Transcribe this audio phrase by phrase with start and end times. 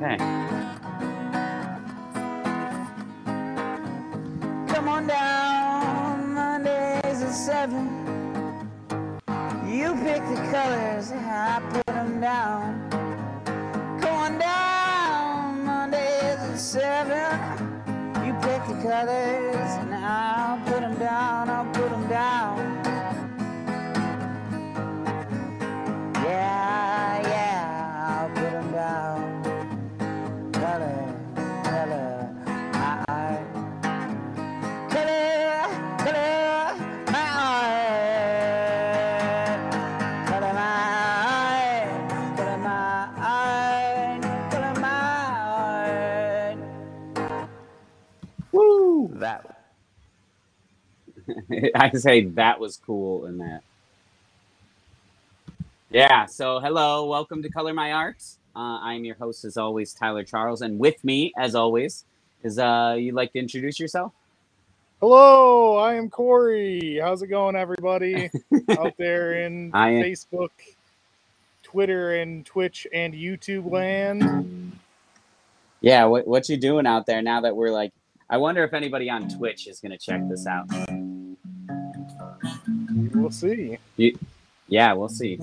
[0.00, 0.16] Okay.
[4.68, 7.88] Come on down, Mondays at seven.
[9.66, 12.88] You pick the colors, I put them down.
[14.00, 17.40] Come on down, Mondays at seven.
[18.24, 19.57] You pick the colors,
[51.74, 53.62] I say that was cool and that.
[55.90, 58.22] Yeah, so hello, welcome to Color My Art.
[58.54, 62.04] Uh, I'm your host, as always, Tyler Charles, and with me, as always,
[62.42, 64.12] is uh, you'd like to introduce yourself?
[65.00, 66.98] Hello, I am Corey.
[67.00, 68.30] How's it going, everybody
[68.78, 70.50] out there in am- Facebook,
[71.62, 74.72] Twitter, and Twitch and YouTube land?
[75.80, 77.92] Yeah, what what you doing out there now that we're like?
[78.28, 80.66] I wonder if anybody on Twitch is gonna check this out.
[83.14, 83.78] We'll see.
[84.68, 85.40] Yeah, we'll see.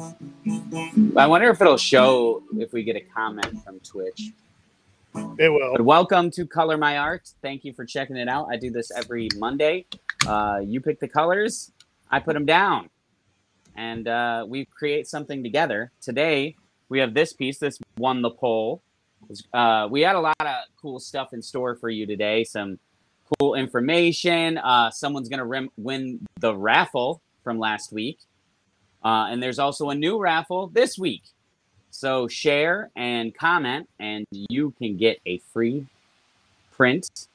[1.17, 4.31] I wonder if it'll show if we get a comment from Twitch.
[5.39, 5.71] It will.
[5.71, 7.29] But welcome to Color My Art.
[7.41, 8.47] Thank you for checking it out.
[8.51, 9.85] I do this every Monday.
[10.27, 11.71] Uh, you pick the colors,
[12.11, 12.89] I put them down,
[13.75, 15.91] and uh, we create something together.
[16.01, 16.55] Today,
[16.89, 17.57] we have this piece.
[17.57, 18.81] This won the poll.
[19.53, 22.43] Uh, we had a lot of cool stuff in store for you today.
[22.43, 22.77] Some
[23.39, 24.59] cool information.
[24.59, 28.17] Uh, someone's going to rim- win the raffle from last week.
[29.05, 31.21] Uh, and there's also a new raffle this week.
[31.91, 35.85] So share and comment, and you can get a free
[36.73, 37.27] print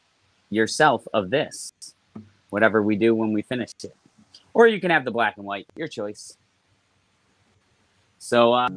[0.50, 1.72] yourself of this,
[2.50, 3.96] whatever we do when we finish it.
[4.52, 6.36] Or you can have the black and white, your choice.
[8.18, 8.68] So uh,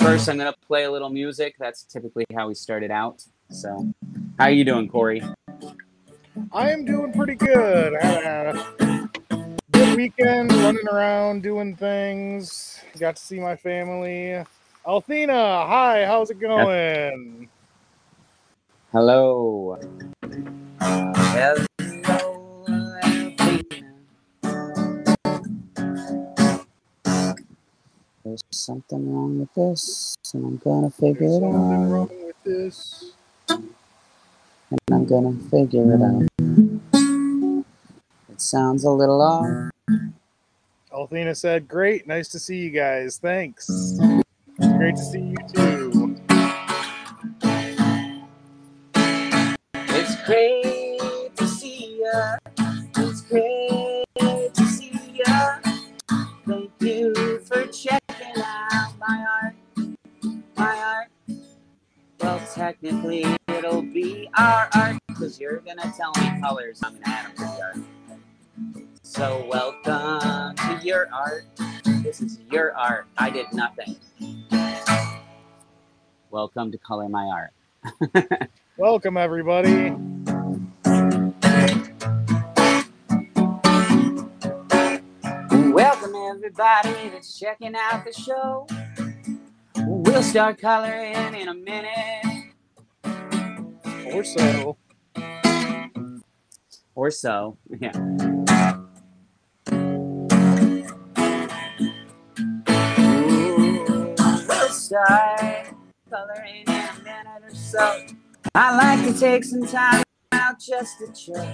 [0.00, 1.56] first, I'm gonna play a little music.
[1.58, 3.24] That's typically how we started out.
[3.50, 3.92] So,
[4.38, 5.22] how are you doing, Corey?
[6.52, 7.94] I am doing pretty good.
[9.98, 12.78] Weekend running around doing things.
[13.00, 14.44] Got to see my family.
[14.86, 17.48] Althena, hi, how's it going?
[18.92, 19.76] Hello.
[20.80, 21.58] Hello,
[28.24, 31.90] There's something wrong with this, and I'm gonna figure There's it something out.
[31.90, 33.12] wrong with this.
[33.48, 36.28] and I'm gonna figure it out.
[38.30, 39.70] It sounds a little off.
[40.92, 43.18] Althena said, Great, nice to see you guys.
[43.18, 43.98] Thanks.
[44.58, 46.16] Great to see you too.
[49.74, 52.36] It's great to see ya.
[52.96, 54.04] It's great
[54.54, 55.58] to see ya.
[56.46, 59.54] Thank you for checking out my art.
[60.56, 61.08] My art.
[62.20, 66.80] Well, technically, it'll be our art because you're gonna tell me colors.
[66.82, 68.87] I'm gonna add them to the art.
[69.10, 71.46] So, welcome to your art.
[72.02, 73.06] This is your art.
[73.16, 73.96] I did nothing.
[76.30, 78.50] Welcome to Color My Art.
[78.76, 79.92] Welcome, everybody.
[85.72, 88.66] Welcome everybody that's checking out the show.
[89.86, 92.52] We'll start coloring in a minute.
[94.12, 94.76] Or so.
[96.94, 97.56] Or so.
[97.80, 98.47] Yeah.
[104.90, 105.00] We'll
[106.08, 108.06] coloring in a minute or so.
[108.54, 111.46] I like to take some time out just to chill.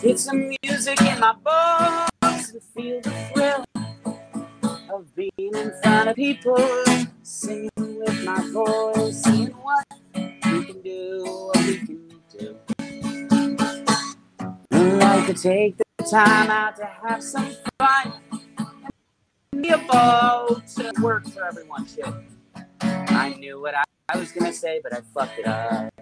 [0.00, 3.64] Get some music in my bones and feel the thrill
[4.90, 6.58] of being in front of people,
[7.22, 9.84] singing with my voice, seeing what
[10.14, 12.56] we can do, what we can do.
[14.72, 18.21] I like to take the time out to have some fun
[19.62, 20.62] be about
[21.00, 21.86] work for everyone.
[22.82, 25.92] I knew what I, I was gonna say, but I fucked it up.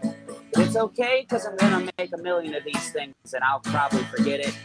[0.53, 4.03] But it's okay, cause I'm gonna make a million of these things and I'll probably
[4.05, 4.57] forget it.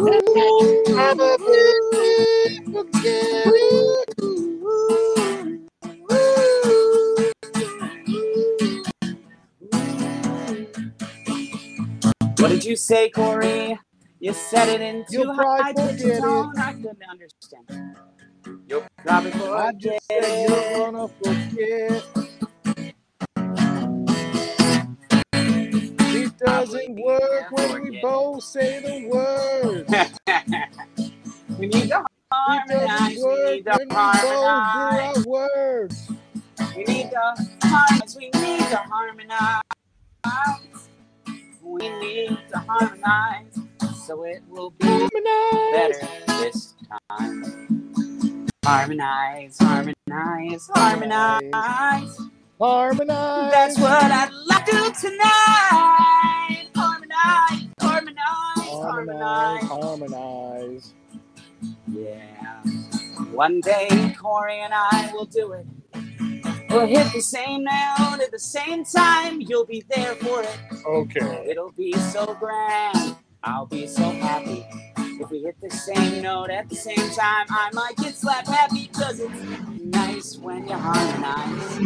[0.00, 1.67] Ooh.
[12.38, 13.76] What did you say, Corey?
[14.20, 16.56] You said it in too high pitched tone.
[16.56, 17.96] I couldn't understand.
[18.68, 19.50] You'll probably forget.
[19.50, 22.04] I just said you're gonna forget.
[26.14, 29.92] It doesn't work when we both say the words.
[31.58, 33.16] we need to harmonize.
[33.16, 35.16] We need to harmonize.
[35.16, 36.08] We, words.
[36.76, 38.16] we need to harmonize.
[38.16, 39.62] We need to harmonize.
[41.68, 43.58] We need to harmonize.
[44.06, 45.98] So it will be Harmonize.
[46.00, 46.08] better
[46.42, 46.74] this
[47.10, 47.44] time.
[48.64, 52.18] Harmonize, harmonize, harmonize.
[52.60, 53.52] Harmonize.
[53.52, 56.68] That's what I'd like to do tonight.
[56.74, 59.62] Harmonize, harmonize, Harmonize.
[59.64, 59.64] harmonize.
[59.64, 60.94] Harmonize.
[61.88, 62.62] Yeah.
[63.32, 65.66] One day, Corey and I will do it.
[66.70, 69.40] We'll hit the same note at the same time.
[69.40, 70.58] You'll be there for it.
[70.86, 71.46] Okay.
[71.48, 73.16] It'll be so grand.
[73.42, 74.66] I'll be so happy.
[75.20, 78.88] If we hit the same note at the same time, I might get slap happy
[78.88, 79.40] because it's
[79.80, 81.80] nice when you harmonize.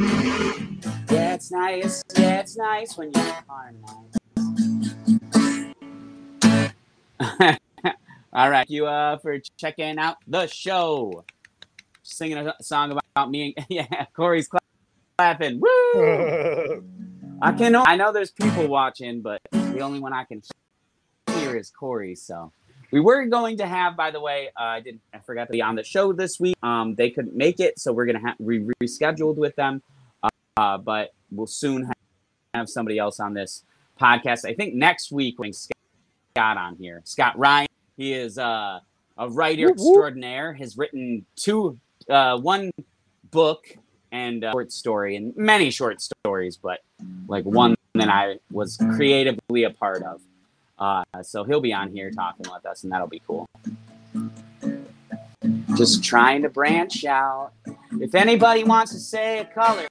[1.11, 2.03] Yeah, it's nice.
[2.17, 4.19] Yeah, it's nice when you harmonize.
[8.33, 11.25] All right, you uh for checking out the show,
[12.03, 13.55] singing a song about, me.
[13.57, 14.49] And, yeah, Corey's
[15.23, 15.61] clapping.
[15.61, 16.85] Woo!
[17.41, 17.77] I can.
[17.77, 20.43] I know there's people watching, but the only one I can
[21.35, 22.17] hear is Corey.
[22.17, 22.53] So
[22.91, 25.01] we were going to have, by the way, uh, I didn't.
[25.15, 26.57] I forgot to be on the show this week.
[26.63, 29.83] Um, they couldn't make it, so we're gonna have we rescheduled with them.
[30.23, 31.97] Uh, uh, but we'll soon have,
[32.55, 33.65] have somebody else on this
[34.01, 34.45] podcast.
[34.45, 35.77] I think next week when Scott
[36.37, 37.69] on here, Scott Ryan.
[37.97, 38.81] He is uh,
[39.19, 40.53] a writer extraordinaire.
[40.55, 41.79] Has written two,
[42.09, 42.73] uh, one
[43.31, 43.77] book
[44.13, 46.81] and a short story, and many short stories, but
[47.27, 50.21] like one that I was creatively a part of.
[50.79, 53.47] Uh, so he'll be on here talking with us, and that'll be cool.
[55.77, 57.53] Just trying to branch out.
[58.01, 59.89] If anybody wants to say a color,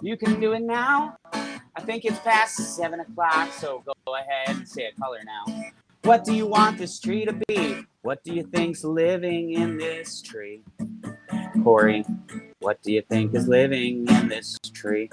[0.00, 1.16] you can do it now.
[1.32, 5.70] I think it's past seven o'clock, so go ahead and say a color now.
[6.02, 7.84] What do you want this tree to be?
[8.02, 10.62] What do you think's living in this tree?
[11.62, 12.04] Corey,
[12.60, 15.08] what do you think is living in this tree?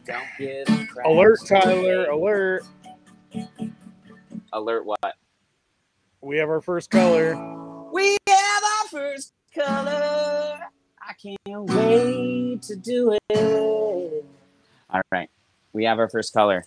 [0.06, 1.06] Don't give crabs.
[1.06, 1.40] alert.
[1.46, 2.06] Tyler.
[2.06, 2.64] Alert.
[4.54, 5.16] Alert what?
[6.21, 7.36] We have our first color.
[7.94, 10.60] We have our first color.
[11.01, 14.25] I can't wait to do it.
[14.89, 15.30] All right.
[15.74, 16.66] We have our first color.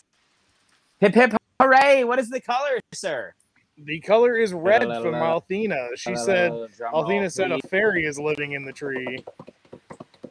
[1.00, 2.04] Hip hip hooray.
[2.04, 3.35] What is the color, sir?
[3.76, 5.40] The color is red La, la, from la.
[5.40, 5.88] Althena.
[5.97, 9.25] She said, Drum roll, Althena said a fairy is living in the tree.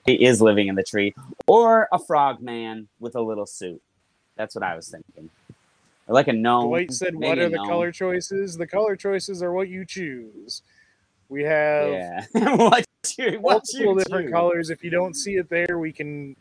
[0.06, 1.14] he is living in the tree,
[1.48, 3.82] or a frog man with a little suit.
[4.36, 5.30] That's what I was thinking.
[6.08, 6.68] Or like a gnome.
[6.68, 7.68] Dwight said, What are the gnome.
[7.68, 8.58] color choices?
[8.58, 10.62] The color choices are what you choose.
[11.30, 12.26] We have Yeah.
[12.56, 12.86] what
[13.18, 14.34] you, what you multiple different choose.
[14.34, 14.70] colors.
[14.70, 16.36] If you don't see it there, we can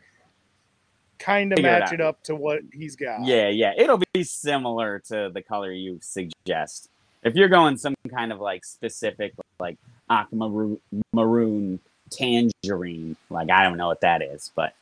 [1.19, 1.93] kind of it match out.
[1.93, 3.25] it up to what he's got.
[3.25, 3.73] Yeah, yeah.
[3.77, 6.89] It'll be similar to the color you suggest.
[7.23, 9.77] If you're going some kind of like specific, like
[10.09, 10.79] aquamarine,
[11.13, 14.73] maroon, tangerine, like I don't know what that is, but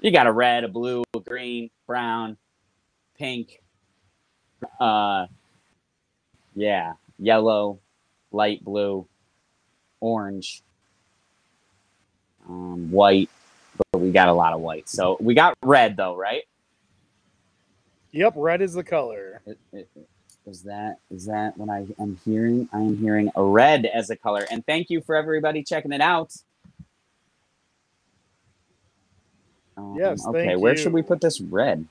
[0.00, 2.38] you got a red, a blue, a green, brown,
[3.18, 3.60] pink,
[4.80, 5.26] uh,
[6.54, 7.78] yeah, yellow,
[8.32, 9.06] light blue,
[10.00, 10.62] orange,
[12.48, 13.30] um, white,
[13.92, 14.88] but we got a lot of white.
[14.88, 16.42] So we got red though, right?
[18.12, 19.42] Yep, red is the color.
[19.46, 19.88] It- it-
[20.46, 22.68] Is that is that what I am hearing?
[22.70, 24.46] I am hearing a red as a color.
[24.50, 26.34] And thank you for everybody checking it out.
[29.78, 30.78] Um, Yes, Okay, where you.
[30.82, 31.86] should we put this red?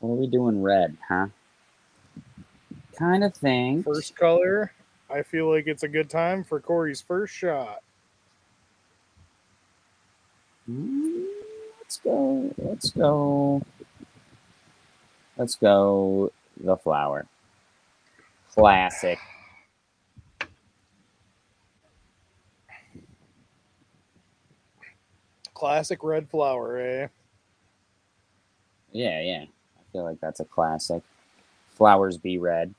[0.00, 1.28] What are we doing red, huh?
[3.00, 3.82] Kind of thing.
[3.82, 4.72] First color.
[5.08, 7.82] I feel like it's a good time for Corey's first shot.
[10.68, 12.54] Let's go.
[12.58, 13.62] let's go.
[15.38, 16.30] Let's go
[16.62, 17.26] the flower.
[18.52, 19.18] Classic.
[25.54, 27.08] Classic red flower, eh?
[28.92, 29.44] Yeah, yeah.
[29.78, 31.02] I feel like that's a classic.
[31.70, 32.74] Flowers be red.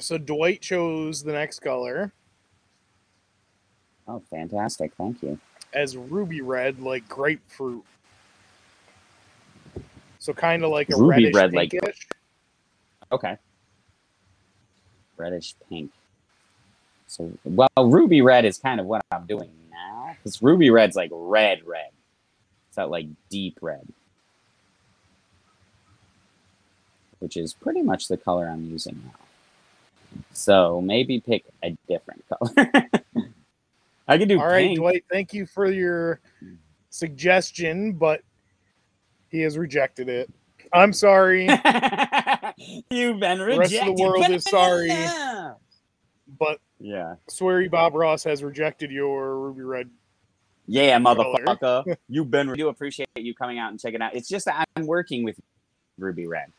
[0.00, 2.12] So Dwight chose the next color
[4.06, 4.92] Oh, fantastic.
[4.96, 5.38] Thank you.
[5.74, 7.84] as ruby red, like grapefruit.
[10.18, 12.08] So kind of like a Ruby reddish red, like- pinkish.
[13.12, 13.36] Okay.
[15.18, 15.90] Reddish pink.
[17.06, 20.16] So, well, ruby red is kind of what I'm doing now.
[20.16, 21.90] Because ruby red's like red, red.
[22.68, 23.86] It's that like deep red.
[27.18, 29.27] Which is pretty much the color I'm using now.
[30.32, 32.24] So maybe pick a different
[32.54, 32.90] color.
[34.06, 34.78] I could do All right, pink.
[34.78, 36.20] Dwight, thank you for your
[36.90, 38.22] suggestion, but
[39.30, 40.30] he has rejected it.
[40.72, 41.48] I'm sorry,
[42.90, 43.46] You've been rejected.
[43.50, 44.90] The rest of the world is sorry.
[46.38, 47.14] But Yeah.
[47.30, 49.88] Sweary Bob Ross has rejected your ruby red.
[50.66, 51.96] Yeah, motherfucker.
[52.06, 52.50] You've been.
[52.50, 54.14] We do appreciate you coming out and checking out.
[54.14, 55.40] It's just that I'm working with
[55.98, 56.52] ruby red.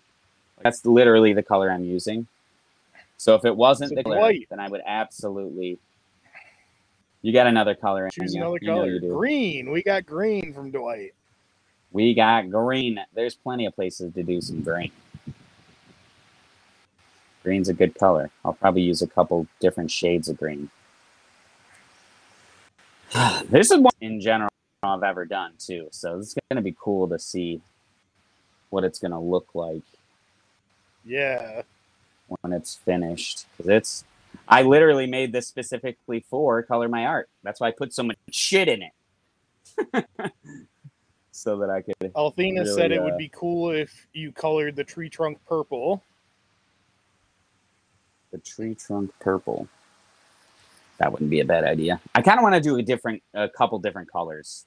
[0.63, 2.27] That's literally the color I'm using.
[3.19, 4.47] So if it wasn't the color, Dwight.
[4.49, 5.77] then I would absolutely.
[7.21, 8.41] You got another color in Choose you.
[8.41, 8.87] another You color.
[8.87, 9.71] you green.
[9.71, 11.13] We got green from Dwight.
[11.91, 12.97] We got green.
[13.13, 14.91] There's plenty of places to do some green.
[17.43, 18.29] Green's a good color.
[18.45, 20.69] I'll probably use a couple different shades of green.
[23.49, 24.49] this is one in general
[24.81, 25.89] I've ever done too.
[25.91, 27.59] So this is going to be cool to see
[28.69, 29.81] what it's going to look like
[31.03, 31.63] Yeah.
[32.41, 34.03] When it's finished because it's,
[34.47, 37.29] I literally made this specifically for Color My Art.
[37.43, 40.05] That's why I put so much shit in it.
[41.31, 44.75] so that I could Althena Really, said it uh, would be cool if you colored
[44.75, 46.03] the tree trunk purple.
[48.31, 49.67] The tree trunk purple.
[50.97, 52.01] That wouldn't be a bad idea.
[52.13, 54.65] I kind of want to do a different, a couple different colors.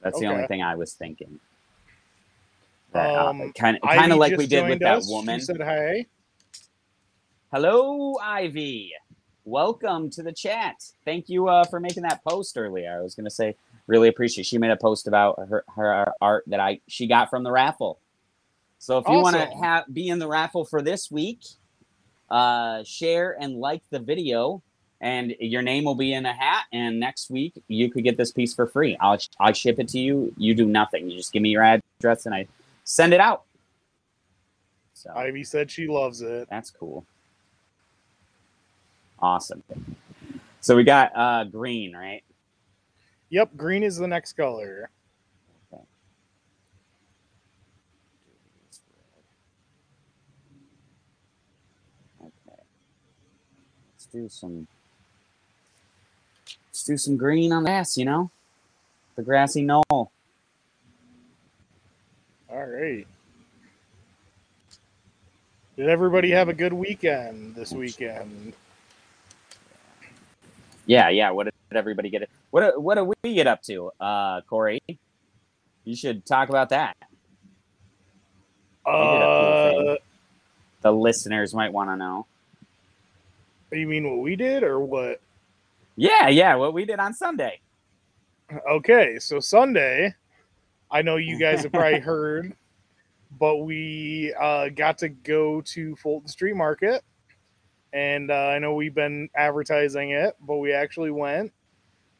[0.00, 1.40] That's the only thing I was thinking.
[2.92, 5.06] That, Um, kind of, kind of like we did with joined that us.
[5.06, 5.40] She woman.
[5.40, 6.06] said hi.
[7.58, 8.92] Hello, Ivy.
[9.46, 10.74] Welcome to the chat.
[11.06, 12.94] Thank you uh, for making that post earlier.
[12.94, 14.44] I was gonna say, really appreciate.
[14.44, 17.98] She made a post about her, her art that I she got from the raffle.
[18.78, 21.44] So if you want to have be in the raffle for this week,
[22.28, 24.62] uh, share and like the video,
[25.00, 26.66] and your name will be in a hat.
[26.74, 28.98] And next week you could get this piece for free.
[29.00, 30.34] I'll I ship it to you.
[30.36, 31.08] You do nothing.
[31.10, 32.48] You just give me your address and I
[32.84, 33.44] send it out.
[34.92, 36.48] So Ivy said she loves it.
[36.50, 37.06] that's cool.
[39.18, 39.62] Awesome.
[40.60, 42.22] So we got uh green, right?
[43.30, 44.90] Yep, green is the next color.
[45.72, 45.82] Okay.
[53.94, 54.66] Let's do some
[56.68, 58.30] let's do some green on the grass, you know?
[59.16, 59.82] The grassy knoll.
[59.90, 60.10] All
[62.50, 63.06] right.
[65.76, 68.54] Did everybody have a good weekend this weekend?
[70.86, 71.30] Yeah, yeah.
[71.30, 72.28] What did everybody get?
[72.50, 74.80] What what do we get up to, uh, Corey?
[75.84, 76.96] You should talk about that.
[78.84, 78.92] cool.
[78.92, 79.96] Uh,
[80.82, 82.26] The listeners might want to know.
[83.72, 85.20] you mean what we did or what?
[85.96, 86.54] Yeah, yeah.
[86.54, 87.60] What we did on Sunday.
[88.70, 90.14] Okay, so Sunday,
[90.90, 92.52] I know you guys have probably heard,
[93.40, 97.02] but we uh, got to go to Fulton Street Market,
[97.96, 101.50] and uh, I know we've been advertising it, but we actually went.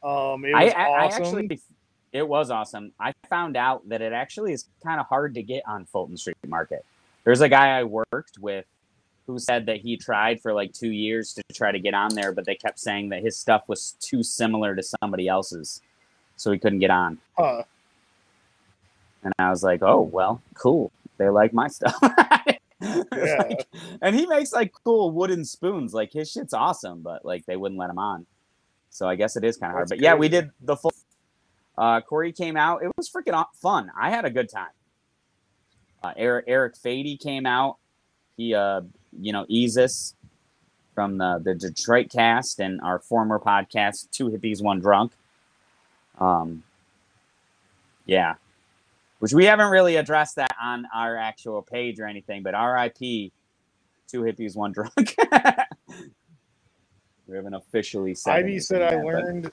[0.03, 1.23] Um, it was I, I awesome.
[1.23, 1.61] actually,
[2.11, 2.93] it was awesome.
[2.99, 6.35] I found out that it actually is kind of hard to get on Fulton Street
[6.47, 6.83] Market.
[7.25, 8.65] There's a guy I worked with
[9.27, 12.31] who said that he tried for like two years to try to get on there,
[12.31, 15.81] but they kept saying that his stuff was too similar to somebody else's,
[16.37, 17.19] so he couldn't get on.
[17.37, 17.61] Huh.
[19.23, 20.91] And I was like, oh well, cool.
[21.17, 21.95] They like my stuff.
[22.81, 23.03] Yeah.
[23.39, 23.67] like-
[24.01, 25.93] and he makes like cool wooden spoons.
[25.93, 28.25] Like his shit's awesome, but like they wouldn't let him on.
[28.89, 29.89] So I guess it is kind of hard.
[29.89, 30.93] But yeah, we did the full.
[31.77, 32.83] Uh, Corey came out.
[32.83, 33.91] It was freaking fun.
[33.99, 34.69] I had a good time.
[36.03, 37.77] Uh, Eric Eric Fady came out.
[38.37, 38.81] He, uh,
[39.19, 40.15] you know, Easus
[40.95, 45.11] from the the Detroit cast and our former podcast, Two Hippies One Drunk.
[46.19, 46.63] Um,
[48.05, 48.35] yeah,
[49.19, 53.31] which we haven't really addressed that on our actual page or anything, but RIP,
[54.07, 54.93] Two Hippies One Drunk.
[57.27, 58.31] we haven't officially said.
[58.33, 59.51] Ivy said I yet, but- learned.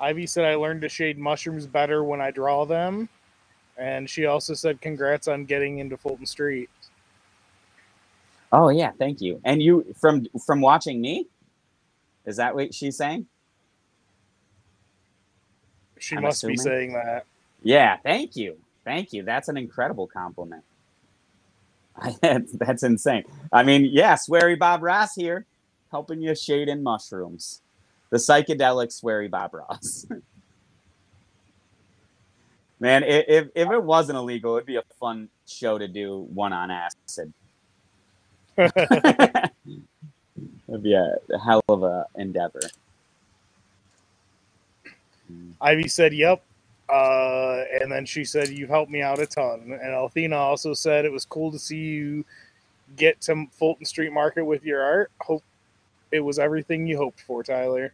[0.00, 3.08] Ivy said I learned to shade mushrooms better when I draw them.
[3.76, 6.70] And she also said congrats on getting into Fulton Street.
[8.52, 9.40] Oh yeah, thank you.
[9.44, 11.26] And you from from watching me?
[12.26, 13.26] Is that what she's saying?
[15.98, 17.24] She I'm must be saying that.
[17.62, 18.56] Yeah, thank you.
[18.88, 19.22] Thank you.
[19.22, 20.64] That's an incredible compliment.
[22.22, 23.24] that's, insane.
[23.52, 25.44] I mean, yeah, Sweary Bob Ross here,
[25.90, 27.60] helping you shade in mushrooms.
[28.08, 30.06] The psychedelic Sweary Bob Ross.
[32.80, 36.70] Man, if, if it wasn't illegal, it'd be a fun show to do one on
[36.70, 37.34] acid.
[40.68, 42.60] It'd be a hell of a endeavor.
[45.60, 46.42] Ivy said, "Yep,"
[46.90, 51.04] uh, and then she said, "You've helped me out a ton." And Althena also said
[51.04, 52.24] it was cool to see you
[52.96, 55.10] get to Fulton Street Market with your art.
[55.20, 55.42] Hope
[56.10, 57.92] it was everything you hoped for, Tyler.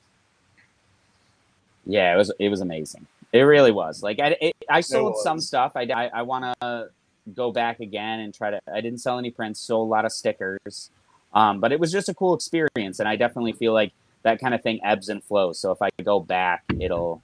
[1.86, 3.06] Yeah, it was it was amazing.
[3.32, 4.02] It really was.
[4.02, 5.72] Like I it, I sold some stuff.
[5.74, 6.88] I I, I want to
[7.34, 8.60] go back again and try to.
[8.72, 9.60] I didn't sell any prints.
[9.60, 10.90] Sold a lot of stickers.
[11.32, 14.54] Um, but it was just a cool experience, and I definitely feel like that kind
[14.54, 15.58] of thing ebbs and flows.
[15.58, 17.22] So if I go back, it'll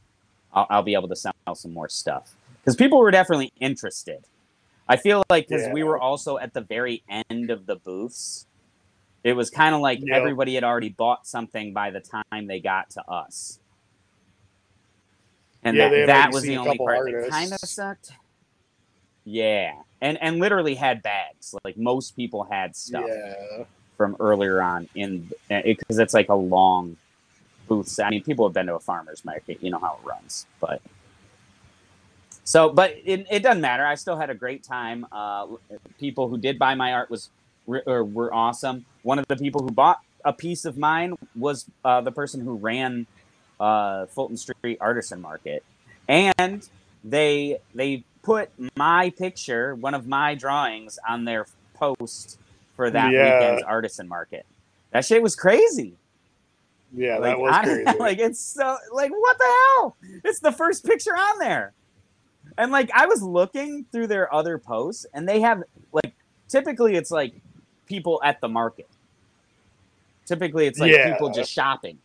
[0.53, 4.19] I'll, I'll be able to sell some more stuff because people were definitely interested.
[4.89, 8.47] I feel like because we were also at the very end of the booths,
[9.23, 12.91] it was kind of like everybody had already bought something by the time they got
[12.91, 13.59] to us.
[15.63, 17.75] And Yeah, that, that was the only part that kind of artists.
[17.75, 18.13] sucked.
[19.25, 21.55] Yeah, and and literally had bags.
[21.65, 23.65] Like most people had stuff Yeah,
[23.97, 26.97] from earlier on in eh, because it's like a long
[27.71, 27.99] booth.
[28.05, 30.83] I mean, people have been to a farmer's market, you know how it runs, but
[32.45, 33.87] so, but it, it doesn't matter.
[33.87, 35.07] I still had a great time.
[35.13, 35.47] Uh,
[35.99, 37.31] people who did buy my art was
[37.87, 38.85] or were awesome.
[39.03, 42.57] One of the people who bought a piece of mine was uh, the person who
[42.57, 43.07] ran
[43.61, 45.63] uh, Fulton Street Artisan Market,
[46.09, 46.69] and
[47.05, 52.39] they they put my picture, one of my drawings, on their post
[52.75, 53.23] for that Yeah.
[53.23, 54.45] weekend's artisan market.
[54.91, 55.95] That shit was crazy.
[56.95, 57.99] Yeah, like, that was I- crazy.
[57.99, 59.45] like it's so like what the
[59.79, 59.97] hell?
[60.25, 61.73] It's the first picture on there.
[62.59, 66.13] And like I was looking through their other posts and they have like
[66.49, 67.35] typically it's like
[67.87, 68.89] people at the market.
[70.27, 71.13] Typically it's like Yeah.
[71.13, 71.99] people just shopping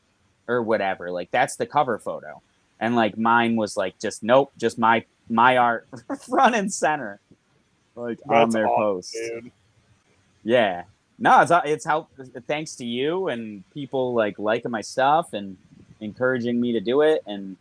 [0.48, 1.12] or whatever.
[1.12, 2.41] Like that's the cover photo.
[2.80, 5.88] And like mine was like just nope, just my my art
[6.28, 7.19] front and center.
[7.95, 9.13] Like on their awesome, post.
[9.13, 9.52] dude.
[10.43, 10.84] Yeah.
[11.17, 12.10] No, it's it's help
[12.47, 15.58] thanks to you and people like liking my stuff and
[16.01, 17.58] encouraging me to do it and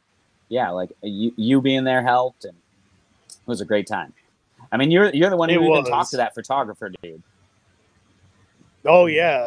[0.49, 2.55] yeah, like you you being there helped and
[3.31, 4.13] it was a great time.
[4.73, 7.23] I mean, you're you're the one It who even talked to that photographer dude.
[8.85, 9.47] Oh yeah,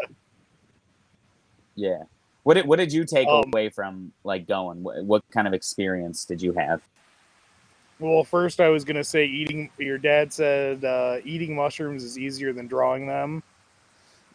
[1.76, 2.04] Yeah.
[2.44, 4.84] What did what did you take Um, away from like going?
[4.84, 6.82] What, what kind of experience did you have?
[8.00, 9.70] Well, first I was gonna say eating.
[9.78, 13.44] Your dad said uh, eating mushrooms is easier than drawing them.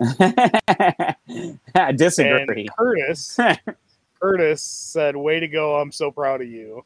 [1.74, 2.62] I disagree.
[2.62, 3.38] And Curtis,
[4.20, 5.76] Curtis said, "Way to go!
[5.76, 6.84] I'm so proud of you."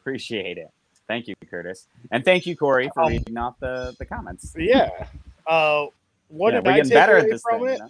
[0.00, 0.70] Appreciate it.
[1.08, 4.54] Thank you, Curtis, and thank you, Corey, for Um, reading off the the comments.
[4.56, 4.90] Yeah.
[5.46, 5.86] Uh,
[6.28, 7.68] what Yeah, did I getting take better away at this from thing.
[7.68, 7.72] it?
[7.72, 7.88] you know?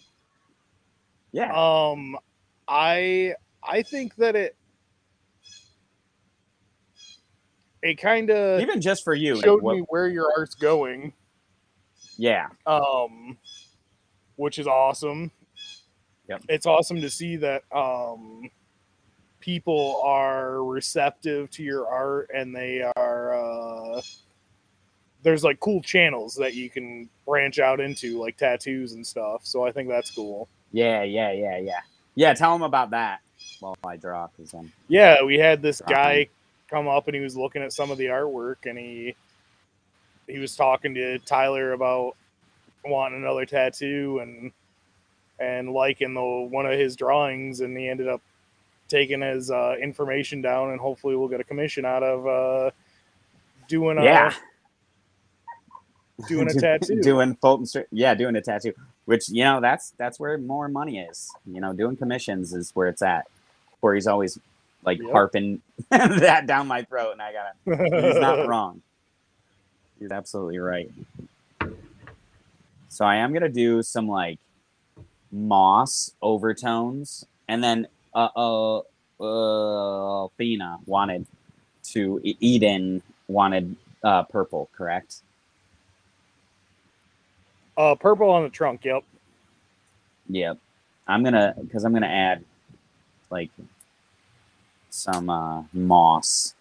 [1.33, 1.91] Yeah.
[1.91, 2.17] Um,
[2.67, 4.57] I I think that it
[7.83, 11.13] it kind of even just for you like, showed what- me where your art's going.
[12.21, 13.37] Yeah um,
[14.37, 15.31] which is awesome.
[16.29, 16.43] Yep.
[16.49, 18.49] It's awesome to see that um,
[19.41, 23.35] people are receptive to your art and they are.
[23.35, 24.01] Uh,
[25.23, 29.41] there's like cool channels that you can branch out into, like tattoos and stuff.
[29.45, 30.49] So I think that's cool.
[30.73, 31.81] yeah yeah yeah yeah
[32.15, 33.21] yeah tell them about that
[33.61, 35.95] while i draw because um Yeah, we had this Awesome.
[35.95, 36.29] guy
[36.71, 39.15] come up and he was looking at some of the artwork and he
[40.31, 42.17] he was talking to Tyler about
[42.85, 44.53] wanting another tattoo and
[45.41, 48.23] and liking the one of his drawings and he ended up
[48.89, 52.71] taking his uh, information down and hopefully we'll get a commission out of uh,
[53.69, 54.35] doing a yeah
[56.29, 57.03] doing a tattoo.
[57.03, 58.73] doing fulton street yeah doing a tattoo
[59.07, 62.89] which you know that's that's where more money is you know doing commissions is where
[62.89, 63.27] it's at
[63.81, 64.39] where he's always
[64.85, 65.13] like Yep.
[65.13, 67.55] harping that down my throat and i gotta
[68.01, 68.83] he's not wrong.
[70.01, 70.91] He's absolutely right.
[72.89, 74.41] So I am gonna do some like
[75.31, 78.83] moss overtones, and then uh uh, uh
[79.21, 81.27] Althena wanted
[81.93, 85.23] to Eden wanted uh purple, correct?
[87.81, 88.85] uh, purple on the trunk.
[88.85, 89.05] Yep.
[90.29, 90.59] Yep.
[91.07, 92.45] I'm gonna because I'm gonna add
[93.31, 93.51] like
[94.91, 96.55] some uh, moss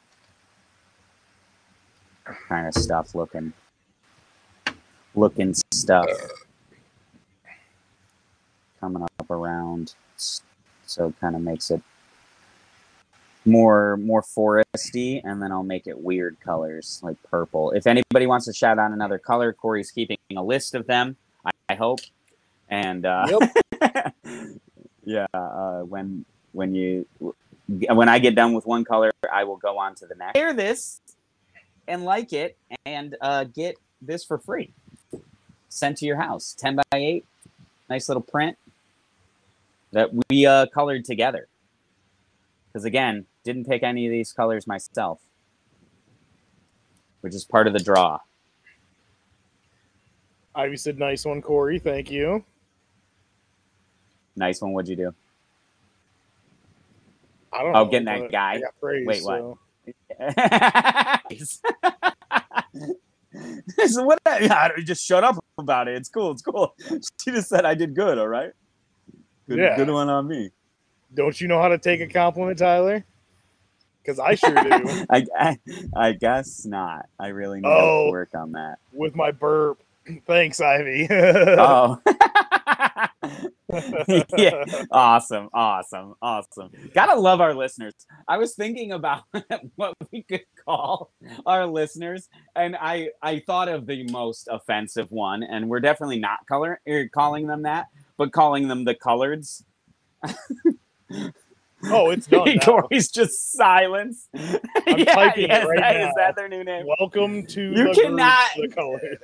[2.48, 3.54] kind of stuff looking
[5.16, 6.08] looking stuff
[8.80, 9.96] coming up around.
[10.18, 11.82] So it kind of makes it
[13.46, 17.72] more more foresty and then i'll make it weird colors like purple.
[17.72, 21.16] If anybody wants to shout out another color corey's keeping a list of them
[21.46, 22.00] i, I hope.
[22.70, 23.26] And uh
[23.82, 24.14] Yep.
[25.06, 27.08] yeah uh when when you
[27.68, 30.38] when i get done with one color i will go on to the next.
[30.38, 31.00] Share this
[31.88, 34.74] and like it and uh get this for free
[35.70, 37.26] sent to your house 10 by 8
[37.90, 38.58] nice little print
[39.92, 41.48] that we uh colored together
[42.68, 45.20] because again didn't pick any of these colors myself
[47.22, 48.20] which is part of the draw
[50.56, 51.80] Ivy said, "Nice one, Corey.
[51.80, 52.44] Thank you."
[54.36, 55.14] nice one what'd you do
[57.54, 57.92] I don't Oh, know.
[57.92, 58.62] getting that guy?
[58.80, 59.38] Praise, Wait, what?
[59.40, 59.60] so-
[63.88, 66.74] so what I, just shut up about it it's cool it's cool
[67.22, 68.52] she just said i did good all right
[69.48, 69.76] good, Yeah.
[69.78, 70.52] good one on me
[71.14, 73.04] Don't you know how to take a compliment, Tyler?
[74.04, 75.06] Because I sure do.
[75.10, 75.58] I, I
[75.96, 78.06] i guess not i really need Oh.
[78.06, 79.80] to work on that With my burp.
[80.26, 81.08] Thanks, Ivy.
[81.12, 82.00] oh
[84.38, 84.64] yeah.
[84.92, 86.70] Awesome awesome awesome.
[86.94, 87.94] Gotta love our listeners.
[88.28, 89.24] I was thinking about
[89.76, 91.12] what we could call
[91.46, 96.40] our listeners and i i thought of the most offensive one and we're definitely not
[96.48, 97.88] color er, calling them that
[98.18, 99.64] but calling them the coloreds.
[101.86, 104.28] Oh, it's done corey's just silence.
[104.36, 104.60] I'm
[105.06, 106.08] typing it right that- now.
[106.10, 106.86] is that their new name.
[107.00, 109.18] Welcome to You the group, cannot- the color.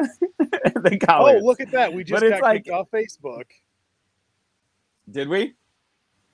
[0.38, 1.92] the Oh, look at that.
[1.92, 3.44] We just got like- kicked off Facebook.
[5.10, 5.54] did we?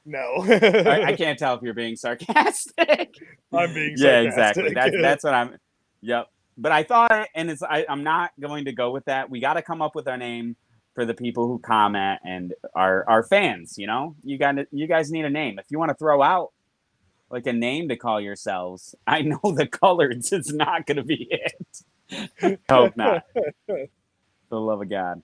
[0.05, 0.35] No.
[0.47, 3.13] I, I can't tell if you're being sarcastic.
[3.53, 4.73] I'm being yeah exactly.
[4.73, 5.57] That's that's what i'm
[6.01, 6.29] yep.
[6.57, 9.29] But i thought and it's I, i'm not going to go with that.
[9.29, 10.55] We got to come up with our name
[10.95, 14.15] for the people who comment and are our fans you know?
[14.23, 15.59] You got you guys need a name.
[15.59, 16.53] If you want to throw out
[17.29, 21.27] like a name to call yourselves i know the colors is not going to be
[21.29, 21.83] it
[22.71, 23.23] hope not
[23.67, 23.79] for
[24.51, 25.23] the love of god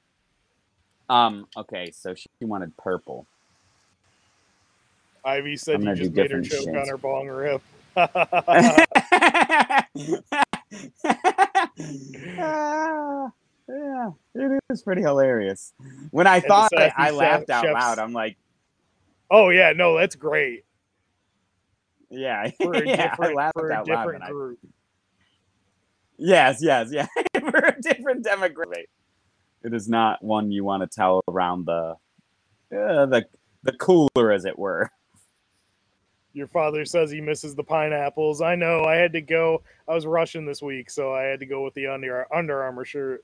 [1.08, 3.26] um okay so she wanted purple
[5.24, 7.62] Ivy said you just made her choke on her bong rip.
[7.96, 8.84] Ah,
[13.68, 15.72] yeah, it is pretty hilarious.
[16.10, 17.74] When I the thought I, I laughed out chefs.
[17.74, 18.36] loud, I'm like,
[19.30, 20.64] oh yeah, no, that's great.
[22.10, 24.04] yeah, For a yeah, I laughed for a out loud.
[24.06, 24.58] different I- group.
[26.22, 27.06] Yes, yes, yeah,
[27.40, 28.84] for a different demographic.
[29.64, 31.96] It is not one you want to tell around the,
[32.74, 33.24] uh, the
[33.62, 34.90] the cooler, as it were.
[36.34, 38.40] Your father says he misses the pineapples.
[38.40, 38.84] I know.
[38.84, 39.62] I had to go.
[39.86, 42.84] I was rushing this week, so I had to go with the Under Under Armour
[42.86, 43.22] shirt.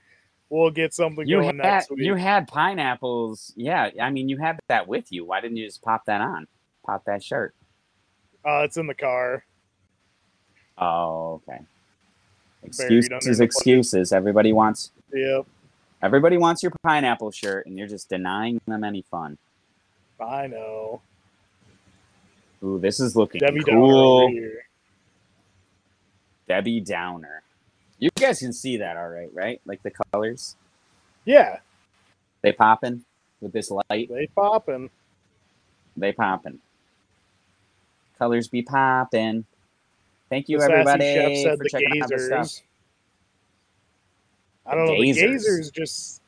[0.51, 2.01] We'll get something You going had next week.
[2.01, 3.53] you had pineapples.
[3.57, 5.25] Yeah, I mean, you had that with you.
[5.25, 6.47] Why didn't you just pop that on?
[6.87, 7.55] Pop that shirt.
[8.47, 9.45] uh, it's in the car.
[10.79, 11.61] Oh, okay.
[12.69, 14.13] Excuses, excuses.
[14.13, 15.47] Everybody wants Yep,
[16.03, 19.39] everybody wants your pineapple shirt, and you're just denying them any fun.
[20.21, 21.01] I know.
[22.63, 24.29] Ooh, this is looking Debbie Downer cool.
[24.31, 24.63] here.
[26.49, 27.43] Debbie Downer.
[27.99, 29.61] You guys can see that, all right, right?
[29.67, 30.57] Like the colors,
[31.25, 31.59] Yeah,
[32.43, 33.05] they popping
[33.41, 34.09] with this light.
[34.09, 34.91] they popping.
[35.97, 36.61] They popping.
[38.19, 39.47] Colors be popping.
[40.31, 42.53] Thank you, everybody, for checking out the stuff.
[44.67, 44.97] I don't know.
[44.97, 45.45] The Gazers.
[45.47, 46.23] gazers just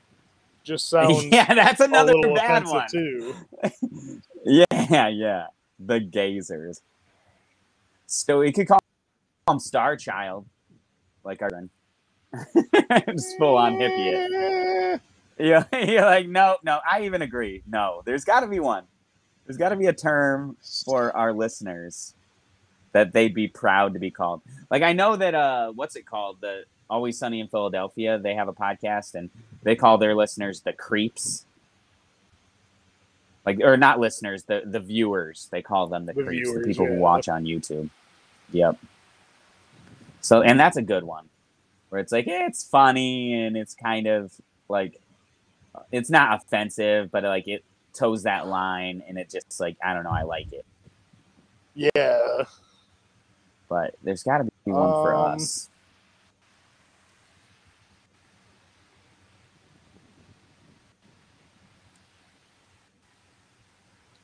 [0.64, 2.86] just sounds yeah, that's another bad one.
[2.90, 3.34] too.
[4.44, 5.46] Yeah, yeah.
[5.78, 6.80] The gazers.
[8.06, 8.80] So we could call
[9.48, 10.46] him Star Child,
[11.24, 11.50] like our
[13.08, 15.00] just full on hippie.
[15.38, 16.80] Yeah, you're like, no, no.
[16.90, 17.62] I even agree.
[17.66, 18.84] No, there's got to be one.
[19.46, 22.14] There's got to be a term for our listeners
[22.92, 24.42] that they'd be proud to be called.
[24.70, 26.40] Like I know that uh, what's it called?
[26.40, 28.18] The Always Sunny in Philadelphia.
[28.18, 29.30] They have a podcast and
[29.62, 31.46] they call their listeners the creeps.
[33.46, 35.48] Like or not listeners, the the viewers.
[35.50, 37.90] They call them the, The creeps, viewers, the people who watch on YouTube.
[38.52, 38.78] Yep.
[40.20, 41.28] So and that's a good one.
[41.88, 44.32] Where it's like eh, it's funny and it's kind of
[44.68, 45.00] like
[45.92, 50.04] it's not offensive, but like it toes that line and it just like I don't
[50.04, 50.64] know, I like it.
[51.74, 52.44] Yeah.
[53.70, 55.70] But there's got to be one for Um, us.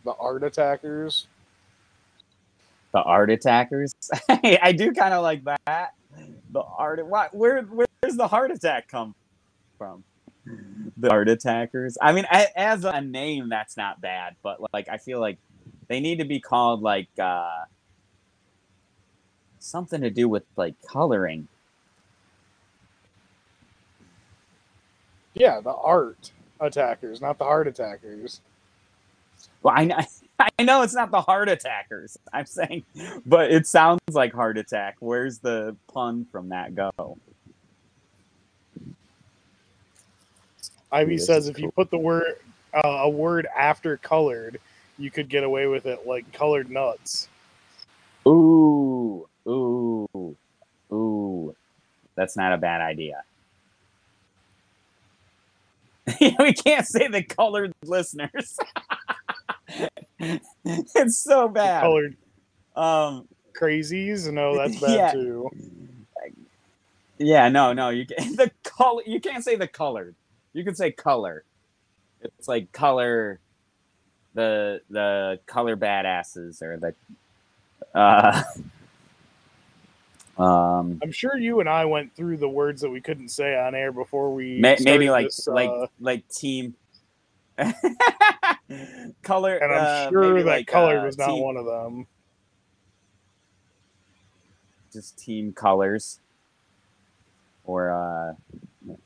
[0.05, 1.27] The art attackers.
[2.93, 3.95] The art attackers.
[4.29, 5.95] I do kind of like that.
[6.51, 7.05] The art.
[7.07, 7.35] What?
[7.35, 7.63] Where?
[7.63, 9.15] Where's the heart attack come
[9.79, 10.05] from?
[10.97, 11.99] The art attackers.
[12.01, 15.39] I mean, as a name, that's not bad, but like I feel like
[15.89, 17.65] they need to be called like uh,
[19.67, 21.49] something to do with like coloring.
[25.35, 28.41] Yeah, the art attackers, not the heart attackers.
[29.63, 29.99] Well, I know,
[30.39, 32.17] I know it's not the heart attackers.
[32.33, 32.85] I'm saying,
[33.27, 34.97] but it sounds like heart attack.
[35.01, 37.19] Where's the pun from that go?
[40.93, 42.37] Ivy this says is if you put the word
[42.73, 44.61] uh, a word after colored,
[44.99, 47.29] you could get away with it, like colored nuts.
[48.27, 50.37] Ooh, ooh,
[50.93, 51.57] ooh.
[52.17, 53.25] That's not a bad idea.
[56.41, 58.59] we can't say the colored listeners.
[60.95, 61.83] it's so bad.
[61.83, 62.17] Colored
[62.77, 63.29] Um,
[63.61, 65.09] crazies, no, that's bad Yeah.
[65.09, 65.51] too.
[67.19, 69.03] yeah, no, no, you can the color.
[69.07, 70.17] You can't say the colored.
[70.55, 71.45] You can say color.
[72.23, 73.41] It's like color.
[74.35, 76.95] The the color badasses or the.
[77.99, 78.43] Uh,
[80.38, 83.75] um, I'm sure you and I went through the words that we couldn't say on
[83.75, 86.75] air before we May- maybe like this, like uh, like team.
[89.22, 91.64] Color and I'm uh, sure maybe that like, colored uh, was not team- one of
[91.64, 92.07] them.
[94.92, 96.20] just team colors.
[97.64, 98.35] Or uh
[98.90, 98.99] oh,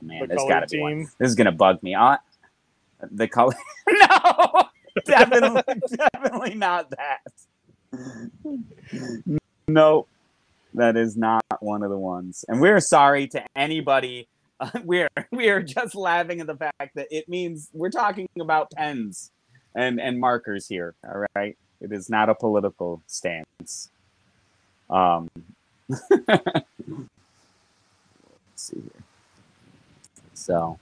[0.00, 1.08] man The colored gotta be one.
[1.18, 1.94] this is gonna bug me.
[1.94, 2.16] Uh,
[3.12, 3.54] the color
[3.88, 4.62] no!
[5.04, 5.62] Definitely
[5.96, 7.20] definitely not that.
[9.66, 10.06] No
[10.78, 12.44] that is not one of the ones.
[12.48, 14.28] And we're sorry to anybody
[14.60, 18.70] uh, we're we are just laughing at the fact that it means we're talking about
[18.72, 19.30] pens
[19.76, 21.56] and and markers here all right?
[21.80, 23.90] It is not a political stance.
[24.90, 25.28] Um
[25.88, 26.64] let's
[28.56, 29.04] see here.
[30.34, 30.78] So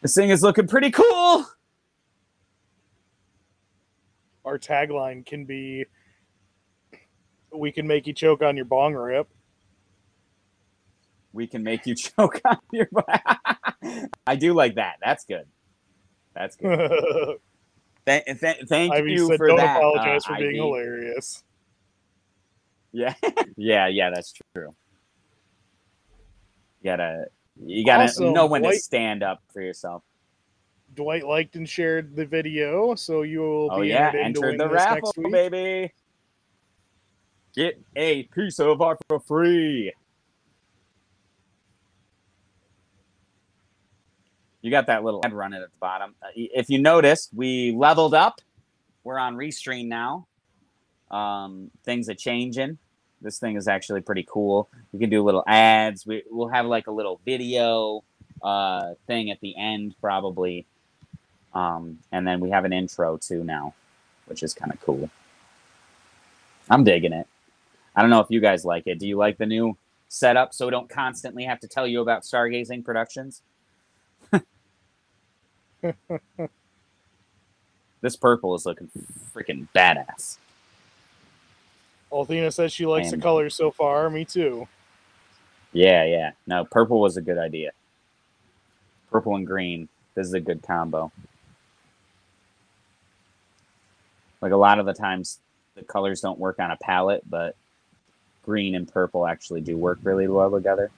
[0.00, 1.46] this thing is looking pretty cool!
[4.44, 5.86] Our tagline can be
[7.52, 9.28] we can make you choke on your bong rip.
[11.32, 12.88] we can make you choke on your
[14.26, 15.46] i do like that that's good
[16.34, 17.38] that's good
[18.04, 21.44] Th- th- thank Ivy you said, for "Don't that apologize uh, for being Ivy." hilarious."
[22.92, 23.14] yeah
[23.56, 24.74] yeah yeah that's true
[26.80, 27.26] you gotta
[27.64, 30.02] you gotta Also, know when to stand up for yourself
[30.94, 34.40] Dwight liked and shared the video, so you will oh be yeah entered in to
[34.40, 35.32] enter win the raffle next week.
[35.32, 35.92] baby
[37.54, 39.92] get a piece of art for free.
[44.60, 46.14] You got that little ad running at the bottom.
[46.22, 48.40] Uh, if you noticed we leveled up.
[49.04, 50.28] We're on restream now.
[51.10, 52.78] Um, things are changing.
[53.20, 54.68] This thing is actually pretty cool.
[54.92, 56.06] We can do little ads.
[56.06, 58.04] We, we'll have like a little video
[58.42, 60.66] uh, thing at the end probably.
[61.52, 63.74] Um, and then we have an intro too now
[64.26, 65.10] which is kind of cool.
[66.70, 67.26] I'm digging it
[67.96, 69.76] i don't know if you guys like it do you like the new
[70.08, 73.42] setup so we don't constantly have to tell you about stargazing productions
[78.00, 78.90] this purple is looking
[79.34, 80.38] freaking badass
[82.12, 84.10] Althena says she likes And- the colors so far.
[84.10, 84.68] Me too.
[85.72, 86.32] Yeah, yeah.
[86.46, 87.70] No, purple was a good idea.
[89.10, 89.88] Purple and green.
[90.14, 91.10] This is a good combo.
[94.42, 95.40] Like a lot of the times,
[95.74, 97.56] the colors don't work on a palette, but
[98.42, 100.90] green and purple actually do work really well together.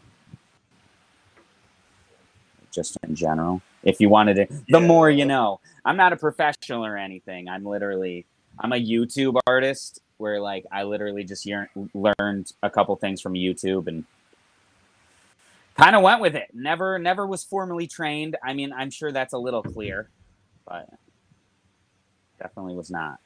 [2.71, 3.63] Just in general.
[3.83, 5.61] If you wanted to, the more you know.
[5.85, 7.49] I'm not a professional or anything.
[7.49, 8.25] I'm literally,
[8.59, 11.47] I'm a YouTube artist where like I literally just
[11.93, 14.05] learned a couple things from YouTube and
[15.77, 16.49] kind of went with it.
[16.55, 18.37] Never, never was formally trained.
[18.43, 20.09] I mean, I'm sure that's a little clear,
[20.67, 20.89] but
[22.41, 23.19] definitely was not.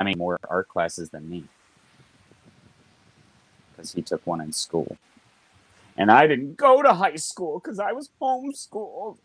[0.00, 1.44] I mean, more art classes than me
[3.70, 4.96] because he took one in school,
[5.96, 9.18] and I didn't go to high school because I was homeschooled.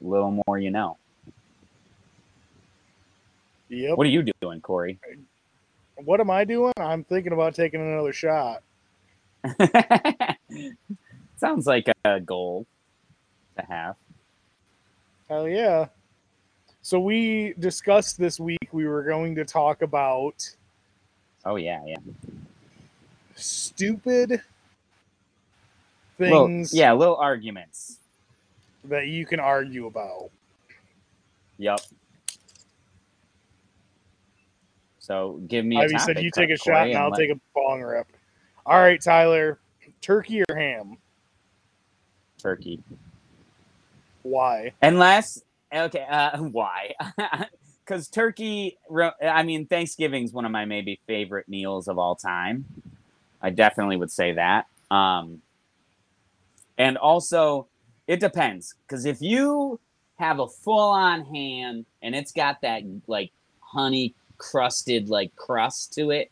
[0.00, 0.96] Little more, you know.
[3.68, 3.96] Yep.
[3.96, 4.98] What are you doing, Corey?
[5.96, 6.72] What am I doing?
[6.78, 8.62] I'm thinking about taking another shot.
[11.36, 12.66] Sounds like a goal
[13.56, 13.96] to have.
[15.28, 15.86] Hell yeah.
[16.84, 20.46] So we discussed this week we were going to talk about
[21.46, 21.96] Oh yeah, yeah.
[23.36, 24.42] stupid
[26.18, 28.00] Little- things yeah, little arguments.
[28.84, 30.28] that you can argue about.
[31.56, 31.80] Yep.
[34.98, 37.80] So give me a Ivy said you take a shot and I'll take a bong
[37.80, 38.06] rip.
[38.66, 39.58] All right, Tyler.
[40.02, 40.98] Turkey or ham?
[42.36, 42.78] turkey.
[44.22, 44.72] Why?
[44.82, 45.43] Unless
[45.74, 46.94] okay, uh, why?
[47.84, 48.78] Because turkey.
[49.22, 52.64] I mean, Thanksgiving's one of my maybe favorite meals of all time.
[53.42, 54.68] I definitely would say that.
[54.90, 55.42] Um,
[56.78, 57.66] and also,
[58.06, 58.74] it depends.
[58.86, 59.78] Because if you
[60.18, 66.30] have a full-on ham and it's got that like honey crusted like crust to it,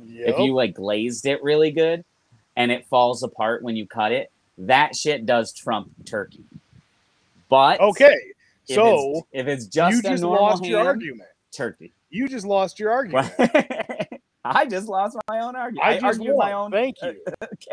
[0.00, 0.28] Yep.
[0.28, 2.04] if you like glazed it really good
[2.56, 6.44] and it falls apart when you cut it, that shit does trump turkey.
[7.48, 8.16] But okay,
[8.68, 11.28] if so it's, if it's just you just lost your argument.
[11.52, 11.92] turkey.
[12.10, 13.32] You just lost your argument.
[14.46, 15.86] I just lost my own argument.
[15.86, 17.16] I I, just argued my own Thank you.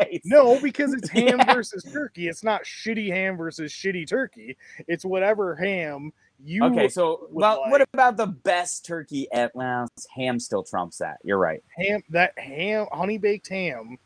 [0.00, 0.22] case.
[0.24, 1.54] No, because it's ham Yeah.
[1.54, 2.28] versus turkey.
[2.28, 4.56] It's not shitty ham versus shitty turkey.
[4.88, 6.12] It's whatever ham
[6.44, 6.64] you.
[6.64, 9.28] Okay, so well, what about the best turkey?
[9.32, 11.18] At well, ham still trumps that.
[11.22, 11.62] You're right.
[11.76, 13.98] ham that ham honey baked ham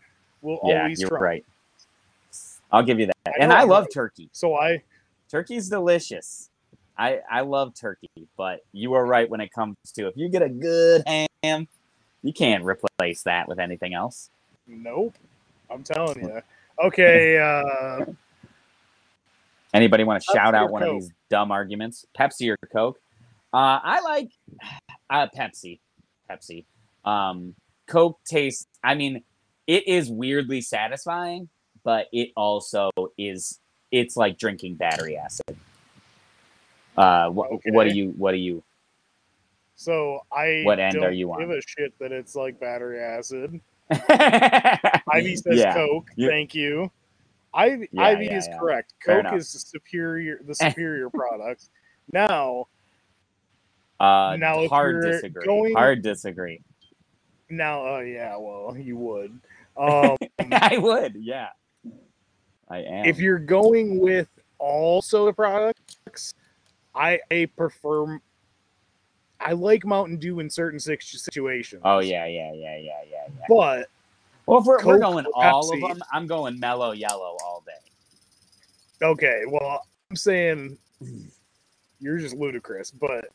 [0.42, 1.22] will yeah, always you're trump.
[1.22, 1.44] right.
[2.72, 3.16] I'll give you that.
[3.26, 3.92] I and I love right.
[3.94, 4.28] turkey.
[4.32, 4.82] So I
[5.30, 6.50] Turkey's delicious.
[6.98, 10.42] I I love turkey, but you are right when it comes to if you get
[10.42, 11.68] a good ham,
[12.22, 14.30] you can't replace that with anything else.
[14.66, 15.14] nope.
[15.68, 16.40] I'm telling you.
[16.82, 18.04] Okay, uh
[19.76, 22.06] Anybody want to Pepsi shout out one of these dumb arguments?
[22.18, 22.98] Pepsi or Coke?
[23.52, 24.30] Uh, I like
[25.10, 25.80] uh, Pepsi.
[26.30, 26.64] Pepsi.
[27.04, 27.54] Um,
[27.86, 28.66] Coke tastes.
[28.82, 29.22] I mean,
[29.66, 31.50] it is weirdly satisfying,
[31.84, 33.60] but it also is.
[33.92, 35.58] It's like drinking battery acid.
[36.96, 38.10] Uh, what, what do you?
[38.16, 38.62] What do you?
[39.78, 41.40] so I What end don't are you on?
[41.40, 43.60] give a shit that it's like battery acid.
[43.90, 45.74] Ivy says yeah.
[45.74, 46.08] Coke.
[46.16, 46.90] You- Thank you.
[47.54, 48.58] Ivy, Yeah, Ivy yeah, is yeah.
[48.58, 48.94] correct.
[49.04, 51.68] Coke is the superior the superior product.
[52.12, 52.66] Now,
[54.00, 55.44] Uh, Now, hard disagree.
[55.44, 56.60] going- Hard disagree.
[57.50, 59.38] now oh yeah, well, you would.
[59.78, 60.16] Um
[60.52, 61.16] I would.
[61.16, 61.48] Yeah.
[62.68, 63.04] I am.
[63.04, 64.28] if you're going with
[64.58, 66.32] all soda products,
[66.96, 68.20] I, I prefer.
[69.38, 71.82] I like Mountain Dew in certain situ- situations.
[71.84, 73.44] Oh yeah, yeah, yeah, yeah, yeah, yeah.
[73.48, 73.88] but
[74.46, 75.74] Well, if we're, we're going all Pepsi?
[75.82, 79.06] of them, I'm going mellow yellow all day.
[79.06, 80.78] okay, well, I'm saying
[82.00, 82.90] you're just ludicrous.
[82.90, 83.28] But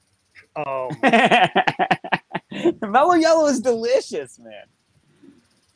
[0.56, 2.74] um, day.
[2.82, 4.66] mellow yellow is delicious, man.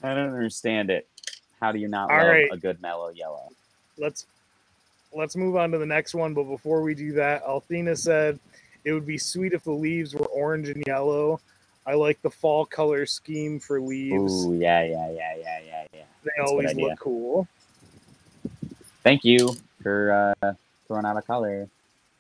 [0.04, 1.08] I don't understand it.
[1.62, 2.50] How do you not All love right.
[2.52, 3.50] a good mellow yellow?
[3.98, 4.26] let's
[5.16, 6.34] let's move on to the next one.
[6.34, 8.40] But before we do that, Althena said
[8.84, 11.40] it would be sweet if the leaves were orange and yellow.
[11.88, 14.46] I like the fall color scheme for leaves.
[14.46, 16.04] Ooh, yeah, yeah, yeah, yeah, yeah, yeah.
[16.24, 17.48] they a good always look cool.
[19.04, 20.54] Thank you for uh,
[20.88, 21.70] throwing out a color.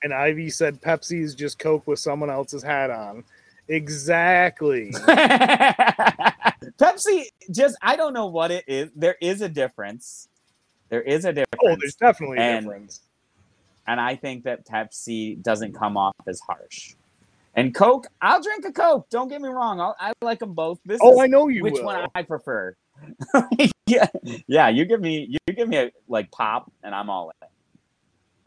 [0.03, 3.23] And Ivy said Pepsi is just Coke with someone else's hat on.
[3.67, 4.91] Exactly.
[6.77, 8.91] Pepsi, just I don't know what it is.
[8.95, 10.27] There is a difference.
[10.89, 11.61] There is a difference.
[11.63, 13.01] oh, there's definitely a And- difference.
[13.87, 16.95] and I think that Pepsi doesn't come off as harsh.
[17.57, 19.07] And Coke, I'll drink a Coke.
[19.09, 19.79] Don't get me wrong.
[19.79, 20.79] I'll, I like them both.
[20.85, 21.85] This Oh, is I know you which will.
[21.85, 22.75] one I prefer.
[23.87, 24.07] yeah,
[24.47, 24.67] yeah.
[24.69, 27.47] You give me you give me a like pop, and I'm all in.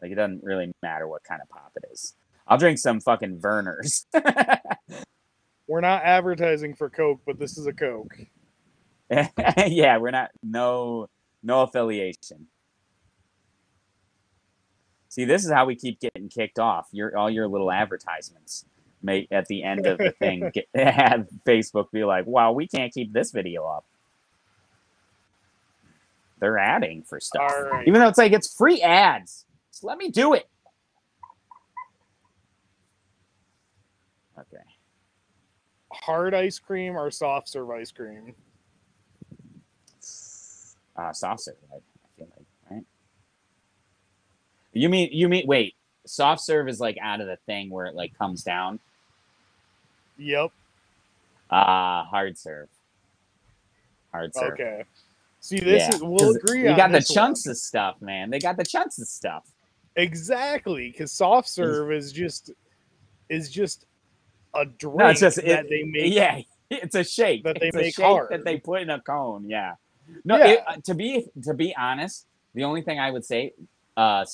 [0.01, 2.13] Like it doesn't really matter what kind of pop it is.
[2.47, 4.05] I'll drink some fucking Vernors.
[5.67, 8.15] We're not advertising for Coke, but this is a Coke.
[9.67, 11.07] yeah, we're not no
[11.43, 12.47] no affiliation.
[15.09, 16.87] See, this is how we keep getting kicked off.
[16.91, 18.65] Your all your little advertisements
[19.01, 22.93] may at the end of the thing get, have Facebook be like, "Wow, we can't
[22.93, 23.85] keep this video up."
[26.39, 27.87] They're adding for stuff, right.
[27.87, 29.45] even though it's like it's free ads.
[29.71, 30.47] Just let me do it.
[34.37, 34.63] Okay.
[35.91, 38.35] Hard ice cream or soft serve ice cream?
[40.99, 41.55] Uh, soft serve.
[41.71, 41.79] I I
[42.17, 42.83] feel like right.
[44.73, 45.75] You mean you mean wait?
[46.05, 48.79] Soft serve is like out of the thing where it like comes down.
[50.17, 50.51] Yep.
[51.49, 52.69] Ah, hard serve.
[54.11, 54.53] Hard serve.
[54.53, 54.83] Okay.
[55.39, 57.15] See, this Yeah, is we'll agree You got the this one.
[57.15, 58.29] chunks of stuff, man.
[58.29, 59.49] They got the chunks of stuff.
[59.95, 62.51] Exactly, because soft serve is just
[63.29, 63.85] is just
[64.53, 66.13] a drink No, it's just that it, they make.
[66.13, 68.29] Yeah, it's a shake that they it's make a shake hard.
[68.31, 69.45] that they put in a cone.
[69.49, 69.75] Yeah.
[70.25, 70.47] No, Yeah.
[70.47, 73.53] it- uh, to be to be honest, the only thing I would say,
[73.97, 74.25] uh,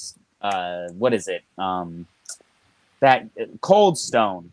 [0.41, 1.43] uh, what is it?
[1.57, 2.07] Um,
[3.01, 4.51] that uh, Cold Stone,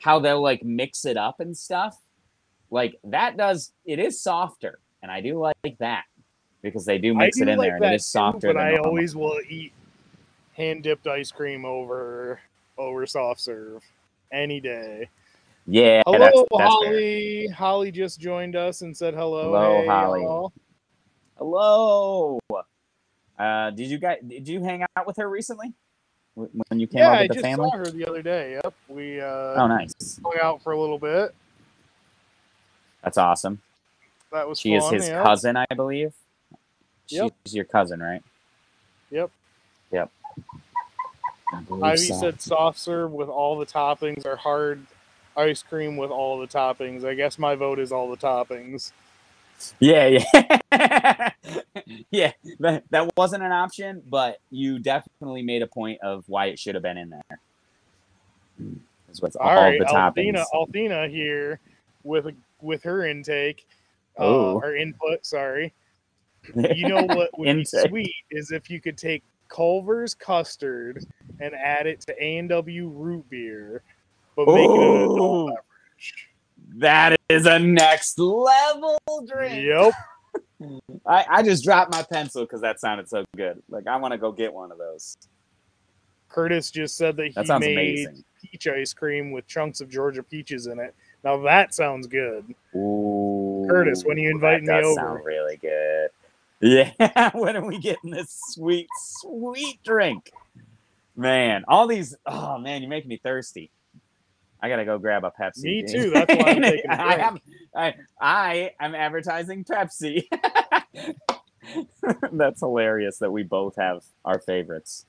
[0.00, 1.96] how they'll like mix it up and stuff,
[2.70, 6.04] like that does it is softer, and I do like that
[6.62, 8.60] because they do mix do it in like there, and it is softer too, but
[8.60, 8.86] I normal.
[8.86, 9.72] always will eat
[10.56, 12.40] hand dipped ice cream over
[12.78, 13.82] over soft serve
[14.32, 15.08] any day.
[15.66, 16.92] Yeah, Hello, that's, that's fair.
[16.92, 17.46] Holly.
[17.48, 19.44] Holly just joined us and said hello.
[19.44, 20.22] Hello, Hey, Holly.
[20.22, 20.52] y'all.
[21.38, 22.38] Hello.
[23.38, 25.72] Uh, did you guys did you hang out with her recently
[26.34, 27.70] when you came Yeah, up I with the just family?
[27.70, 28.60] saw her the other day.
[28.62, 30.20] Yep, we uh, Oh, nice.
[30.22, 31.34] hung out for a little bit.
[33.02, 33.60] That's awesome.
[34.32, 35.22] That was She is his yeah.
[35.22, 36.12] cousin, I believe.
[37.08, 37.32] Yep.
[37.46, 38.22] She's your cousin, right?
[39.10, 39.30] Yep.
[39.92, 40.10] Yep.
[41.82, 42.14] Ivy so.
[42.14, 44.84] said soft serve with all the toppings are hard
[45.36, 47.04] ice cream with all the toppings.
[47.04, 48.92] I guess my vote is all the toppings.
[49.78, 51.30] Yeah, yeah,
[52.10, 52.32] yeah.
[52.60, 56.74] That, that wasn't an option, but you definitely made a point of why it should
[56.74, 57.40] have been in there.
[59.10, 60.34] Is with all, All right, the toppings.
[60.34, 61.60] Althena, Althena here
[62.02, 63.66] with with her intake.
[64.16, 64.56] Oh.
[64.56, 65.72] Uh, or input, sorry.
[66.54, 71.06] You know what would be sweet is if you could take Culver's custard
[71.40, 73.82] and add it to A and W root beer,
[74.36, 76.28] but make it an adult beverage.
[76.76, 79.64] That is a next level drink.
[79.64, 79.92] Yep.
[81.06, 83.62] I, I just dropped my pencil because that sounded so good.
[83.68, 85.16] Like I want to go get one of those.
[86.28, 87.72] Curtis just said that he That made
[88.06, 88.24] amazing.
[88.42, 90.94] peach ice cream with chunks of Georgia peaches in it.
[91.22, 92.52] Now that sounds good.
[92.74, 95.06] Ooh, Curtis, when are you inviting that me does over?
[95.16, 96.08] Sound really good.
[96.60, 100.30] Yeah, when are we getting this sweet, sweet drink?
[101.14, 102.16] Man, all these.
[102.24, 103.70] Oh man, you make me thirsty.
[104.64, 105.64] I gotta go grab a Pepsi.
[105.64, 107.38] Me too, that's why I'm I am.
[107.76, 110.24] I, I am advertising Pepsi.
[112.32, 115.04] That's hilarious that we both have our favorites.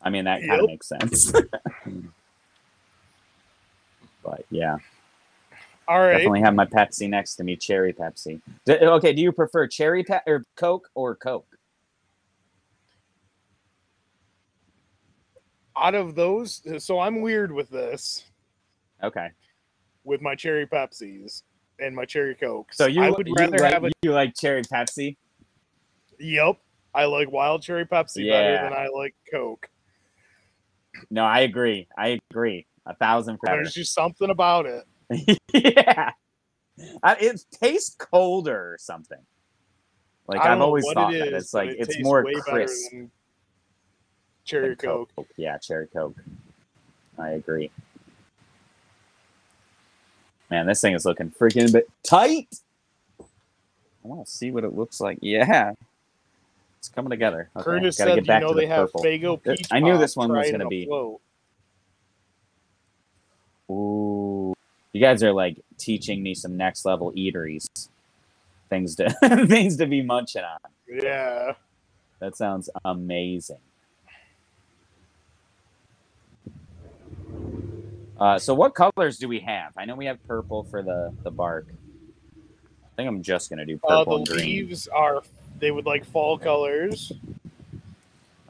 [0.00, 1.32] I mean, that kind of makes sense.
[4.22, 4.76] but yeah.
[5.88, 6.12] All right.
[6.12, 8.40] Definitely have my Pepsi next to me, cherry Pepsi.
[8.64, 11.49] D- okay, do you prefer cherry pe- or Coke or Coke?
[15.80, 18.24] Out of those, so I'm weird with this,
[19.02, 19.28] Okay,
[20.04, 21.42] with my cherry Pepsis
[21.78, 22.76] and my cherry Cokes.
[22.76, 23.90] so you I would you rather like, have a.
[24.02, 25.16] you like cherry Pepsi?
[26.18, 26.58] Yep.
[26.94, 28.32] I like wild cherry Pepsi Yeah.
[28.32, 29.70] better than I like Coke.
[31.10, 31.88] No, I agree.
[31.96, 32.66] I agree.
[32.84, 33.58] A thousand percent.
[33.58, 35.38] There's just something about it.
[35.54, 36.10] yeah,
[37.02, 39.18] I, it tastes colder or something.
[40.26, 42.90] Like I've always thought it that is, it's like it it's more crisp.
[42.90, 43.10] than
[44.50, 45.10] cherry than Coke.
[45.36, 46.16] Yeah, cherry Coke.
[47.18, 47.70] I agree.
[50.50, 52.48] Man, this thing is looking freaking bit tight.
[53.20, 55.18] I want to see what it looks like.
[55.22, 55.72] Yeah,
[56.78, 57.50] it's coming together.
[57.56, 59.04] Okay, Curtis gotta said, get you know, to the they have purple.
[59.04, 59.68] Faygo peach.
[59.70, 61.20] I knew this one was gonna be- float.
[63.70, 64.54] Ooh,
[64.92, 67.66] you guys are like teaching me some next level eateries,
[68.68, 69.10] things to
[69.46, 70.58] things to be munching on.
[70.88, 71.52] Yeah.
[72.18, 73.58] That sounds amazing.
[78.20, 79.72] Uh, so what colors do we have?
[79.78, 81.66] I know we have purple for the the bark.
[81.72, 84.44] I think I'm just gonna do Uh, purple the and green.
[84.44, 85.22] leaves are
[85.58, 87.12] they would like fall colors.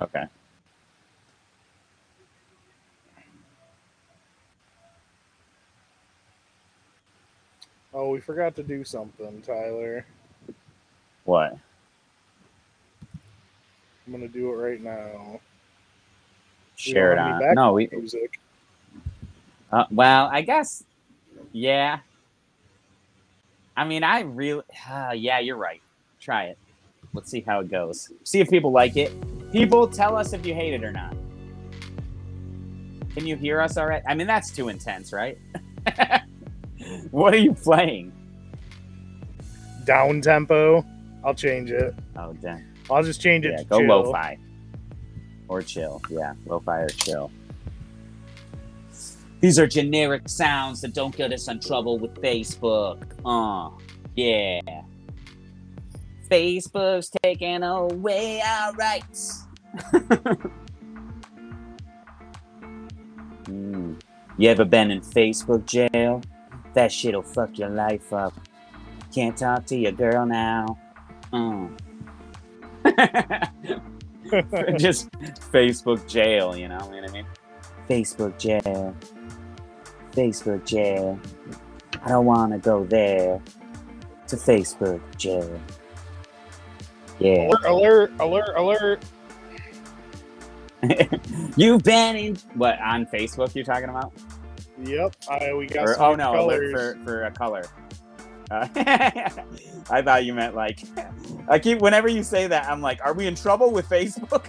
[0.01, 0.25] Okay.
[7.95, 10.05] Oh, we forgot to do something, Tyler.
[11.25, 11.57] What?
[14.07, 15.41] I'm gonna do it right now.
[16.75, 17.55] Share it on.
[17.55, 17.89] No, we.
[17.93, 18.41] music.
[19.73, 20.85] Uh, well, I guess.
[21.53, 22.01] Yeah.
[23.77, 24.63] I mean, I really.
[24.91, 25.81] Uh, yeah, you're right.
[26.21, 26.59] Try it.
[27.13, 28.11] Let's see how it goes.
[28.25, 29.13] See if people like it.
[29.53, 31.15] People, tell us if you hate it or not.
[33.15, 34.03] Can you hear us all right?
[34.07, 35.37] I mean, that's too intense, right?
[37.11, 38.13] what are you playing?
[39.85, 40.85] Down tempo.
[41.25, 41.95] I'll change it.
[42.17, 42.65] Oh, damn.
[42.89, 43.89] I'll just change it Yeah, to go chill.
[43.89, 44.39] lo-fi
[45.49, 46.01] or chill.
[46.09, 47.31] Yeah, lo-fi or chill.
[49.41, 53.03] These are generic sounds that don't get us in trouble with Facebook.
[53.25, 53.71] Uh,
[54.15, 54.61] yeah.
[56.31, 59.47] Facebook's taking away our rights.
[63.51, 64.01] Mm.
[64.39, 66.23] You ever been in Facebook jail?
[66.75, 68.33] That shit'll fuck your life up.
[69.13, 70.79] Can't talk to your girl now.
[71.33, 71.77] Mm.
[74.79, 75.11] just
[75.53, 77.27] Facebook jail, you know what I mean?
[77.89, 78.95] Facebook jail.
[80.13, 81.19] Facebook jail.
[82.03, 83.41] I don't want to go there.
[84.29, 85.61] To Facebook jail.
[87.19, 87.51] Yeah.
[87.67, 89.05] alert, alert, alert, alert.
[91.57, 93.55] You've been in what on Facebook?
[93.55, 94.13] You're talking about?
[94.83, 95.17] Yep.
[95.31, 96.73] I, we got Or, oh no, colors.
[96.73, 97.65] alert for for a color.
[98.51, 98.67] Uh,
[99.91, 100.83] I thought you meant like.
[101.49, 104.47] I keep whenever you say that, I'm like, are we in trouble with Facebook?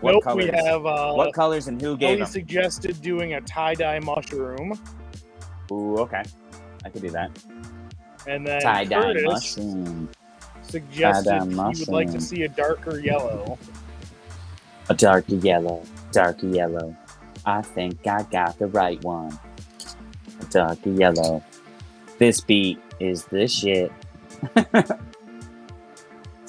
[0.00, 0.44] What nope, colors?
[0.44, 2.26] we have uh, what colors and who gave Ellie them?
[2.26, 4.74] suggested doing a tie dye mushroom,
[5.72, 6.22] Ooh, okay.
[6.84, 7.30] I could do that.
[8.26, 10.08] and then Tie dye mushroom.
[10.62, 13.58] suggested Tie-dye he would like to see a darker yellow.
[14.90, 15.82] A darker yellow,
[16.12, 16.96] darker yellow.
[17.44, 19.38] I think I got the right one.
[20.40, 21.42] A darker yellow.
[22.18, 23.92] This beat is the shit.
[24.56, 24.92] it's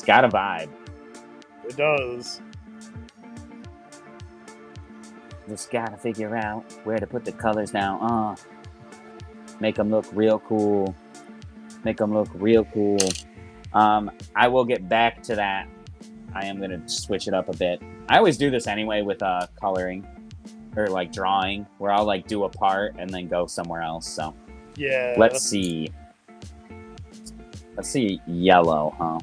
[0.06, 0.70] got a vibe.
[1.68, 2.42] It does.
[5.50, 8.00] Just gotta figure out where to put the colors now.
[8.00, 8.36] Uh,
[9.60, 10.96] make them look real cool.
[11.84, 13.00] Make them look real cool.
[13.74, 15.68] Um, I will get back to that.
[16.34, 17.82] I am gonna switch it up a bit.
[18.10, 20.06] I always do this anyway with uh coloring
[20.76, 24.08] or like drawing, where I'll like do a part and then go somewhere else.
[24.08, 24.36] So
[24.76, 25.16] Yeah.
[25.18, 25.90] let's see.
[27.76, 29.20] Let's see yellow, huh?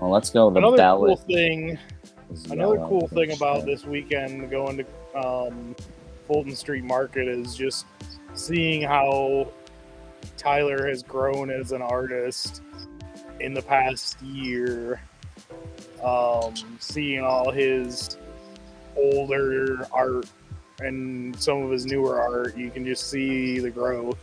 [0.00, 1.78] Well, let's go the another cool thing.
[2.32, 3.66] Is Another cool for thing about sure.
[3.66, 5.76] this weekend going to um,
[6.26, 7.86] Fulton Street Market is just
[8.34, 9.52] seeing how
[10.36, 12.62] Tyler has grown as an artist
[13.40, 15.00] in the past year.
[16.02, 18.18] Um, seeing all his
[18.96, 20.26] older art
[20.80, 24.18] and some of his newer art, you can just see the growth.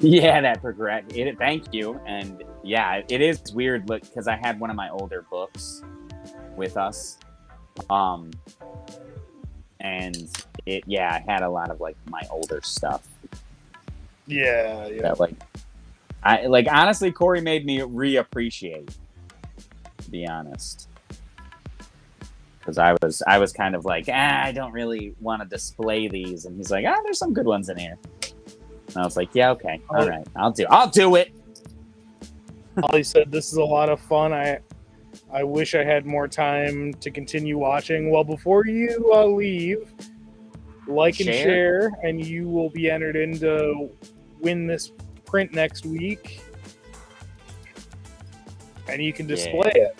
[0.00, 1.04] Yeah, that progress.
[1.14, 1.38] It.
[1.38, 2.00] Thank you.
[2.06, 3.88] And yeah, it is weird.
[3.88, 5.82] Look, because I had one of my older books
[6.54, 7.18] with us,
[7.90, 8.30] um,
[9.80, 10.28] and
[10.66, 10.84] it.
[10.86, 13.06] Yeah, I had a lot of like my older stuff
[14.26, 15.02] Yeah, yeah.
[15.02, 15.34] that like,
[16.22, 18.94] I like honestly, Corey made me reappreciate.
[19.98, 20.88] To be honest,
[22.58, 26.08] because I was I was kind of like, ah, I don't really want to display
[26.08, 27.98] these, and he's like, ah, there's some good ones in here.
[28.88, 30.08] And I was like, yeah, okay, all Oh.
[30.08, 31.32] right, I'll do, I'll do it.
[32.78, 34.32] Holly said this is a lot of fun.
[34.32, 34.60] I
[35.32, 38.10] I wish I had more time to continue watching.
[38.10, 39.92] Well, before you uh, leave,
[40.86, 41.42] like and Share.
[41.42, 43.90] share, and you will be entered in to
[44.40, 44.92] win this
[45.24, 46.40] print next week.
[48.88, 49.98] And you can display it.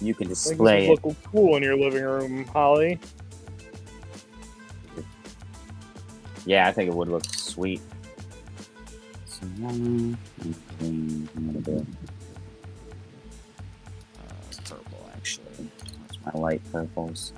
[0.00, 1.04] You can display it.
[1.04, 2.98] look cool in your living room, Holly.
[6.44, 7.80] Yeah, I think it would look sweet.
[9.26, 12.05] So, um, okay,
[16.26, 17.32] My light purples.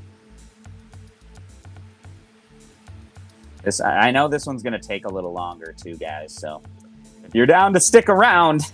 [3.63, 6.33] This I I know this one's gonna take a little longer too, guys.
[6.33, 6.63] So
[7.25, 8.73] if you're down to stick around,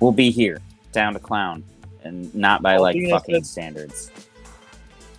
[0.00, 0.58] we'll be here,
[0.90, 1.62] down to clown,
[2.02, 4.10] and not by like fucking said- standards.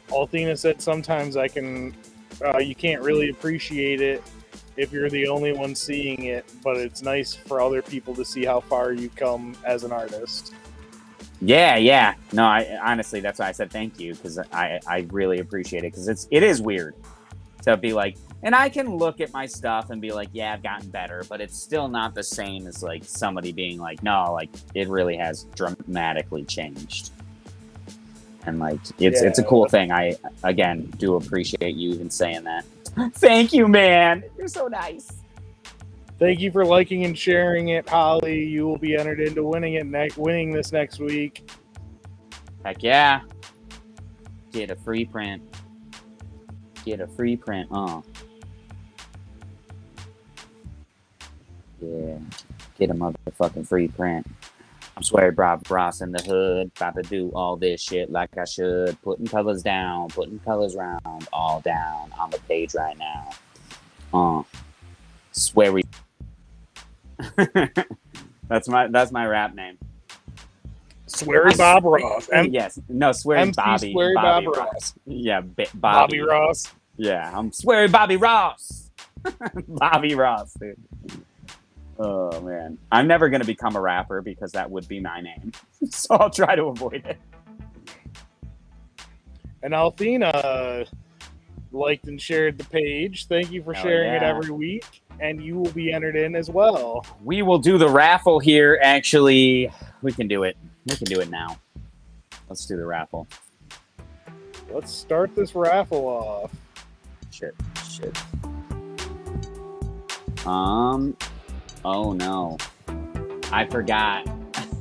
[0.09, 1.95] Althena said sometimes I can,
[2.43, 4.21] uh, you can't really appreciate it
[4.77, 8.45] if you're the only one seeing it, but it's nice for other people to see
[8.45, 10.53] how far you come as an artist.
[11.43, 12.15] Yeah, yeah.
[12.31, 15.91] No, I honestly, that's why I said thank you because I I really appreciate it
[15.91, 16.95] because it's it is weird
[17.63, 20.63] to be like, and I can look at my stuff and be like, yeah, I've
[20.63, 24.49] gotten better, but it's still not the same as like somebody being like, no, like
[24.73, 27.11] it really has dramatically changed.
[28.45, 29.91] And like it's it's a cool thing.
[29.91, 32.65] I again do appreciate you even saying that.
[33.15, 34.23] Thank you, man.
[34.37, 35.22] You're so nice.
[36.23, 38.45] Thank you for liking and sharing it, Holly.
[38.45, 41.49] You will be entered into winning it next, winning this next week.
[42.63, 43.23] Heck yeah.
[44.53, 45.43] Get a free print.
[46.85, 48.01] Get a free print, uh.
[51.81, 52.19] Yeah.
[52.79, 54.25] Get a motherfucking free print.
[54.95, 58.45] I'm swearing Bob Ross in the hood, about to do all this shit like I
[58.45, 58.97] should.
[59.01, 63.29] Putting colors down, putting colors round, all down on the page right now.
[64.13, 64.43] Uh.
[65.33, 65.83] Sweary.
[68.47, 69.77] that's my that's my rap name.
[71.07, 72.29] Sweary Bob Ross.
[72.31, 73.93] M- yes, no, sweary MC Bobby.
[73.93, 74.73] Sweary Bobby Bob Ross.
[74.73, 74.93] Ross.
[75.05, 76.19] Yeah, B- Bobby Bobby.
[76.21, 76.71] Ross.
[76.97, 78.91] Yeah, I'm swearing Bobby Ross.
[79.67, 80.77] Bobby Ross, dude.
[81.99, 85.51] Oh man, I'm never gonna become a rapper because that would be my name.
[85.89, 87.19] so I'll try to avoid it.
[89.61, 90.87] And Althena
[91.71, 93.27] liked and shared the page.
[93.27, 95.02] Thank you for Hell sharing it every week.
[95.19, 97.05] And you will be entered in as well.
[97.23, 98.79] We will do the raffle here.
[98.81, 100.57] Actually, we can do it.
[100.85, 101.57] We can do it now.
[102.49, 103.27] Let's do the raffle.
[104.71, 106.51] Let's start this raffle off.
[107.31, 107.55] Shit.
[107.89, 108.17] Shit.
[110.45, 111.15] Um.
[111.85, 112.57] Oh no.
[113.51, 114.27] I forgot.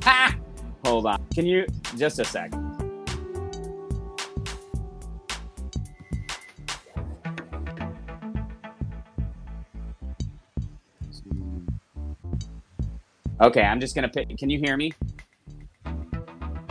[0.85, 1.23] Hold on.
[1.33, 1.65] Can you
[1.95, 2.72] just a second?
[13.43, 14.29] Okay, I'm just gonna pick.
[14.37, 14.93] Can you hear me?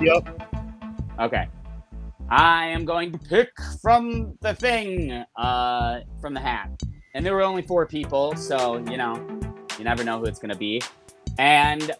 [0.01, 0.43] Yep.
[1.21, 1.47] Okay.
[2.31, 3.51] I am going to pick
[3.83, 6.71] from the thing, uh, from the hat.
[7.15, 9.23] And there were only four people, so you know,
[9.77, 10.81] you never know who it's gonna be.
[11.39, 11.93] And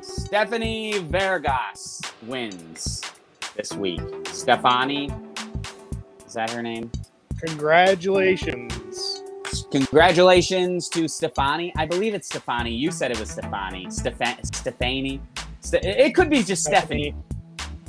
[0.00, 3.02] Stephanie Vergas wins
[3.56, 4.00] this week.
[4.28, 5.10] Stefani,
[6.24, 6.88] is that her name?
[7.40, 8.69] Congratulations.
[9.70, 11.72] Congratulations to Stefani.
[11.76, 12.72] I believe it's Stefani.
[12.72, 13.90] You said it was Stefani.
[13.90, 15.20] Stefan- Stefani.
[15.60, 17.14] Ste- it could be just Stephanie.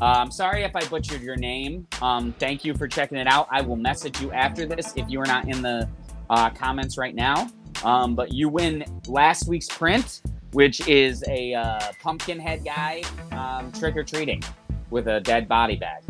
[0.01, 1.88] Um, sorry if I butchered your name.
[2.01, 3.47] Um, thank you for checking it out.
[3.51, 5.88] I will message you after this if you are not in the
[6.30, 7.47] uh, comments right now.
[7.84, 10.22] Um, but you win last week's print,
[10.53, 14.41] which is a uh, pumpkin head guy um, trick or treating
[14.89, 16.03] with a dead body bag.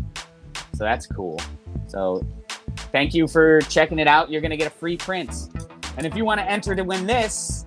[0.74, 1.38] So that's cool.
[1.86, 2.26] So
[2.92, 4.30] thank you for checking it out.
[4.30, 5.48] You're going to get a free print.
[5.96, 7.66] And if you want to enter to win this,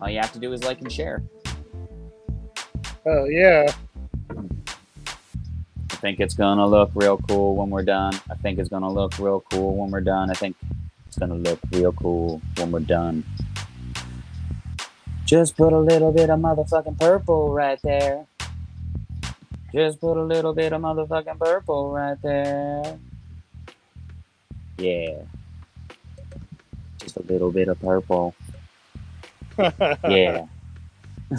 [0.00, 1.22] all you have to do is like and share.
[3.06, 3.72] Oh yeah.
[5.90, 8.14] I think it's gonna look real cool when we're done.
[8.30, 10.30] I think it's gonna look real cool when we're done.
[10.30, 10.56] I think
[11.06, 13.24] it's gonna look real cool when we're done.
[15.24, 18.26] Just put a little bit of motherfucking purple right there.
[19.72, 22.98] Just put a little bit of motherfucking purple right there.
[24.80, 25.22] Yeah.
[26.98, 28.34] Just a little bit of purple.
[30.08, 30.46] Yeah.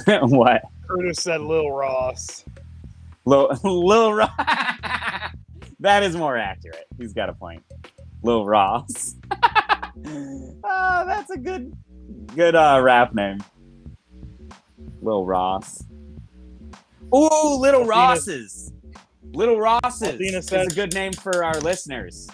[0.22, 0.62] what?
[0.88, 2.46] Curtis said Lil Ross.
[3.26, 4.30] Lil, Lil Ross.
[5.80, 6.86] that is more accurate.
[7.00, 7.64] He's got a point.
[8.22, 9.16] Lil Ross.
[10.06, 11.76] oh, that's a good,
[12.36, 13.40] good uh, rap name.
[15.02, 15.84] Lil Ross.
[17.16, 18.72] Ooh, Little Rosses.
[19.34, 20.02] Little Rosses.
[20.20, 22.30] Althena It's says- a good name for our listeners.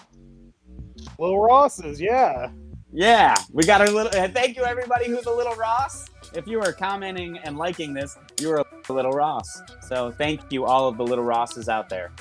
[1.18, 2.50] Lil Rosses, yeah.
[2.92, 4.10] Yeah, we got our little.
[4.28, 6.06] Thank you, everybody who's a little Ross.
[6.34, 9.62] If you are commenting and liking this, you are a little Ross.
[9.86, 12.12] So thank you, all of the little Rosses out there.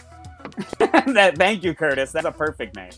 [0.79, 2.11] that thank you, Curtis.
[2.11, 2.91] That's a perfect name.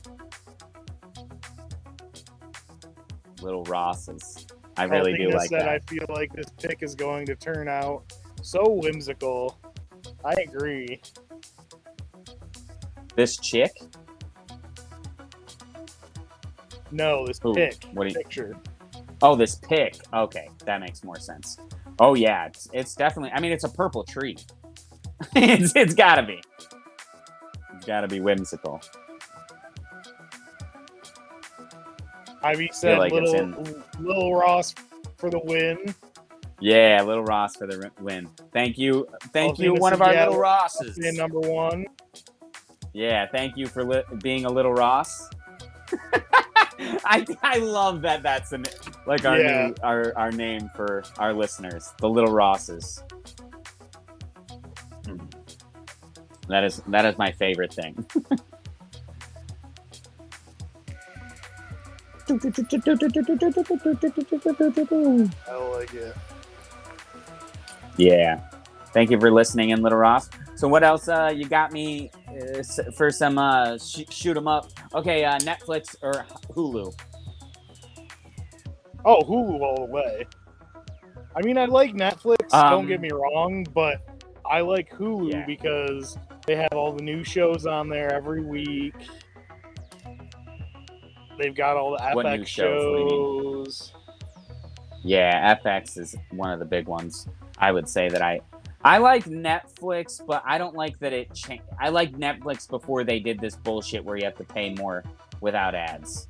[3.42, 4.48] Little Rosses.
[4.78, 5.68] I really do like that.
[5.68, 9.60] I feel like this pick is going to turn out so whimsical.
[10.24, 11.02] I agree.
[13.16, 13.72] This chick.
[16.92, 18.56] No, this Ooh, pick what do you- picture.
[19.22, 19.96] Oh, this pick.
[20.14, 21.58] Okay, that makes more sense.
[22.00, 23.32] Oh yeah, it's, it's definitely.
[23.32, 24.38] I mean, it's a purple tree.
[25.36, 26.42] it's it's gotta be.
[27.76, 28.82] It's gotta be whimsical.
[32.42, 33.32] Ivy said like it's
[34.00, 34.74] little Ross
[35.18, 35.94] for the win.
[36.62, 38.30] Yeah, little Ross for the win.
[38.54, 40.98] Thank you, thank Althena you, one of our little Rosses.
[40.98, 41.86] Number one.
[42.94, 45.30] Yeah, thank you for li- being a little Ross.
[47.06, 48.24] I I love that.
[48.24, 48.66] That's an,
[49.06, 49.68] like our Yeah.
[49.68, 53.04] new, our our name for our listeners, the little Rosses.
[55.06, 55.18] Hmm.
[56.48, 58.06] That is that is my favorite thing.
[65.48, 66.16] I like it.
[67.98, 68.49] Yeah.
[68.94, 70.30] Thank you for listening in, Little Ross.
[70.56, 72.64] So, what else uh, you got me uh,
[72.96, 74.72] for some uh, sh- shoot 'em up?
[74.96, 76.94] Okay, uh, Netflix or Hulu.
[79.06, 80.26] Oh, Hulu all the way.
[81.36, 82.52] I mean, I like Netflix.
[82.54, 83.98] Um, don't get me wrong, but
[84.50, 85.46] I like Hulu Yeah.
[85.46, 86.18] because
[86.48, 88.96] they have all the new shows on there every week.
[91.38, 92.84] They've got all the What FX new shows?
[92.84, 93.94] What do you shows.
[95.04, 97.28] Yeah, FX is one of the big ones.
[97.60, 98.42] I would say that I
[98.84, 101.64] I like Netflix, but I don't like that it changed.
[101.80, 105.04] I like Netflix before they did this bullshit where you have to pay more
[105.42, 106.28] without ads.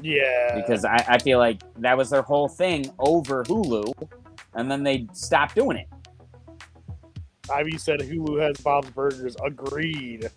[0.00, 3.92] Yeah, Because I, I feel like that was their whole thing over Hulu,
[4.54, 5.88] and then they stopped doing it.
[7.52, 9.36] Ivy said Hulu has Bob's Burgers.
[9.44, 10.30] Agreed.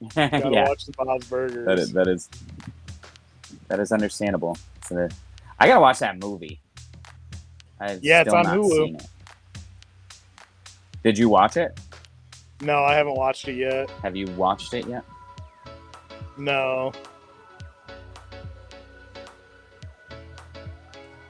[0.14, 1.66] Gotta yeah, watch the Bob's Burgers.
[1.66, 2.28] that is that is
[3.68, 4.56] that is understandable.
[5.58, 6.60] I gotta watch that movie.
[7.80, 8.70] I've Yeah, it's on Hulu.
[8.70, 9.06] seen it.
[11.06, 11.78] Did you watch it?
[12.62, 13.88] No, I haven't watched it yet.
[14.02, 15.04] Have you watched it yet?
[16.36, 16.90] No.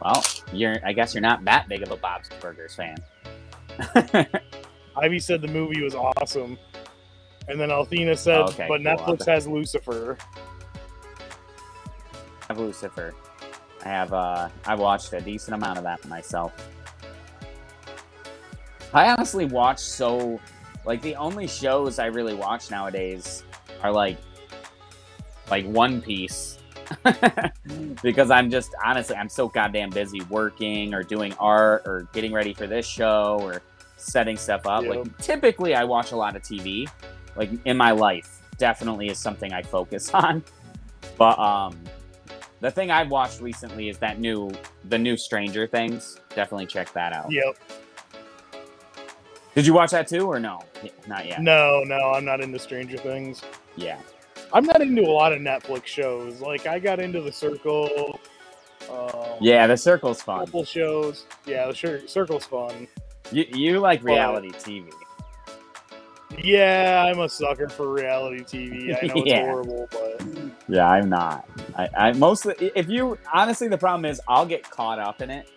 [0.00, 0.76] Well, you're.
[0.82, 2.96] I guess you're not that big of a Bob's Burgers fan.
[4.96, 6.56] Ivy said the movie was awesome.
[7.46, 8.96] And then Althena said, Oh, okay, but cool.
[8.96, 10.16] Netflix has Lucifer.
[11.20, 13.12] I have Lucifer.
[13.84, 14.14] I have.
[14.14, 16.54] uh I watched a decent amount of that myself.
[18.96, 20.40] I honestly watch so.
[20.86, 23.44] Like the only shows I really watch nowadays
[23.82, 24.16] are like,
[25.50, 26.58] like One Piece.
[28.02, 32.54] because I'm just honestly I'm so goddamn busy working or doing art or getting ready
[32.54, 33.60] for this show or
[33.98, 34.84] setting stuff up.
[34.84, 34.90] Yeah.
[34.90, 36.88] Like typically, I watch a lot of TV.
[37.34, 40.42] Like in my life, definitely is something I focus on.
[41.18, 41.76] But um,
[42.60, 44.50] the thing I've watched recently is that new,
[44.88, 46.18] the new Stranger Things.
[46.34, 47.30] Definitely check that out.
[47.30, 47.58] Yep.
[49.56, 50.60] Did you watch that too, or no?
[51.08, 51.40] Not yet.
[51.40, 53.40] No, no, I'm not into Stranger Things.
[53.74, 53.98] Yeah.
[54.52, 56.42] I'm not into a lot of Netflix shows.
[56.42, 58.20] Like I got into The Circle.
[58.90, 60.44] Um, Yeah, the circle's a fun.
[60.44, 61.24] couple shows.
[61.46, 62.86] Yeah, the Circle's fun.
[63.32, 64.90] You, you like reality TV.
[66.38, 69.02] Yeah, I'm a sucker for reality TV.
[69.02, 69.40] I know it's Yeah.
[69.46, 70.22] horrible, but
[70.68, 71.48] Yeah, I'm not.
[71.76, 75.48] I, I mostly, if you honestly, the problem is I'll get caught up in it,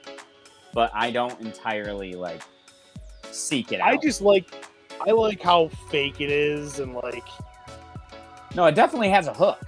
[0.73, 2.41] but I don't entirely like
[3.31, 3.87] seek it out.
[3.89, 4.45] I just like
[5.05, 7.23] I like how fake it is and like
[8.55, 9.59] no, it definitely has a hook.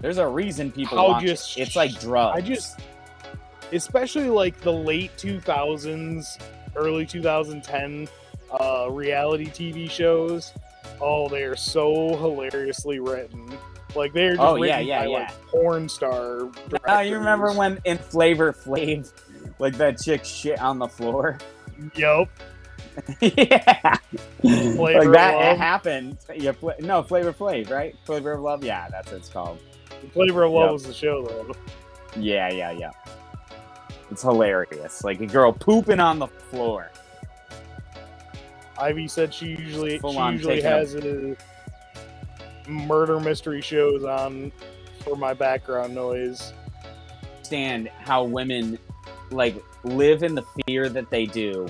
[0.00, 1.62] There's a reason people How watch just- it.
[1.62, 2.36] It's like drugs.
[2.36, 2.80] I just
[3.72, 6.24] especially like the late 2000s,
[6.76, 8.08] early 2010
[8.60, 10.52] uh reality TV shows.
[11.00, 13.56] Oh, they are so hilariously written.
[13.94, 15.18] Like they're just Oh, yeah, written yeah, by, yeah.
[15.18, 16.48] like porn star.
[16.88, 19.12] Oh, you remember when in Flavor Flav,
[19.58, 21.38] like that chick shit on the floor?
[21.94, 22.28] Yup.
[23.20, 23.96] yeah,
[24.42, 26.18] like that it happened.
[26.34, 27.96] Yeah, fla- no Flavor Flav, right?
[28.04, 28.64] Flavor of Love.
[28.64, 29.58] Yeah, that's what it's called.
[30.12, 30.72] Flavor of Love Yep.
[30.72, 31.54] was the show though.
[32.16, 32.90] Yeah, yeah, yeah.
[34.10, 35.04] It's hilarious.
[35.04, 36.90] Like a girl pooping on the floor.
[38.78, 41.36] Ivy said she usually Full she usually has a
[42.68, 44.52] murder mystery shows on
[45.04, 46.52] for my background noise.
[47.36, 48.78] Understand how women
[49.30, 51.66] like live in the fear that they do,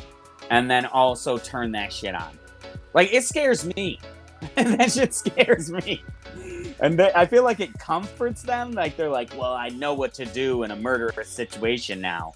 [0.53, 2.39] and then also turn that shit on.
[2.93, 3.99] Like it scares me.
[4.55, 6.05] that shit scares me.
[6.81, 8.73] And they, I feel like it comforts them.
[8.73, 12.35] Like they're like, well, I know what to do in a murderous situation now.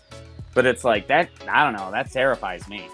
[0.54, 1.28] But it's like that.
[1.46, 1.90] I don't know.
[1.90, 2.88] That terrifies me.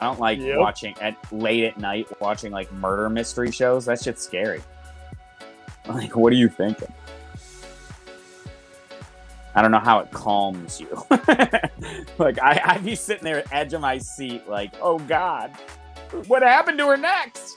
[0.00, 0.58] I don't like Yep.
[0.58, 3.84] watching at late at night watching like murder mystery shows.
[3.84, 4.62] That shit's scary.
[5.86, 6.92] Like, what are you thinking?
[9.56, 10.88] I don't know how it calms you.
[12.18, 15.50] like I, I'd be sitting there at the edge of my seat, like, oh God,
[16.26, 17.56] what happened to her next?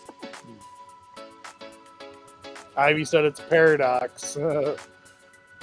[2.77, 4.37] Ivy said it's a paradox.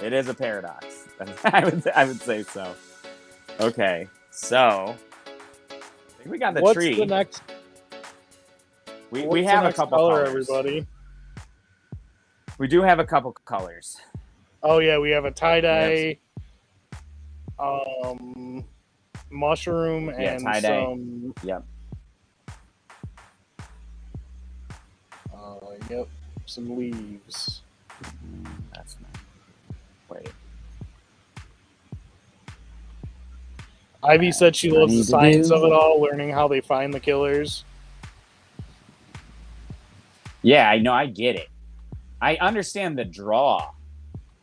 [0.03, 1.09] It is a paradox.
[1.45, 2.75] I would I would say so.
[3.61, 4.95] Okay, so
[5.71, 5.75] I
[6.19, 6.97] think we got the What's tree.
[6.97, 7.43] the next?
[9.11, 10.51] we what's we have a couple color, colors.
[10.51, 10.87] everybody.
[12.59, 13.97] We do have a couple colors.
[14.63, 16.19] Oh yeah, we have a tie dye,
[17.59, 18.65] um,
[19.31, 20.85] mushroom, Yeah, and tie-dye.
[20.85, 21.35] some.
[21.43, 21.65] Yep.
[25.35, 25.55] Uh,
[25.91, 26.09] yep,
[26.47, 27.63] some leaves.
[28.03, 29.21] Mm, That's not.
[30.09, 30.31] Wait.
[34.03, 37.65] Ivy said she loves the science of it all, learning how they find the killers.
[40.43, 40.93] Yeah, I know.
[40.93, 41.49] I get it.
[42.21, 43.71] I understand the draw.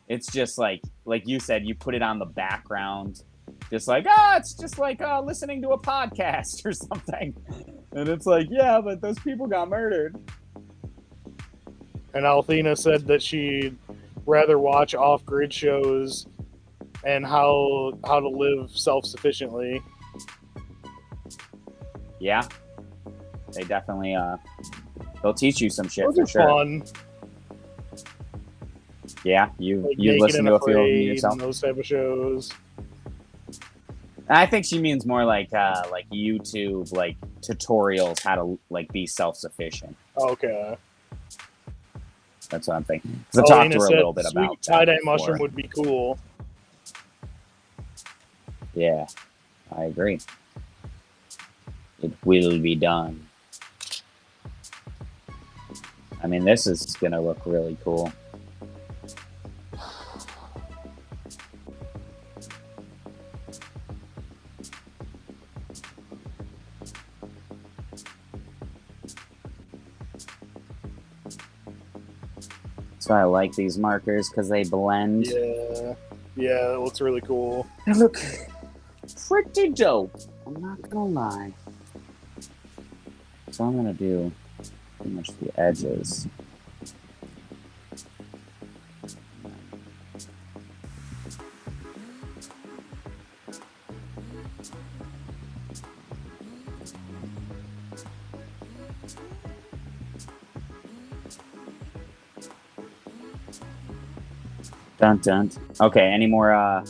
[0.08, 3.22] It's just like, like you said, you put it on the background,
[3.70, 7.34] just like, ah, it's just like uh, listening to a podcast or something.
[7.92, 10.16] And it's like, yeah, but those people got murdered.
[12.12, 13.76] And Althena said that she'd
[14.26, 16.26] rather watch off-grid shows
[17.04, 19.82] and how how to live self-sufficiently.
[22.20, 22.46] Yeah,
[23.52, 24.36] they definitely uh,
[25.22, 26.48] they'll teach you some shit Those for are sure.
[26.48, 26.84] fun.
[29.24, 31.38] Yeah, you Like you listen to a few of them yourself.
[31.38, 32.52] those type of shows.
[34.28, 39.06] I think she means more like uh, like YouTube like tutorials how to like be
[39.06, 39.96] self sufficient.
[40.16, 40.76] Okay.
[42.50, 43.24] That's what I'm thinking.
[43.32, 46.18] Because I talked to her a little bit about that tie-dye mushroom would be cool.
[48.74, 49.06] Yeah,
[49.74, 50.20] I agree.
[52.02, 53.26] It will be done.
[56.22, 58.12] I mean, this is gonna look really cool.
[73.04, 75.26] So I like these markers because they blend.
[75.26, 75.94] Yeah.
[76.36, 77.66] Yeah, it looks really cool.
[77.84, 78.16] They look
[79.28, 80.18] pretty dope.
[80.46, 81.52] I'm not gonna lie.
[83.50, 84.32] So I'm gonna do
[84.96, 86.26] pretty much the edges.
[105.04, 105.50] Dun dun.
[105.82, 106.82] Okay, any more uh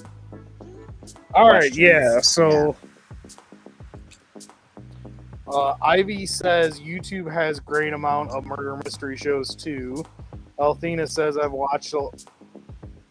[1.35, 1.79] All right, questions.
[1.79, 2.21] yeah.
[2.21, 2.77] So
[5.49, 10.05] Uh, Ivy says YouTube has great amount of murder mystery shows too.
[10.61, 11.93] Althena says I've watched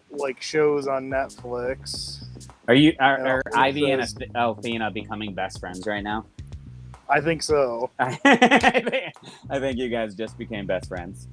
[0.10, 2.24] like shows on Netflix.
[2.70, 6.26] Are you are, Yeah, are it Ivy and says- Althena becoming best friends right now?
[7.10, 7.91] I think so.
[7.99, 9.14] I think
[9.49, 11.28] I think you guys just became best friends.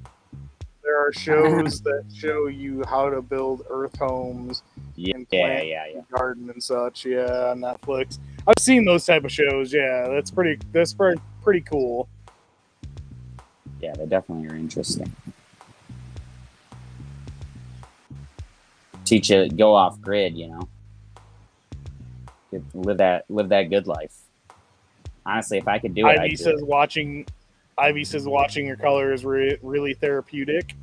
[0.91, 4.65] There are shows that show you how to build earth homes,
[4.97, 6.01] Yeah, And yeah, plant- yeah, yeah.
[6.11, 7.05] garden and such.
[7.07, 8.19] Yeah, on Netflix.
[8.45, 9.73] I've seen those type of shows.
[9.73, 10.61] Yeah, that's pretty.
[10.73, 12.09] That's pretty pretty cool.
[13.81, 15.15] Yeah, they definitely are interesting.
[19.05, 20.69] Teach you go off grid, you know.
[22.75, 24.17] Live that live that good life.
[25.25, 26.67] Honestly, if I could do it, Ivy I'd says it.
[26.67, 27.27] watching.
[27.79, 30.75] Ivy says watching your color is re- really therapeutic.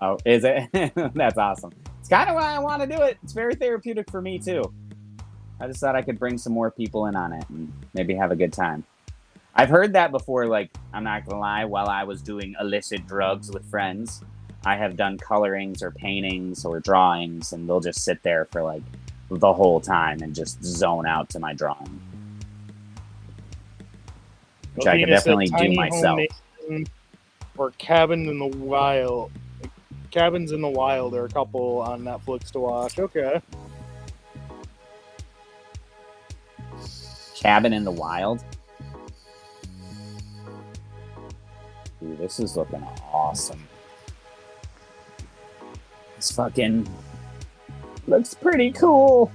[0.00, 0.92] Oh, is it?
[1.14, 1.72] That's awesome.
[2.00, 3.18] It's kind of why I want to do it.
[3.22, 4.62] It's very therapeutic for me too.
[5.58, 8.30] I just thought I could bring some more people in on it and maybe have
[8.30, 8.84] a good time.
[9.54, 10.46] I've heard that before.
[10.46, 11.64] Like, I'm not gonna lie.
[11.64, 14.22] While I was doing illicit drugs with friends,
[14.66, 18.82] I have done colorings or paintings or drawings, and they'll just sit there for like
[19.30, 22.00] the whole time and just zone out to my drawing,
[24.74, 26.20] which I Althena could definitely do myself.
[27.56, 29.32] Or Cabin in the Wild.
[30.10, 32.98] Cabins in the Wild are a couple on Netflix to watch.
[32.98, 33.40] Okay.
[37.34, 38.42] Cabin in the Wild.
[42.00, 42.82] Dude, this is looking
[43.12, 43.66] awesome.
[46.16, 46.88] This fucking
[48.06, 49.30] looks pretty cool.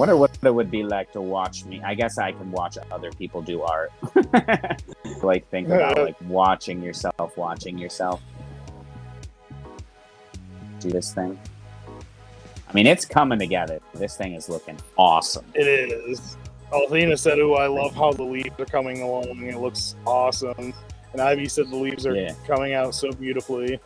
[0.00, 1.82] I wonder what it would be like to watch me.
[1.84, 3.92] I guess I can watch other people do art.
[5.22, 8.22] like think about like watching yourself, watching yourself
[10.78, 11.38] do this thing.
[11.86, 13.78] I mean, it's coming together.
[13.92, 15.44] This thing is looking awesome.
[15.52, 16.38] It is.
[16.72, 19.42] Althena said, "Oh, I love how the leaves are coming along.
[19.42, 20.72] It looks awesome."
[21.12, 22.32] And Ivy said the leaves are Yeah.
[22.46, 23.78] coming out so beautifully.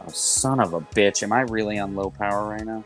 [0.00, 1.24] Oh, son of a bitch.
[1.24, 2.84] Am I really on low power right now?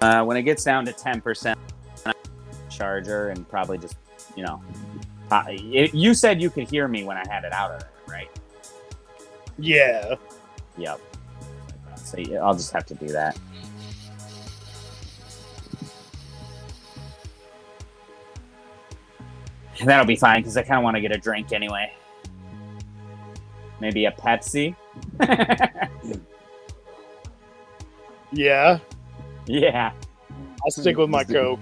[0.00, 1.56] Uh, when it gets down to 10%
[2.68, 3.96] charger and probably just,
[4.36, 4.62] you know.
[5.30, 7.90] Uh, it, you said you could hear me when I had it out of there,
[8.08, 8.30] right?
[9.58, 10.14] Yeah.
[10.76, 11.00] Yep.
[11.96, 13.38] So yeah, I'll just have to do that.
[19.80, 21.92] And that'll be fine because I kind of want to get a drink anyway.
[23.80, 24.74] Maybe a Pepsi.
[28.32, 28.78] Yeah.
[29.46, 29.92] Yeah,
[30.64, 31.60] I'll stick with my Coke.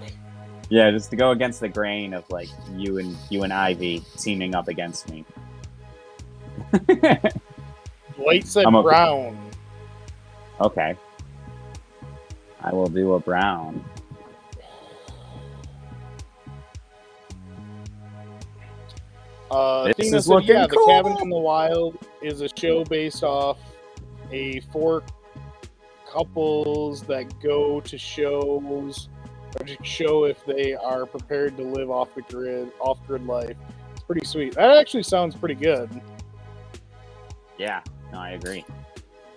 [0.69, 4.55] yeah, just to go against the grain of like you and you and Ivy teaming
[4.55, 5.23] up against me.
[8.17, 8.83] White said I'm okay.
[8.87, 9.51] brown.
[10.61, 10.95] okay,
[12.61, 13.83] I will do a brown.
[19.51, 22.83] Uh, This Althena is said, looking yeah, The Cabin in the Wild is a show
[22.83, 23.57] based off
[24.31, 25.03] a four
[26.15, 29.09] couples that go to shows
[29.59, 33.57] or to show if they are prepared to live off the grid, off grid life.
[33.93, 34.55] It's pretty sweet.
[34.55, 35.89] That actually sounds pretty good.
[37.57, 38.65] Yeah, no, I agree.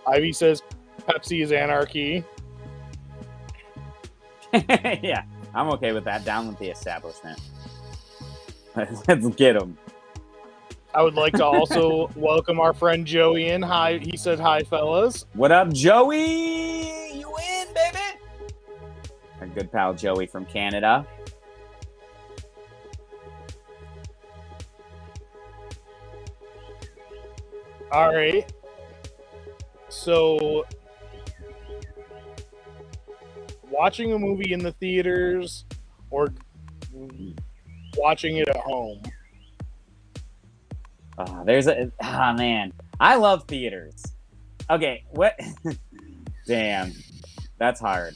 [0.07, 0.63] Ivy says
[1.07, 2.25] Pepsi is anarchy.
[4.53, 5.25] yeah,
[5.55, 6.25] I'm okay with that.
[6.25, 7.41] Down with the establishment.
[8.77, 9.77] Let's get them.
[10.95, 13.63] I would like to also welcome our friend Joey in.
[13.63, 15.27] Hi, he said hi, fellas.
[15.35, 17.19] What up, Joey?
[17.19, 17.99] You win, baby.
[19.41, 21.07] Our good pal Joey from Canada.
[27.93, 28.51] All right.
[29.89, 30.67] So,
[33.71, 35.65] watching a movie in the theaters
[36.11, 36.29] or
[37.97, 39.03] watching it at home.
[41.19, 42.73] Oh, there's a ah man.
[43.01, 44.03] I love theaters.
[44.71, 45.39] Okay, what?
[46.47, 46.93] Damn,
[47.59, 48.15] that's hard.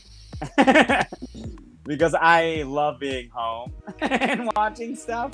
[1.84, 5.32] because I love being home and watching stuff.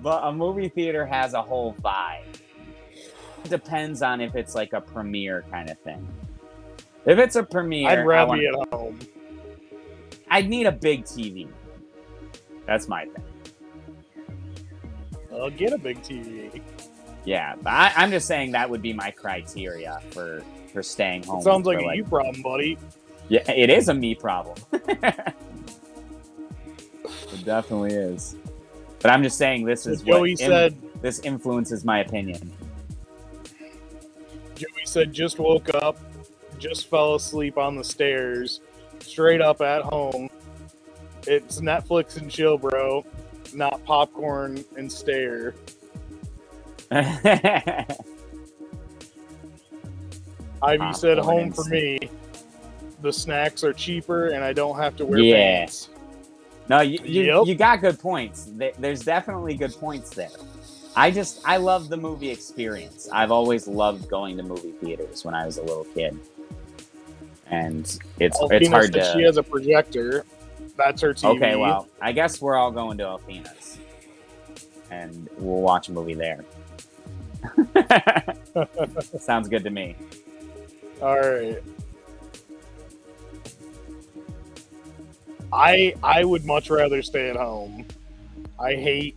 [0.00, 2.40] But a movie theater has a whole vibe.
[3.44, 6.06] It depends on if it's like a premiere kind of thing.
[7.04, 8.98] If it's a premiere, I'd rather be at home.
[10.30, 11.48] I'd need a big TV.
[12.66, 13.24] That's my thing.
[15.32, 16.60] I'll get a big TV.
[17.24, 21.40] Yeah, but I, I'm just saying that would be my criteria for for staying home.
[21.40, 22.78] It sounds like a you problem, buddy.
[23.28, 24.56] Yeah, it is a me problem.
[24.72, 25.34] it
[27.44, 28.36] definitely is.
[29.00, 32.52] But I'm just saying this is Joey what in- said, this influences my opinion.
[34.56, 35.96] Joey said just woke up,
[36.58, 38.60] just fell asleep on the stairs,
[39.00, 40.28] straight up at home.
[41.26, 43.04] It's Netflix and chill, bro,
[43.54, 45.54] not popcorn and stare.
[50.62, 51.98] Ivy said home for me.
[53.02, 55.34] The snacks are cheaper and I don't have to wear Yeah.
[55.60, 55.88] pants.
[56.68, 57.46] no, you you, Yep.
[57.46, 58.48] you got good points.
[58.56, 60.28] There- There's definitely good points there.
[60.96, 63.08] I just I love the movie experience.
[63.12, 66.18] I've always loved going to movie theaters when I was a little kid,
[67.46, 67.86] and
[68.18, 69.12] it's oh, it's hard to.
[69.14, 70.24] She has a projector.
[70.84, 71.36] That's her TV.
[71.36, 73.78] Okay, well, I guess we're all going to Alpina's,
[74.90, 76.44] and we'll watch a movie there.
[79.18, 79.96] Sounds good to me.
[81.02, 81.62] All right.
[85.52, 87.84] I I would much rather stay at home.
[88.58, 89.16] I hate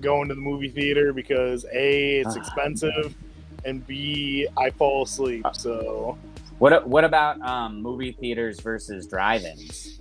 [0.00, 2.40] going to the movie theater because a it's Ah.
[2.40, 3.14] expensive
[3.64, 5.46] and b I fall asleep.
[5.46, 5.52] Uh.
[5.52, 6.18] So
[6.58, 9.97] What what about um, movie theaters versus drive-ins?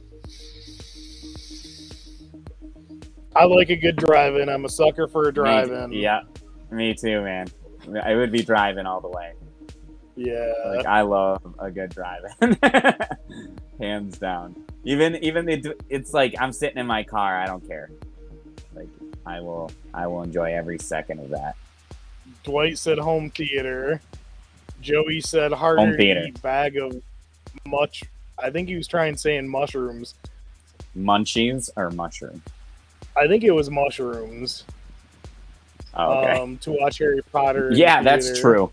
[3.37, 4.49] I like a good drive-in.
[4.49, 5.91] I'm a sucker for a drive-in.
[5.91, 6.21] Me, yeah,
[6.71, 7.47] me too, man.
[8.03, 9.33] I would be driving all the way.
[10.15, 10.51] Yeah.
[10.65, 12.57] Like I love a good drive-in,
[13.79, 14.55] hands down.
[14.83, 17.37] Even even it, it's like I'm sitting in my car.
[17.39, 17.89] I don't care.
[18.73, 18.89] Like
[19.25, 21.55] I will I will enjoy every second of that.
[22.43, 24.01] Dwight said home theater.
[24.81, 26.27] Joey said harder Home theater.
[26.41, 27.01] bag of
[27.65, 28.03] much.
[28.39, 30.15] I think he was trying saying mushrooms.
[30.97, 32.41] Munchies or mushroom?
[33.17, 34.63] I think it was mushrooms.
[35.93, 36.39] Oh, okay.
[36.39, 37.71] Um, to watch Harry Potter.
[37.73, 38.71] yeah, that's true.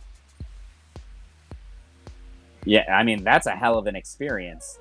[2.67, 4.79] Yeah, I mean that's a hell of an experience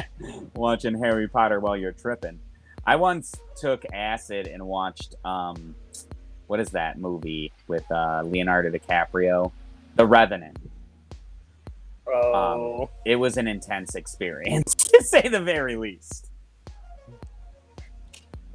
[0.54, 2.38] watching Harry Potter while you're tripping.
[2.86, 5.74] I once took acid and watched um,
[6.48, 9.52] what is that movie with uh, Leonardo DiCaprio,
[9.96, 10.58] The Revenant.
[12.06, 16.28] Oh, It was an intense experience to say the very least.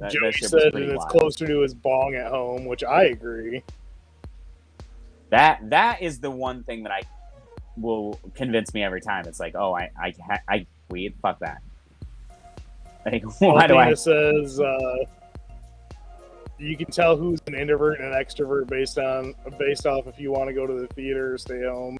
[0.00, 1.10] That, Joey that said that it's wild.
[1.10, 3.62] closer to his bong at home, which I agree.
[5.28, 7.02] That that is the one thing that I
[7.76, 9.26] will convince me every time.
[9.26, 10.14] It's like, oh, I I
[10.48, 11.62] I weed, fuck that.
[13.04, 13.92] Like, why do I?
[13.92, 14.96] Says uh,
[16.58, 20.32] you can tell who's an introvert and an extrovert based on based off if you
[20.32, 21.98] want to go to the theater or stay home.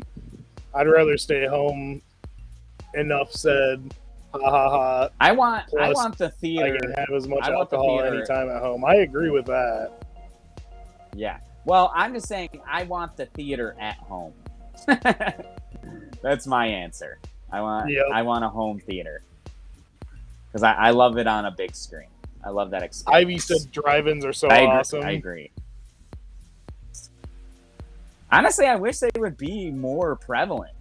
[0.74, 2.00] I'd rather stay home.
[2.94, 3.94] Enough said.
[4.32, 5.08] Ha ha ha.
[5.20, 6.76] I want I want the theater.
[6.76, 8.84] I can have as much I want the alcohol theater- anytime at home.
[8.84, 9.90] I agree with that.
[11.14, 11.38] Yeah.
[11.64, 14.32] Well, I'm just saying I want the theater at home.
[16.22, 17.18] That's my answer.
[17.50, 18.04] I want Yep.
[18.12, 19.22] I want a home theater
[20.46, 22.06] because I, I love it on a big screen.
[22.44, 23.22] I love that experience.
[23.22, 24.66] Ivy said drive-ins are so I agree.
[24.68, 25.04] awesome.
[25.04, 25.50] I agree.
[28.32, 30.72] Honestly, I wish they would be more prevalent.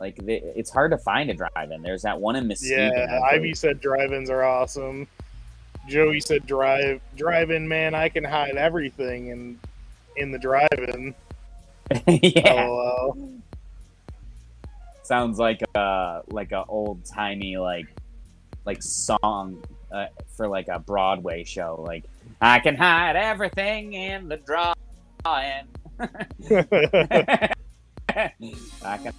[0.00, 1.82] Like they, it's hard to find a drive-in.
[1.82, 2.92] There's that one in Mesquite.
[2.94, 5.06] Yeah, Ivy said drive-ins are awesome.
[5.86, 9.60] Joey said drive drive-in man, I can hide everything in
[10.16, 11.14] in the drive-in.
[12.06, 13.10] yeah,
[15.02, 17.86] sounds like a like a old timey like
[18.64, 21.84] like song uh, for like a Broadway show.
[21.86, 22.04] Like
[22.40, 24.74] I can hide everything in the drawing.
[28.82, 29.12] I can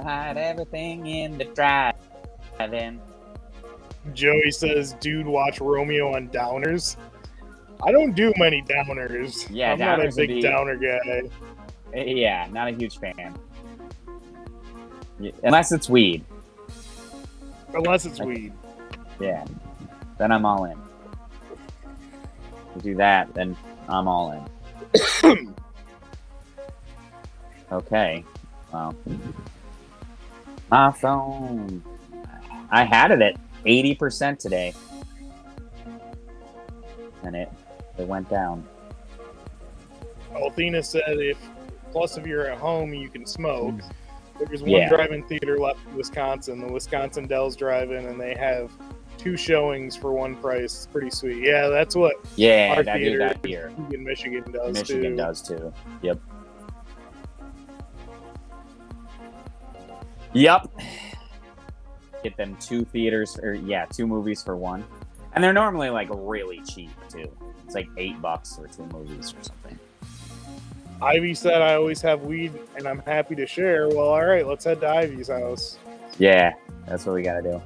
[0.00, 3.00] hide everything in the drive-in.
[4.14, 6.96] Joey says, "Dude, watch Romeo on Downers."
[7.84, 9.46] I don't do many downers.
[9.50, 11.22] Yeah, I'm not a big be- downer guy.
[11.94, 13.34] Yeah, not a huge fan.
[15.42, 16.24] Unless it's weed.
[17.74, 18.52] Unless it's I- weed.
[19.20, 19.44] Yeah.
[20.16, 20.78] Then I'm all in.
[22.82, 23.56] Do that, then
[23.88, 24.44] I'm all in.
[27.72, 28.24] okay.
[28.72, 28.94] Well.
[30.70, 31.82] My phone.
[32.70, 34.74] I had it at 80% today.
[37.24, 37.50] And it
[37.98, 38.64] it went down.
[40.34, 41.36] Althena said, "If
[41.90, 43.92] plus if you're at home, you can smoke." Mm.
[44.46, 44.88] There's one Yeah.
[44.88, 48.70] drive-in theater left in Wisconsin, the Wisconsin Dells Drive-In, and they have
[49.16, 50.62] two showings for one price.
[50.76, 51.42] It's pretty sweet.
[51.44, 53.72] Yeah, that's what Yeah, Our that theater- that here.
[53.92, 55.16] in Michigan does Michigan too.
[55.16, 55.72] does too.
[56.02, 56.18] Yep.
[60.32, 60.70] Yep.
[62.22, 64.84] Get them two theaters or yeah, two movies for one.
[65.34, 67.30] And they're normally like really cheap too.
[67.64, 69.78] It's like eight bucks for two movies or something.
[71.00, 74.64] Ivy said, "I always have weed, and I'm happy to share." Well, all right, let's
[74.64, 75.78] head to Ivy's house.
[76.18, 76.54] Yeah,
[76.86, 77.62] that's what we gotta do.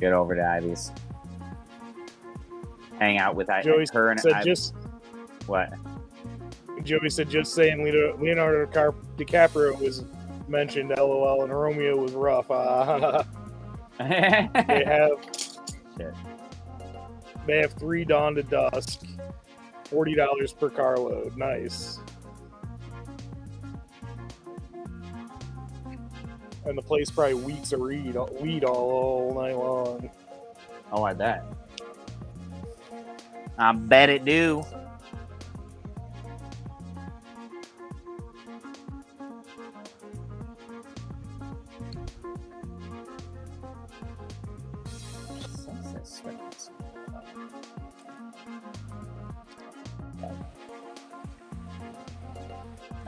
[0.00, 0.92] Get over to Ivy's.
[2.98, 4.74] Hang out with I Joey her and Said I, just
[5.46, 5.72] what?
[6.84, 8.66] Joey said, just saying Leonardo
[9.16, 10.04] DiCaprio was
[10.48, 12.50] mentioned, lol, and Romeo was rough.
[12.50, 13.22] Uh,
[13.98, 16.14] they have Shit.
[17.46, 19.02] they have three Dawn to Dusk,
[19.84, 21.36] forty dollars per carload.
[21.36, 21.98] Nice.
[26.64, 30.10] And the place probably weeks of weed, weed all, all night long.
[30.92, 31.44] oh, I bet.
[33.56, 34.62] I bet it do.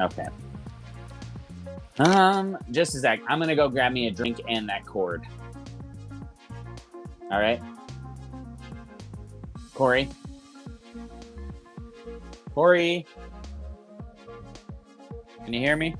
[0.00, 0.26] Okay.
[1.98, 3.20] Um, just a sec.
[3.28, 5.26] I'm gonna go grab me a drink and that cord.
[7.30, 7.60] All right.
[9.74, 10.08] Corey.
[12.54, 13.06] Corey.
[15.44, 15.94] Can you hear me?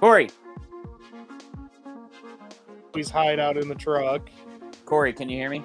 [0.00, 0.30] Corey.
[2.94, 4.28] He's hide out in the truck.
[4.84, 5.64] Corey, can you hear me?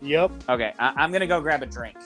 [0.00, 0.30] Yep.
[0.48, 1.96] Okay, I- I'm gonna go grab a drink.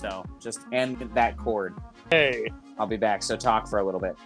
[0.00, 1.74] So just end that cord.
[2.10, 3.22] Hey, I'll be back.
[3.22, 4.16] So talk for a little bit.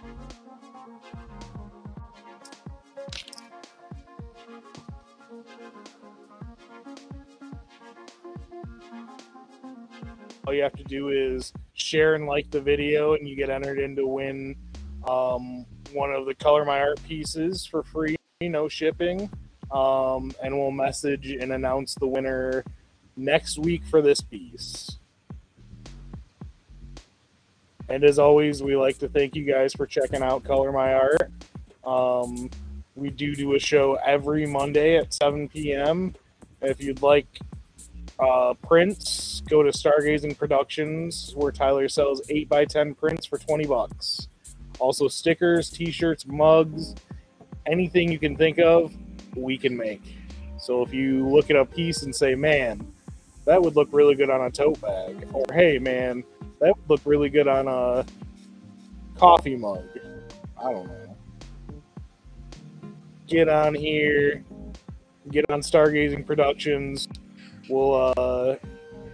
[10.47, 13.79] all you have to do is share and like the video, and you get entered
[13.79, 14.55] in to win
[15.07, 19.29] um, one of the Color My Art pieces for free, no shipping.
[19.71, 22.63] Um, and we'll message and announce the winner
[23.17, 24.94] next week for this piece.
[27.89, 31.31] And as always, we like to thank you guys for checking out Color My Art.
[31.83, 32.49] Um,
[32.95, 36.15] we do do a show every Monday at 7 p.m.
[36.61, 37.27] If you'd like
[38.19, 43.67] uh, prints, go to Stargazing Productions, where Tyler sells 8 by 10 prints for 20
[43.67, 44.27] bucks.
[44.79, 46.95] Also, stickers, t shirts, mugs,
[47.65, 48.93] anything you can think of,
[49.35, 50.01] we can make.
[50.57, 52.85] So if you look at a piece and say, man,
[53.45, 56.23] that would look really good on a tote bag, or hey, man,
[56.65, 58.03] that would look really good on a
[59.19, 59.83] coffee mug.
[60.57, 61.15] I don't know.
[63.27, 64.43] Get on here,
[65.29, 67.07] get on Stargazing Productions.
[67.69, 68.55] We'll uh,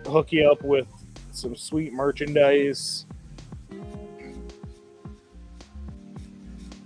[0.10, 0.88] hook you up with
[1.32, 3.06] some sweet merchandise.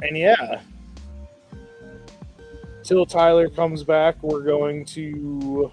[0.02, 0.62] And yeah,
[2.84, 5.72] till Tyler comes back, we're going to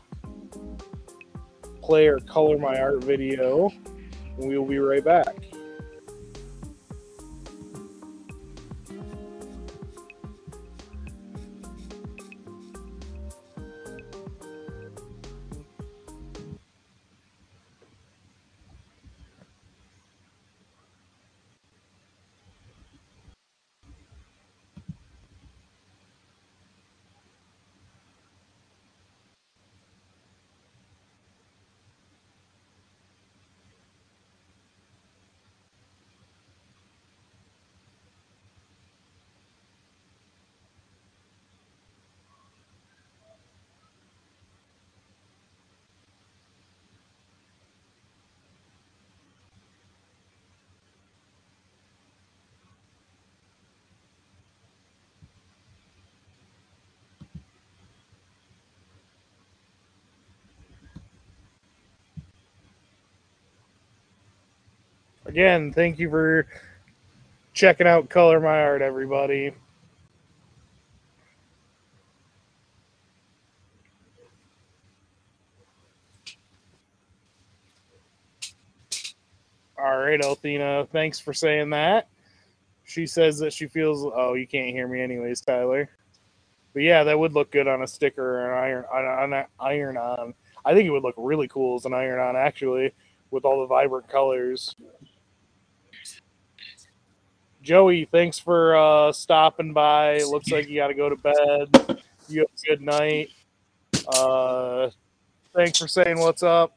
[1.81, 3.71] play or Color My Art video.
[4.39, 5.37] And we will be right back.
[65.33, 66.47] Again, thank you for
[67.55, 69.55] checking out Color My Art, everybody.
[79.79, 82.09] All right, Althena, thanks for saying that.
[82.85, 84.05] She says that she feels.
[84.05, 85.89] Oh, you can't hear me, anyways, Tyler.
[86.75, 89.97] But yeah, that would look good on a sticker or an iron on an iron
[89.97, 90.35] on.
[90.63, 92.93] I think it would look really cool as an iron on, actually,
[93.31, 94.77] with all the vibrant colors.
[97.63, 100.19] Joey, thanks for uh, stopping by.
[100.19, 102.03] Looks like you got to go to bed.
[102.29, 103.31] You have a good night.
[104.09, 104.91] Uh,
[105.55, 106.77] thanks for saying what's up.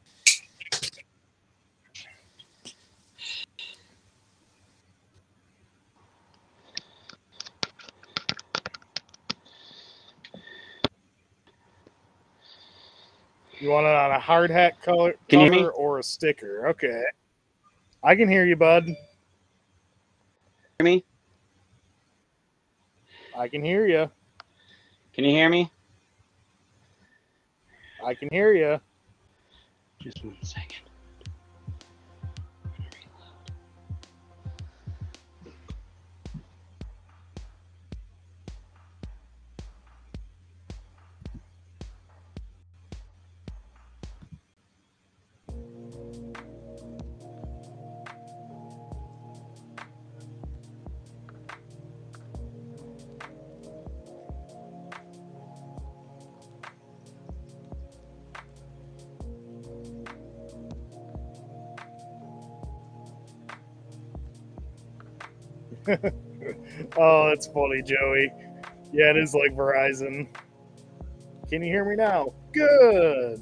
[13.58, 16.68] You want it on a hard hat color, Can you cover or a sticker?
[16.68, 17.02] Okay.
[18.04, 18.94] I can hear you, bud.
[20.78, 21.04] Hear me?
[23.34, 24.10] I can hear you.
[25.14, 25.70] Can you hear me?
[28.04, 28.78] I can hear you.
[30.00, 30.85] Just one second.
[66.98, 68.32] oh, that's funny, Joey.
[68.92, 70.26] Yeah, it is like Verizon.
[71.48, 72.32] Can you hear me now?
[72.52, 73.40] Good.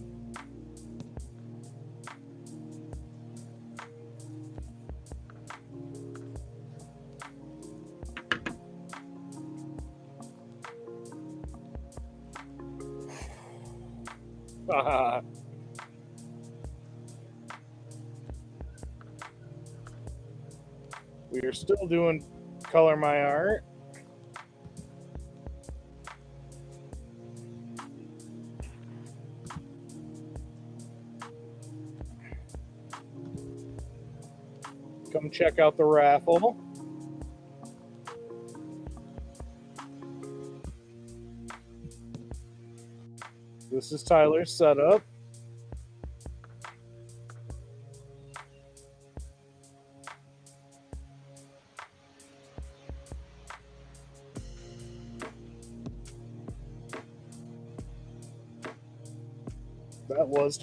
[21.30, 22.22] we are still doing
[22.74, 23.64] color my art.
[35.12, 36.56] Come check out the raffle.
[43.70, 45.04] This is Tyler's setup.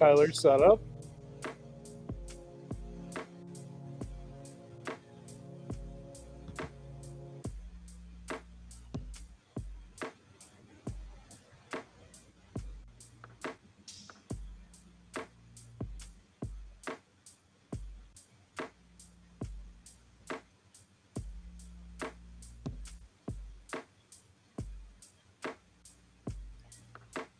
[0.01, 0.81] That was Tyler's setup.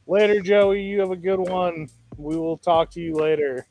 [0.05, 0.83] Later, Joey.
[0.83, 1.88] You have a good one.
[2.31, 3.67] We will talk to you later.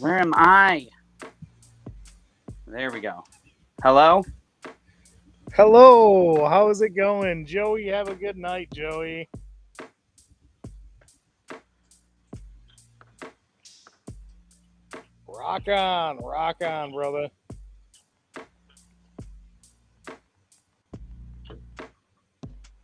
[0.00, 0.88] Where am I?
[2.66, 3.22] There we go.
[3.84, 4.24] Hello?
[5.52, 6.44] Hello.
[6.48, 7.46] How is it going?
[7.46, 9.28] Joey, have a good night, Joey.
[15.28, 17.28] Rock on, rock on, brother.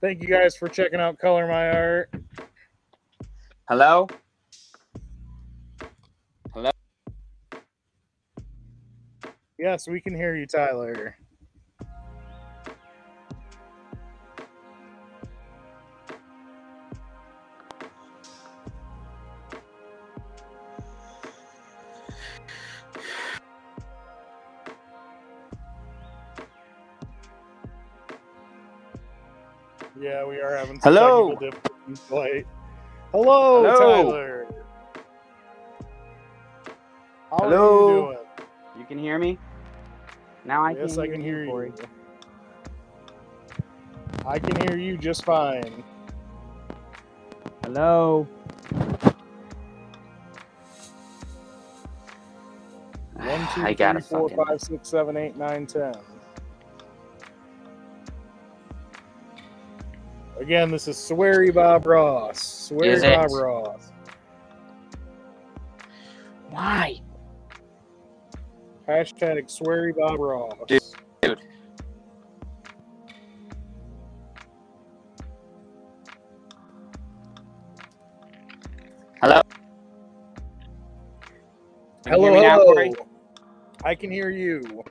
[0.00, 2.14] Thank you guys for checking out Color My Art.
[3.68, 4.08] Hello?
[6.54, 6.70] Hello?
[9.58, 11.18] Yes, we can hear you, Tyler.
[30.82, 31.30] Hello?
[31.30, 32.00] technical difficulties.
[32.10, 32.46] Like,
[33.12, 33.78] hello, Hello?
[34.04, 34.46] Tyler.
[37.30, 37.88] How are Hello?
[37.88, 38.18] you doing?
[38.78, 39.38] You can hear me?
[40.44, 41.50] Now I yes, can I can hear you.
[41.50, 41.72] Corey.
[44.26, 45.84] I can hear you just fine.
[47.62, 48.26] Hello?
[53.14, 55.92] One, two, I gotta three, four, fucking- five, six, seven, eight, nine, ten.
[60.40, 62.70] Again, this is Sweary Bob Ross.
[62.70, 63.14] Sweary Is it?
[63.14, 63.92] Bob Ross.
[66.48, 66.98] Why?
[68.88, 70.54] Hashtag Sweary Bob Ross.
[70.66, 70.80] Dude.
[71.20, 71.40] Dude.
[79.20, 79.42] Hello?
[82.06, 82.92] Can you Hello, now,
[83.84, 84.82] I can hear you.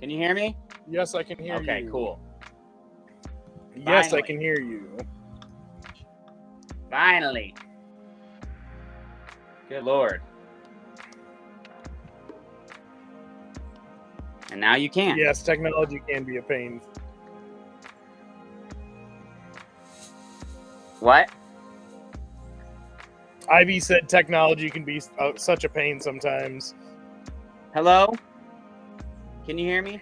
[0.00, 0.56] Can you hear me?
[0.88, 1.60] Yes, I can hear you.
[1.60, 2.18] okay, cool.
[3.76, 4.96] Yes, I can hear you.
[6.90, 7.54] Finally.
[9.68, 10.22] Good lord.
[14.52, 15.18] And now you can.
[15.18, 16.80] Yes, technology can be a pain.
[21.00, 21.28] What?
[23.50, 26.74] Ivy said technology can be uh, such a pain sometimes.
[27.74, 28.14] Hello?
[29.44, 30.00] Can you hear me?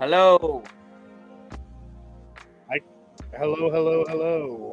[0.00, 0.62] Hello?
[3.36, 4.72] Hello, hello, hello.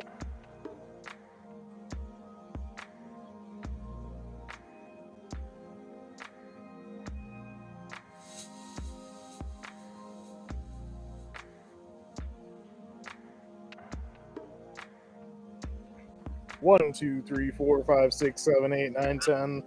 [16.61, 19.61] One, two, three, four, five, six, seven, eight, nine, ten.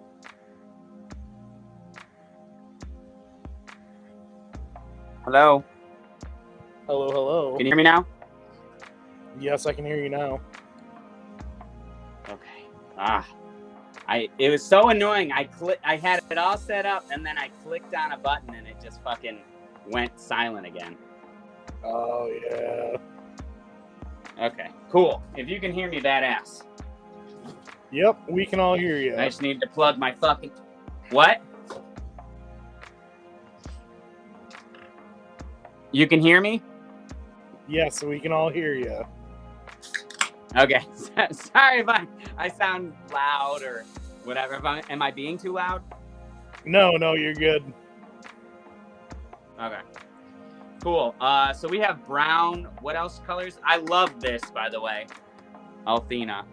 [5.33, 5.63] Hello?
[6.89, 7.57] Hello, hello.
[7.57, 8.05] Can you hear me now?
[9.39, 10.41] Yes, I can hear you now.
[12.29, 12.65] Okay.
[12.99, 13.25] Ah.
[14.09, 15.31] I it was so annoying.
[15.31, 18.57] I click I had it all set up and then I clicked on a button
[18.57, 19.39] and it just fucking
[19.87, 20.97] went silent again.
[21.85, 22.97] Oh yeah.
[24.47, 25.23] Okay, cool.
[25.37, 26.65] If you can hear me, badass.
[27.93, 29.17] Yep, we can all hear you.
[29.17, 30.51] I just need to plug my fucking.
[31.11, 31.41] What?
[35.93, 36.63] You can hear me?
[37.69, 39.05] Yes, we can all hear you.
[40.57, 40.85] Okay.
[41.33, 42.07] Sorry if I,
[42.37, 43.85] I sound loud or
[44.25, 44.55] whatever.
[44.55, 45.83] If I, am I being too loud?
[46.65, 47.65] No, no, you're good.
[49.61, 49.81] Okay.
[50.83, 51.15] Cool.
[51.21, 52.69] Uh, so we have brown.
[52.81, 53.59] What else colors?
[53.65, 55.07] I love this, by the way.
[55.87, 56.45] Althena,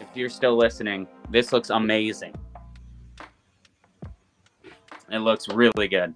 [0.00, 2.34] if you're still listening, this looks amazing.
[5.10, 6.14] It looks really good.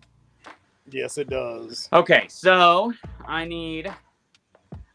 [0.90, 1.88] Yes, it does.
[1.92, 2.92] Okay, so
[3.26, 3.92] I need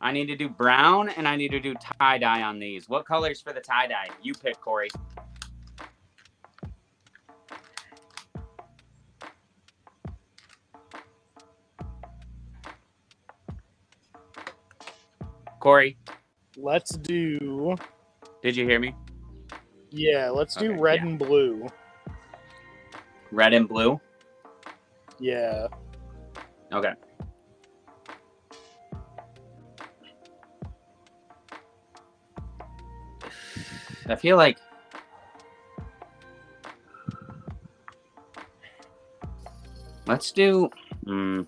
[0.01, 2.89] I need to do brown and I need to do tie dye on these.
[2.89, 4.09] What colors for the tie dye?
[4.21, 4.89] You pick, Corey.
[15.59, 15.97] Corey,
[16.57, 17.75] Let's do.
[18.41, 18.93] did you hear me?
[19.91, 21.07] Yeah, let's do Okay, red yeah.
[21.07, 21.67] and blue.
[23.31, 23.99] Red and blue.
[25.23, 25.67] Yeah.
[26.73, 26.91] Okay.
[34.05, 34.57] I feel like
[40.07, 40.69] let's do.
[41.05, 41.47] Mm,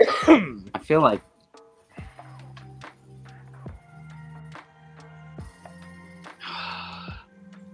[0.00, 1.20] I feel like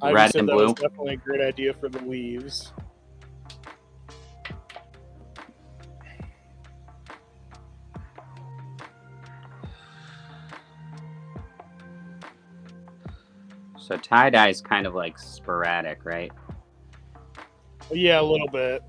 [0.03, 0.75] Red and blue?
[0.75, 2.73] definitely a great idea for the leaves.
[13.89, 16.31] So tie dye is kind of like sporadic, right?
[17.91, 18.83] Yeah, a little bit.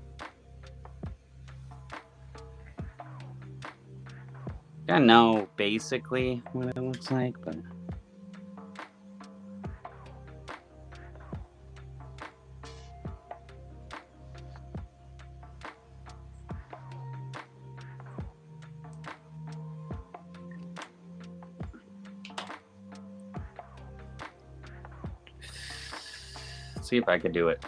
[4.90, 7.56] I know basically what it looks like, but
[26.90, 27.64] see if I could do it.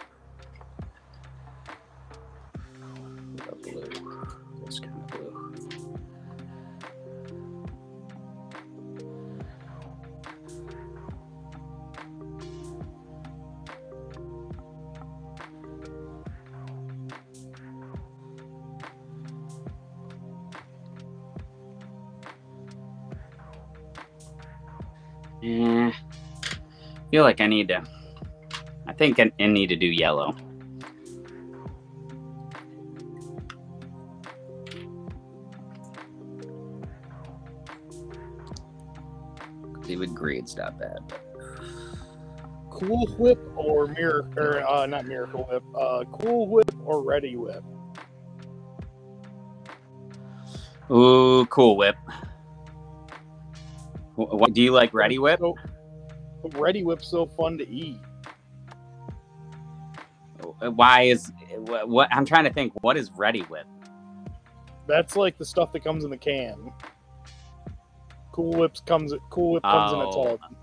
[25.41, 25.91] Yeah.
[27.11, 28.02] feel like I need to.
[29.03, 30.33] I think I, I need to do yellow.
[39.89, 40.99] Even grade's not bad.
[42.69, 45.63] Cool Whip or Miracle, or uh, not Miracle Whip.
[45.77, 47.61] Uh, cool Whip or Reddi-wip.
[50.89, 51.97] Ooh, cool whip.
[54.15, 54.93] What do you like?
[54.93, 55.39] Reddi-wip?
[55.39, 55.55] So,
[56.51, 57.99] Reddi-wip's so fun to eat.
[60.71, 62.09] Why is what, what?
[62.11, 62.73] I'm trying to think.
[62.81, 63.65] What is Reddi-wip?
[64.87, 66.71] That's like the stuff that comes in the can.
[68.31, 69.13] Cool Whips comes.
[69.29, 70.37] Cool Whip comes in a Oh.
[70.37, 70.55] tub.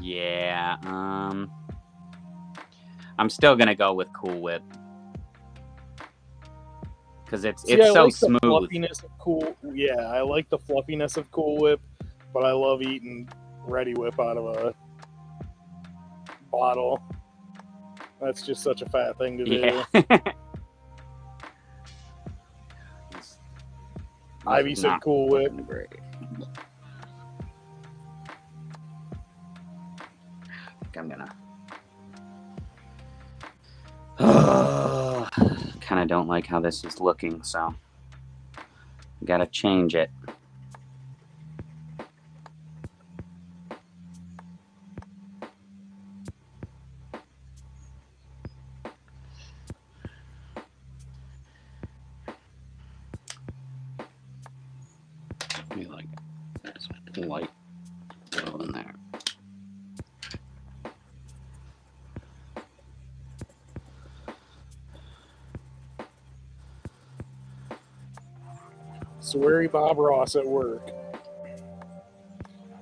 [0.00, 0.76] Yeah.
[0.84, 1.50] Um.
[3.18, 4.62] I'm still gonna go with Cool Whip
[7.24, 8.40] because it's See, it's I so like smooth.
[8.40, 9.56] The fluffiness of Cool.
[9.74, 11.80] Yeah, I like the fluffiness of Cool Whip,
[12.32, 13.28] but I love eating
[13.68, 14.74] Reddi-wip out of a
[16.50, 17.00] bottle.
[18.20, 19.52] That's just such a fat thing to do.
[19.52, 19.84] Yeah.
[24.46, 25.52] Ivy said Not Cool Whip.
[25.52, 25.88] looking great.
[30.42, 31.34] I think I'm gonna.
[35.80, 37.74] kind of don't like how this is looking, so
[38.58, 40.10] I gotta change it.
[69.70, 70.90] Bob Ross at work.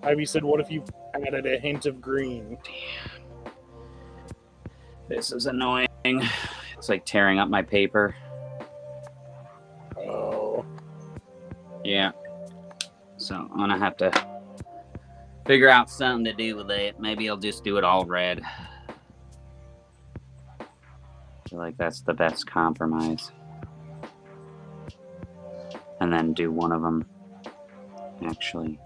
[0.03, 0.85] Ivy said, "What if you
[1.15, 3.53] added a hint of green?" Damn.
[5.09, 5.89] This is annoying.
[6.05, 8.15] It's like tearing up my paper.
[9.97, 10.65] Oh,
[11.85, 12.13] Yeah.
[13.17, 14.13] So I'm gonna have to
[15.45, 17.01] figure out something to do with it.
[17.01, 18.43] Maybe I'll just do it all red.
[20.61, 20.65] I
[21.49, 23.33] feel like that's the best compromise.
[26.19, 27.07] And then do one of them
[28.27, 28.81] actually.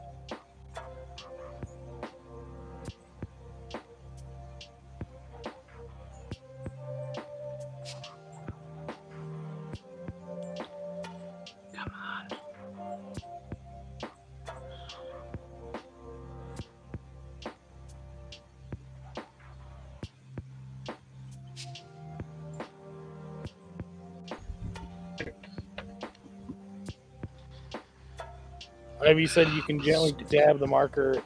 [29.12, 31.22] Ivy said you can gently dab the marker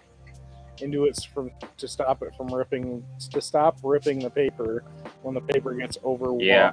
[0.81, 4.83] into it from to stop it from ripping to stop ripping the paper
[5.23, 6.43] when the paper gets overworked.
[6.43, 6.73] Yeah.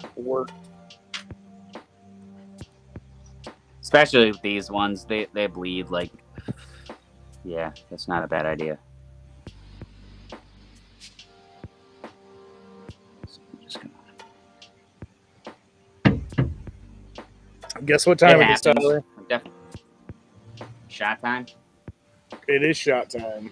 [3.80, 6.10] Especially with these ones, they, they bleed like.
[7.46, 8.80] Yeah, that's not a bad idea.
[13.28, 13.92] So I'm just gonna-
[17.86, 18.62] Guess what time It it is.
[18.62, 19.04] Tyler?
[21.04, 21.46] Shot time?
[22.48, 23.52] It is shot time.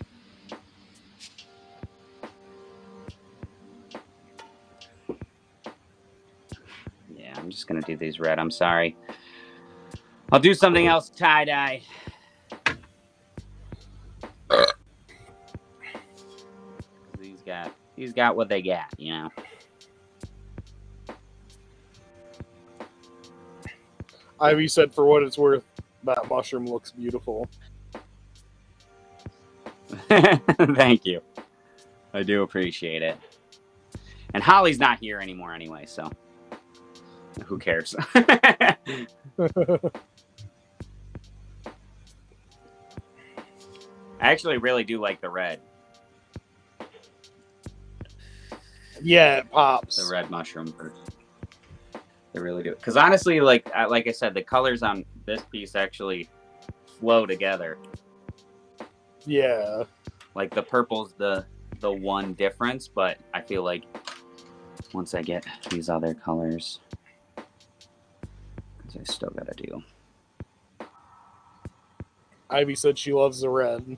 [7.14, 8.40] Yeah, I'm just gonna do these red.
[8.40, 8.95] I'm sorry.
[10.32, 11.82] I'll do something else tie dye.
[17.19, 19.30] He's got he's got what they got, you know.
[24.40, 25.65] Ivy said, for what it's worth,
[26.32, 27.48] mushroom looks beautiful.
[30.10, 31.22] Thank you.
[32.14, 33.18] I do appreciate it.
[34.34, 36.10] And Holly's not here anymore anyway, so
[37.45, 37.95] who cares?
[38.16, 38.70] I
[44.22, 45.60] actually really do like the red,
[49.02, 49.98] yeah, it pops.
[49.98, 50.74] the red mushroom.
[52.34, 52.72] They really do.
[52.76, 56.30] Because honestly, like I- like I said, the colors on this piece actually
[56.99, 57.77] flow together.
[59.26, 59.84] Yeah.
[60.35, 61.45] Like the purple's the
[61.80, 63.84] the one difference, but I feel like
[64.93, 66.80] once I get these other colors,
[68.77, 69.84] because I still gotta do.
[72.49, 73.98] Ivy said she loves the red.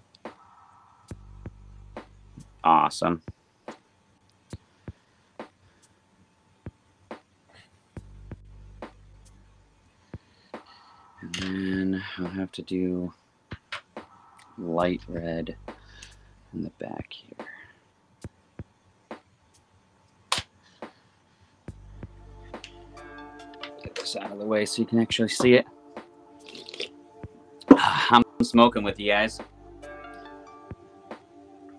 [2.63, 3.21] Awesome.
[11.39, 13.13] Then I'll have to do
[14.57, 15.55] light red
[16.53, 17.47] in the back here.
[23.83, 25.65] Get this out of the way so you can actually see it.
[27.71, 29.39] Ah, I'm smoking with you guys.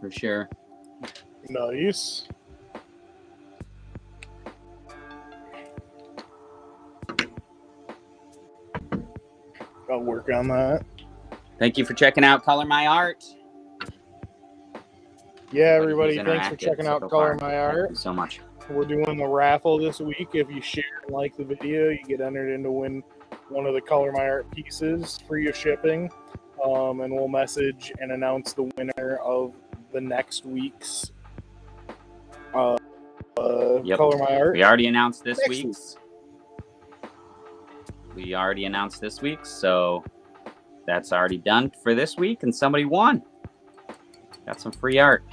[0.01, 0.48] For sure.
[1.48, 2.26] Nice.
[9.94, 10.84] I'll work on that.
[11.58, 13.24] Thank you for checking out Color My Art.
[15.52, 17.08] Yeah, Everybody thanks for checking so out far.
[17.10, 17.90] Color My Thank Art.
[17.90, 18.40] you so much.
[18.68, 20.30] We're doing the raffle this week.
[20.32, 23.04] If you share and like the video, you get entered in to win
[23.50, 26.10] one of the Color My Art pieces, free of shipping.
[26.64, 29.52] Um, and we'll message and announce the winner of
[29.92, 31.12] the next week's
[32.52, 32.76] uh,
[33.38, 33.98] uh, Yep.
[33.98, 34.52] Color My Art.
[34.54, 35.96] We already announced this Next week's.
[38.15, 40.05] We already announced this week, so
[40.86, 43.23] that's already done for this week, and somebody won.
[44.47, 45.24] Got some free art.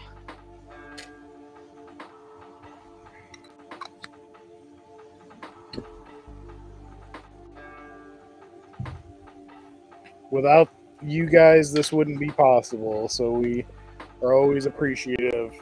[10.31, 10.69] Without
[11.03, 13.09] you guys, this wouldn't be possible.
[13.09, 13.65] So we
[14.21, 15.53] are always appreciative.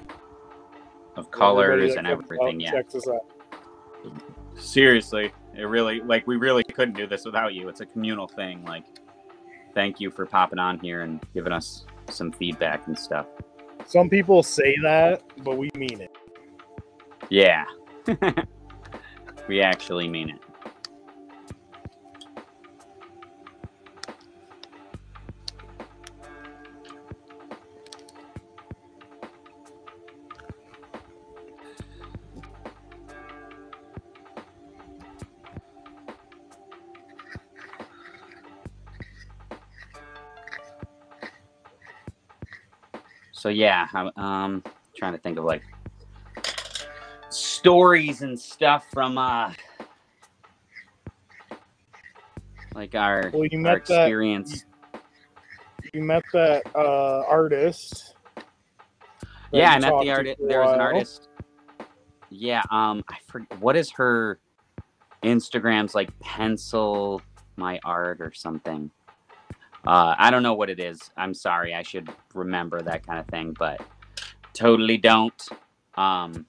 [1.16, 2.72] Of colors and that comes out everything, yeah.
[2.72, 3.26] Checks us out.
[4.60, 7.70] Seriously, it really like we really couldn't do this without you.
[7.70, 8.64] It's a communal thing.
[8.66, 8.86] Like,
[9.74, 13.28] thank you for popping on here and giving us some feedback and stuff.
[13.86, 16.16] Some people say that, but we mean it.
[17.30, 17.66] Yeah,
[19.48, 20.42] we actually mean it.
[43.40, 44.64] So yeah, I'm um,
[44.98, 45.64] trying to think of like
[47.30, 49.54] stories and stuff from uh
[52.76, 54.66] like our, Well, you our met that- experience
[55.94, 58.16] you met that uh, artist.
[58.36, 58.44] that
[59.54, 60.38] yeah, you I met the artist.
[60.46, 61.30] There was an artist.
[62.30, 64.40] Yeah, um, I forget what is her
[65.24, 67.22] Instagram's like pencil
[67.56, 68.92] my art or something.
[69.86, 71.12] Uh, I don't know what it is.
[71.18, 71.74] I'm sorry.
[71.74, 73.82] I should remember that kind of thing, but
[74.54, 75.50] totally don't.
[75.96, 76.46] Um,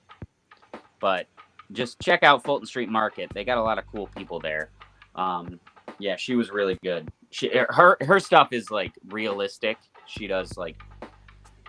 [1.00, 1.26] but
[1.72, 3.30] just check out Fulton Street Market.
[3.32, 4.70] They got a lot of cool people there.
[5.14, 5.60] Um,
[5.98, 7.10] yeah, she was really good.
[7.30, 9.78] She her her stuff is like realistic.
[10.06, 10.80] She does like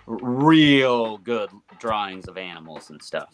[0.07, 3.29] real good drawings of animals and stuff.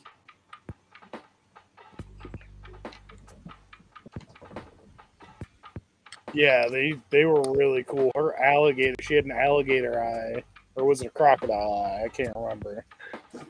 [6.33, 8.11] Yeah, they they were really cool.
[8.15, 10.43] Her alligator, she had an alligator eye,
[10.75, 12.03] or was it a crocodile eye?
[12.05, 12.85] I can't remember.
[13.33, 13.41] Uh,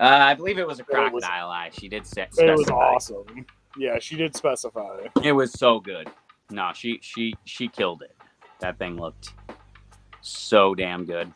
[0.00, 1.70] I believe it was a it was- crocodile eye.
[1.72, 3.46] She did say it was awesome.
[3.76, 5.06] Yeah, she did specify.
[5.22, 6.08] It was so good.
[6.50, 8.16] No, she she she killed it.
[8.60, 9.32] That thing looked
[10.20, 11.32] so damn good.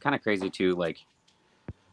[0.00, 0.74] Kind of crazy too.
[0.74, 0.98] Like,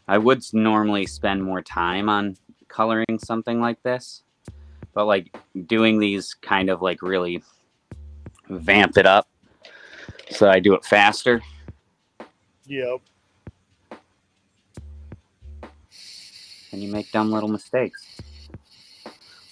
[0.07, 2.37] I would normally spend more time on
[2.67, 4.23] coloring something like this,
[4.93, 7.41] but like doing these kind of like really
[8.49, 9.27] vamp it up,
[10.29, 11.41] so I do it faster.
[12.67, 13.01] Yep.
[16.71, 18.05] and you make dumb little mistakes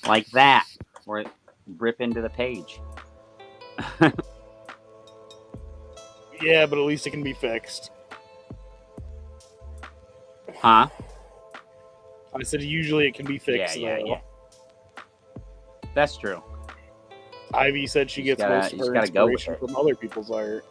[0.05, 0.67] like that
[1.05, 1.23] or
[1.77, 2.81] rip into the page
[6.43, 7.91] Yeah, but at least it can be fixed.
[10.63, 10.87] Huh
[12.35, 13.77] I said usually it can be fixed.
[13.77, 14.05] yeah, though.
[14.05, 14.21] yeah.
[15.93, 16.41] that's true
[17.53, 20.65] Ivy said she gets gotta- most of her inspiration from other people's art.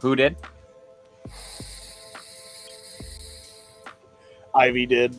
[0.00, 0.36] who did
[4.54, 5.18] Ivy did.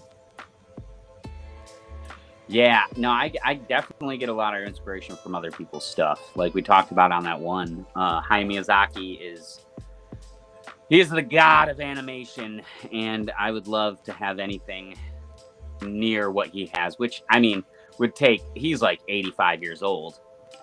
[2.48, 6.54] yeah no I, I definitely get a lot of inspiration from other people's stuff like
[6.54, 9.63] we talked about on that one uh Hayao miyazaki is
[10.94, 12.62] he is the god of animation
[12.92, 14.96] and i would love to have anything
[15.82, 17.64] near what he has which i mean
[17.98, 20.20] would take he's like 85 years old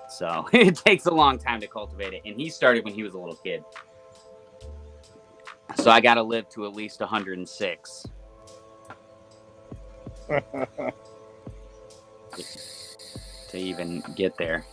[0.09, 3.15] so it takes a long time to cultivate it and he started when he was
[3.15, 3.65] a little kid.
[5.77, 8.07] So i gotta live to at least 106
[13.49, 14.65] to even get there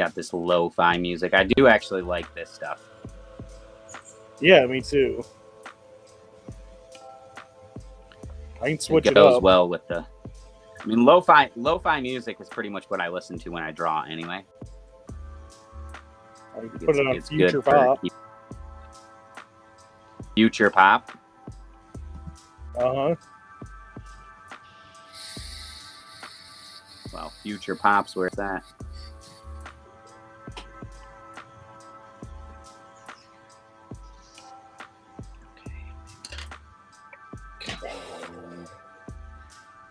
[0.00, 2.80] got this lo-fi music i do actually like this stuff
[4.42, 5.22] yeah, me too.
[8.62, 9.42] I can switch it it, goes up.
[9.42, 10.02] well with the
[10.80, 14.02] i mean lo-fi lo-fi music is pretty much what i listen to when i draw
[14.08, 14.42] anyway
[16.56, 18.02] I It's- put it on future pop.
[20.34, 21.10] future pop
[22.78, 23.14] Uh huh.
[27.12, 28.64] well future pops where's that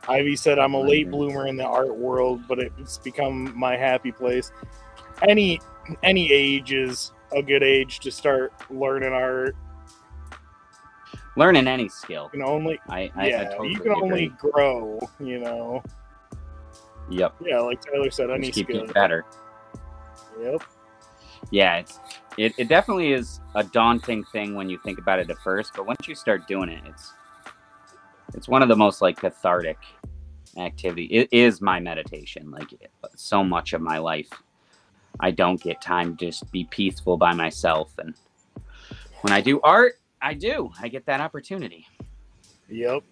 [0.10, 4.11] Ivy said, "I'm a late bloomer in the art world, but it's become my happy
[4.11, 4.52] place.
[5.27, 5.60] Any
[6.03, 9.56] any age is a good age to start learning art.
[11.36, 14.99] learning any skill You can only i i, yeah, I totally you can only grow.
[15.19, 15.84] You know,
[17.10, 18.80] yep yeah, like Tyler said, any just keep skill.
[18.81, 19.26] getting better
[20.41, 20.64] Yep.
[21.52, 21.99] yeah it's
[22.38, 25.86] it, it definitely is a daunting thing when you think about it at first but
[25.86, 27.14] once you start doing it it's
[28.35, 29.77] it's one of the most like cathartic
[30.57, 32.69] activity it is my meditation like
[33.15, 34.30] so much of my life
[35.19, 38.15] i don't get time to just be peaceful by myself and
[39.22, 41.85] when i do art i do i get that opportunity
[42.69, 43.03] Yep.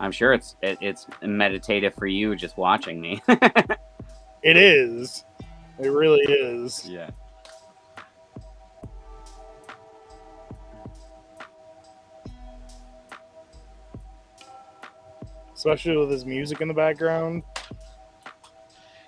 [0.00, 3.22] i'm sure it's it, it's meditative for you just watching me
[4.42, 5.24] It is.
[5.78, 6.88] It really is.
[6.88, 7.10] yeah
[15.66, 17.42] Especially with his music in the background.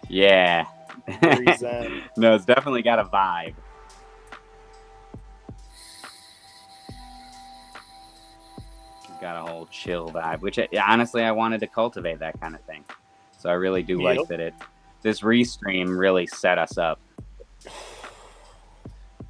[0.08, 0.64] yeah
[2.16, 3.54] no it's definitely got a vibe
[9.04, 12.54] It's got a whole chill vibe which I, honestly i wanted to cultivate that kind
[12.56, 12.84] of thing
[13.38, 14.18] so i really do Yep.
[14.18, 14.54] like that it
[15.02, 17.00] this restream really set us up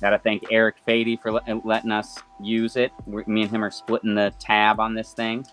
[0.01, 2.93] Gotta thank Eric Fady for letting us use it.
[3.05, 5.45] we me and him are splitting the tab on this thing.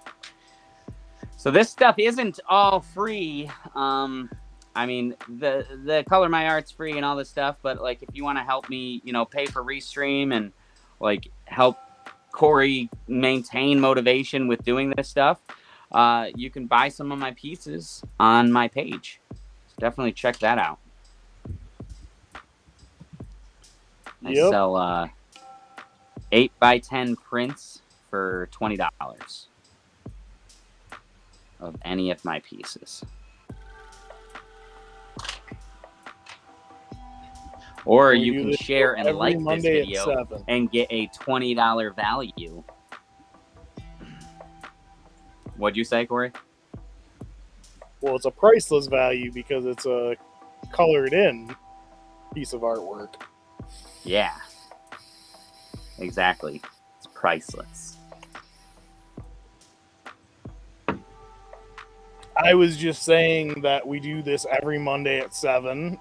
[1.45, 3.51] So this stuff isn't all free.
[3.75, 4.31] Um,
[4.75, 8.09] I mean, the the color my art's free and all this stuff, but like if
[8.13, 10.51] you want to help me, you know, pay for restream and
[10.99, 11.77] like help
[12.31, 15.39] Corey maintain motivation with doing this stuff,
[15.91, 19.21] uh, you can buy some of my pieces on my page.
[19.67, 20.79] So definitely check that out.
[24.25, 24.49] I Yep.
[24.49, 25.09] sell uh,
[26.31, 29.49] eight by ten prints for twenty dollars
[31.59, 33.03] of any of my pieces.
[37.85, 41.91] Or you do can share and like Monday this video and get a twenty dollar
[41.91, 42.63] value.
[45.57, 46.31] What'd you say, Corey?
[48.01, 50.15] Well, it's a priceless value because it's a
[50.71, 51.55] colored in
[52.33, 53.13] piece of artwork.
[54.03, 54.35] Yeah.
[55.99, 56.61] Exactly.
[56.97, 57.94] It's priceless.
[62.37, 65.97] I was just saying that we do this every Monday at seven,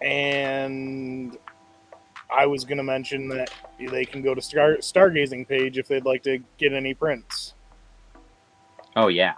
[0.00, 1.36] and
[2.30, 6.04] I was going to mention that they can go to Star Stargazing page if they'd
[6.04, 7.54] like to get any prints.
[8.96, 9.34] Oh yeah.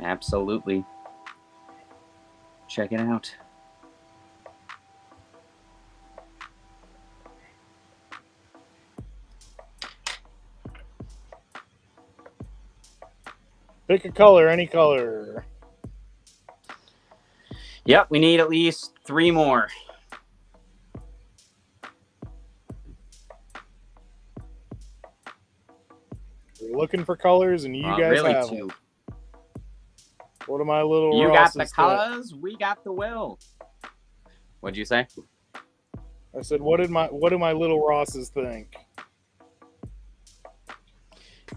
[0.00, 0.84] Absolutely.
[2.68, 3.32] Check it out.
[13.88, 15.46] Pick a color, any color.
[17.86, 19.68] Yep, we need at least three more.
[26.60, 28.68] We're looking for colors, and you Uh, guys really have two.
[28.68, 28.72] them.
[30.46, 33.38] What are my little You got the Rosses that- colors, we got the will.
[34.60, 35.06] What'd you say?
[36.36, 38.76] I said, what did my what do my little Rosses think?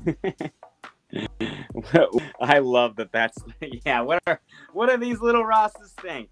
[2.41, 3.11] I love that.
[3.11, 3.38] That's
[3.85, 4.01] yeah.
[4.01, 4.41] What are
[4.73, 6.29] what are these little Rosses think?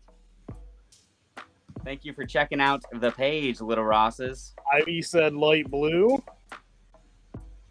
[1.84, 4.53] Thank you for checking out the page, little Rosses.
[4.72, 6.22] Ivy said light blue.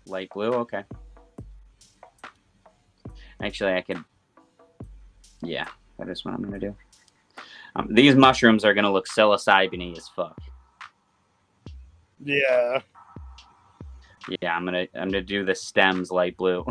[0.06, 0.85] Light blue, okay.
[3.43, 4.02] Actually, I could.
[5.43, 5.68] Yeah,
[5.98, 6.74] that is what I'm gonna do.
[7.76, 10.39] Um, these mushrooms are gonna look psilocybin as fuck.
[12.24, 12.80] Yeah.
[14.42, 16.64] Yeah, I'm gonna I'm gonna do the stems light blue,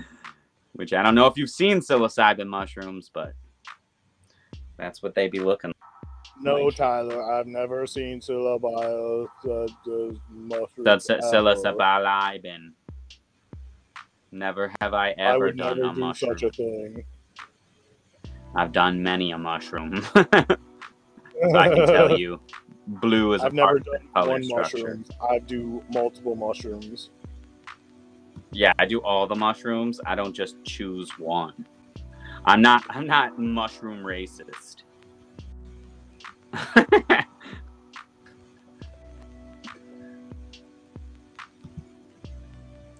[0.74, 3.32] which I don't know if you've seen psilocybin mushrooms, but
[4.76, 5.72] that's what they be looking.
[6.40, 9.66] No, Like- Tyler, I've never seen syllabile uh,
[10.30, 10.84] mushroom.
[10.84, 12.72] That's psilocybin.
[14.32, 16.38] Never have I I ever would done a do mushroom.
[16.38, 17.04] such a thing.
[18.54, 20.04] I've done many a mushroom.
[20.14, 22.38] I can tell you,
[22.86, 24.78] blue is I've never done one structure.
[24.78, 25.04] mushroom.
[25.28, 27.10] I do multiple mushrooms.
[28.52, 30.00] Yeah, I do all the mushrooms.
[30.06, 31.66] I don't just choose one.
[32.44, 32.84] I'm not.
[32.88, 34.76] I'm not mushroom racist.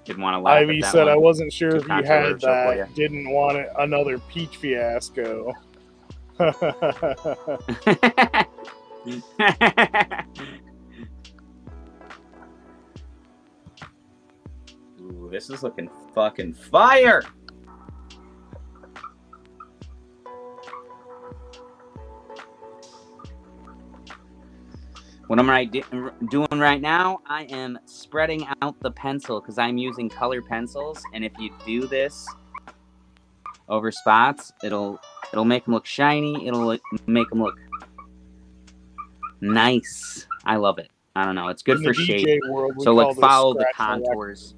[0.05, 0.63] Didn't want to laugh.
[0.63, 1.09] Ivy said one.
[1.09, 2.95] I wasn't sure Too if you had that.
[2.95, 5.53] Didn't want it, another peach fiasco.
[15.01, 17.23] Ooh, this is looking fucking fire.
[25.29, 25.85] What am I di-
[26.31, 27.21] doing right now?
[27.27, 31.87] I am spreading out the pencil because I'm using color pencils, and if you do
[31.87, 32.27] this
[33.69, 35.01] over spots, it'll
[35.33, 36.47] it'll make them look shiny.
[36.47, 36.77] It'll
[37.07, 37.59] make them look
[39.41, 40.27] nice.
[40.45, 40.91] I love it.
[41.15, 41.49] I don't know.
[41.49, 42.41] It's good In for shape.
[42.49, 44.55] World, So like follow the contours.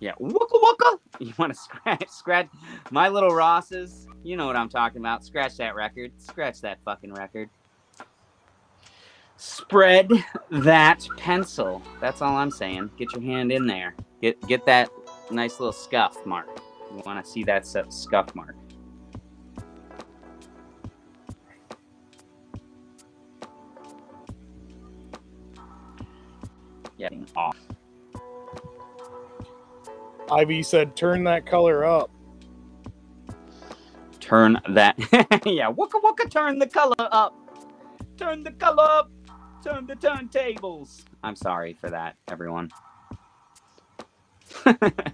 [0.00, 0.98] Yeah, wooka wooka.
[1.20, 2.48] You want to scratch, scratch
[2.90, 4.06] my little Rosses?
[4.22, 5.22] You know what I'm talking about.
[5.22, 6.12] Scratch that record.
[6.16, 7.50] Scratch that fucking record.
[9.36, 10.10] Spread
[10.50, 11.82] that pencil.
[12.00, 12.90] That's all I'm saying.
[12.98, 13.94] Get your hand in there.
[14.22, 14.90] Get get that
[15.30, 16.60] nice little scuff mark.
[16.94, 18.54] You want to see that scuff mark.
[27.00, 27.56] Getting off.
[30.30, 32.10] Ivy said, "Turn that color up."
[34.20, 34.96] turn that
[35.46, 37.34] yeah wooka wooka turn the color up
[38.18, 39.10] turn the color up
[39.64, 42.70] turn the turntables i'm sorry for that everyone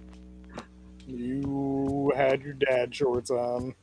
[1.07, 3.73] You had your dad shorts on.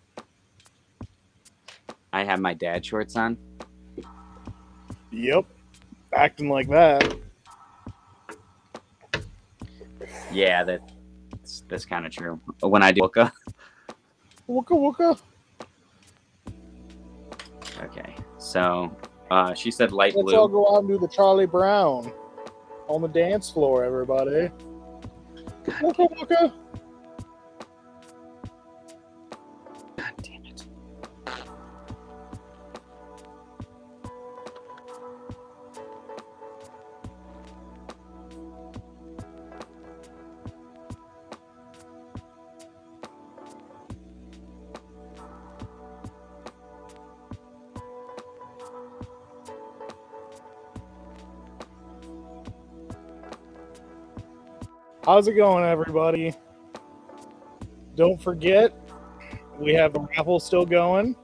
[2.13, 3.39] I have my dad shorts on.
[5.11, 5.47] Yep.
[6.13, 7.17] Acting like that.
[10.35, 12.41] Yeah, that's that's kind of true.
[12.61, 13.31] When I do Wooka.
[14.49, 15.21] Wooka wooka.
[17.83, 18.95] Okay, so
[19.31, 20.37] uh, she said light Let's blue.
[20.37, 22.13] all go out and do the Charlie Brown
[22.89, 24.51] on the dance floor, everybody.
[25.67, 26.53] Wooka wooka.
[55.07, 56.33] How's it going, everybody?
[57.95, 58.73] Don't forget,
[59.59, 61.15] we have the raffle still going.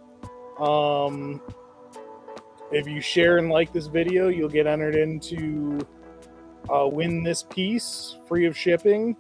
[0.59, 1.41] Um,
[2.71, 5.81] if you share and like this video, you'll get entered into
[6.69, 9.17] uh, win this piece free of shipping.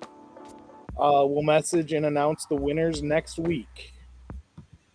[0.99, 3.95] Uh, we'll message and announce the winners next week.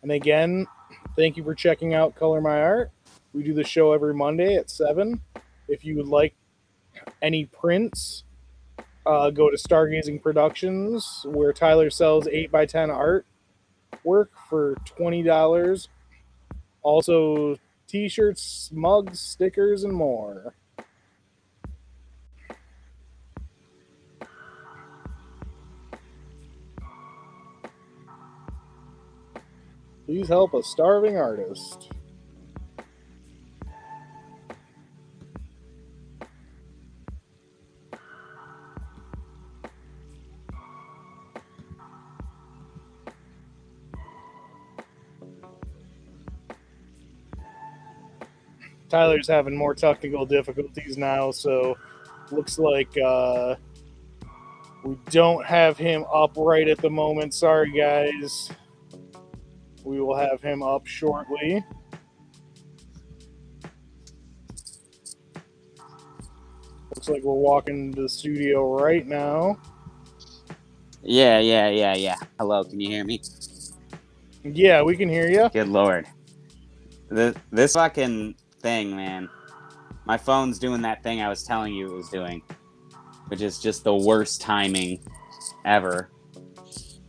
[0.04, 0.68] And again,
[1.16, 2.92] thank you for checking out Color My Art.
[3.34, 5.20] We do the show every Monday at 7.
[5.68, 6.36] If you would like
[7.24, 8.26] any prints,
[9.06, 13.26] uh, go to Stargazing Productions, where Tyler sells 8x10 art
[14.04, 15.88] work for $20.
[16.82, 17.58] Also,
[17.88, 20.54] t shirts, mugs, stickers, and more.
[30.06, 31.95] Please help a starving artist.
[48.96, 51.78] Tyler's having more technical difficulties now, so
[52.32, 53.56] looks like uh,
[54.86, 57.34] we don't have him up right at the moment.
[57.34, 58.50] Sorry, guys.
[59.84, 61.62] We will have him up shortly.
[66.96, 69.60] Looks like we're walking to the studio right now.
[71.04, 72.16] Yeah, yeah, yeah, yeah.
[72.40, 73.22] Hello, can you hear me?
[74.46, 75.50] Yeah, we can hear you.
[75.50, 76.08] Good lord.
[77.10, 78.36] This, this fucking
[78.66, 79.30] thing, man.
[80.06, 82.42] My phone's doing that thing I was telling you it was doing,
[83.28, 85.04] which is just the worst timing
[85.66, 86.10] ever.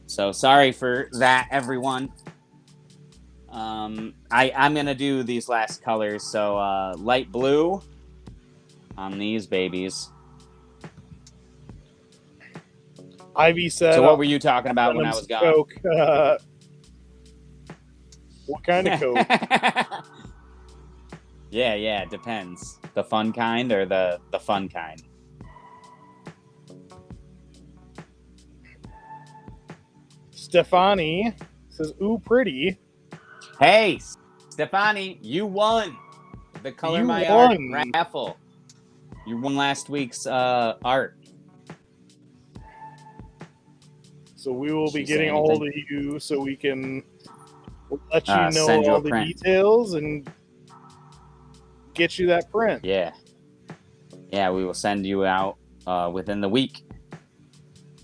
[0.04, 2.12] So sorry for that, everyone.
[3.48, 6.30] Um, I I'm gonna do these last colors.
[6.30, 7.80] So uh, light blue
[8.98, 10.10] on these babies.
[13.34, 13.94] Ivy said.
[13.94, 15.40] So what were you talking about when I was gone?
[15.40, 15.72] Coke.
[15.90, 16.36] Uh,
[18.46, 20.06] what kind of coke?
[21.50, 22.80] Yeah, yeah, it depends.
[22.94, 25.02] The fun kind or the the fun kind.
[30.32, 31.34] Stefani
[31.70, 32.78] says, "Ooh, pretty."
[33.60, 34.00] Hey,
[34.50, 35.96] Stefani, you won
[36.62, 37.58] the Color You My won.
[37.70, 38.38] Art raffle.
[39.24, 41.16] You won last week's uh, art.
[44.36, 47.04] So we will be getting a hold of you so we can
[48.12, 49.30] let you Uh, know all the print.
[49.34, 50.28] details and
[51.96, 52.84] get you that print.
[52.84, 53.12] Yeah.
[54.30, 55.56] Yeah, we will send you out
[55.86, 56.84] uh, within the week.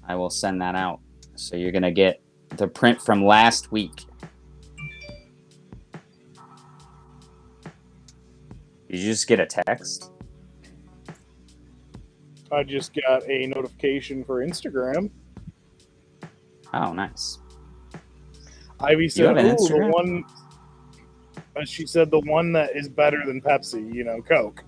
[0.09, 1.01] I will send that out.
[1.37, 2.23] So you're going to get
[2.57, 4.07] the print from last week.
[8.89, 10.11] Did you just get a text?
[12.53, 15.11] I just got a notification for Instagram.
[16.75, 17.39] Oh, nice.
[18.81, 20.25] Ivy said, have an "Ooh, the one."
[21.57, 24.65] Uh, She said the one that is better than Pepsi, you know, Coke.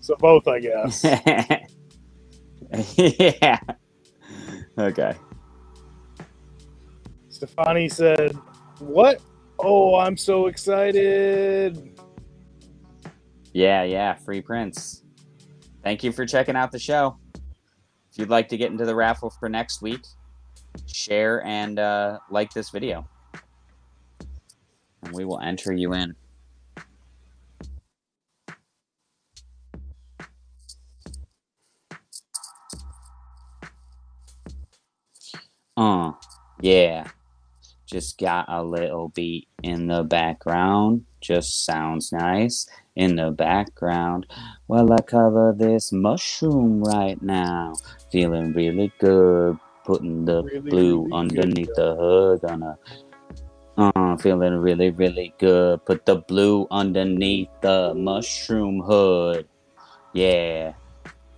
[0.00, 1.04] So both, I guess.
[2.96, 3.58] yeah.
[4.78, 5.14] Okay.
[7.28, 8.32] Stefani said,
[8.78, 9.20] "What?
[9.58, 11.98] Oh, I'm so excited!"
[13.52, 15.02] Yeah, yeah, free prints.
[15.82, 17.18] Thank you for checking out the show.
[17.34, 20.00] If you'd like to get into the raffle for next week,
[20.86, 23.08] share and uh, like this video.
[25.06, 26.16] And we will enter you in.
[35.76, 36.12] Uh,
[36.60, 37.08] yeah.
[37.86, 41.04] Just got a little beat in the background.
[41.20, 44.26] Just sounds nice in the background
[44.66, 47.74] while I cover this mushroom right now.
[48.10, 49.58] Feeling really good.
[49.84, 51.76] Putting the Really, blue really underneath good.
[51.76, 52.42] the hood.
[52.42, 52.78] Gonna
[53.76, 55.84] Uh, feeling really, really good.
[55.84, 59.46] Put the blue underneath the mushroom hood.
[60.14, 60.72] Yeah.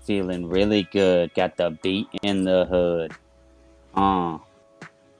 [0.04, 1.34] Feeling really good.
[1.34, 3.12] Got the beat in the hood.
[3.94, 4.38] Uh.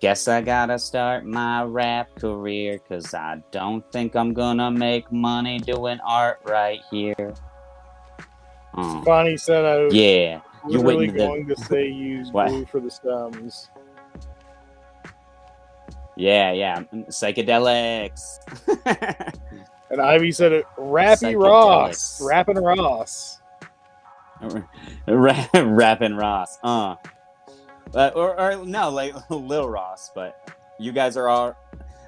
[0.01, 5.59] Guess I gotta start my rap career, cause I don't think I'm gonna make money
[5.59, 7.35] doing art right here.
[8.75, 10.41] Uh, Bonnie said I was yeah.
[10.69, 13.71] You literally waiting to the- going to say use blue for the stems.
[16.19, 16.83] Yeah, yeah.
[17.09, 18.39] Psychedelics.
[19.91, 22.21] And Ivy said it Rappy Ross.
[22.21, 23.41] Rapping Ross.
[25.07, 26.59] Ra- Rapping Ross.
[26.63, 26.97] Uh.
[27.95, 31.57] Uh, or, or no, like Lil Ross, but you guys are all.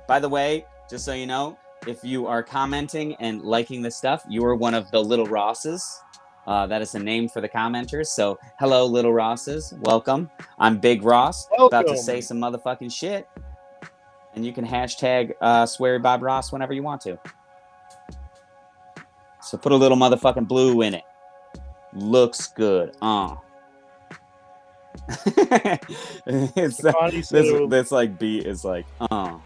[0.07, 1.57] By the way, just so you know,
[1.87, 6.03] if you are commenting and liking this stuff, you are one of the Little Rosses.
[6.47, 8.09] Uh, that is a name for the commenters.
[8.09, 9.73] So, hello, Little Rosses.
[9.81, 10.31] Welcome.
[10.59, 13.27] I'm Big Ross, about to say some motherfucking shit.
[14.35, 17.19] And you can hashtag uh, Sweary Bob Ross whenever you want to.
[19.43, 21.05] So, put a little motherfucking blue in it.
[21.93, 22.95] Looks good.
[23.03, 23.37] Uh.
[26.27, 26.77] it's
[27.31, 29.39] this, this like beat is like uh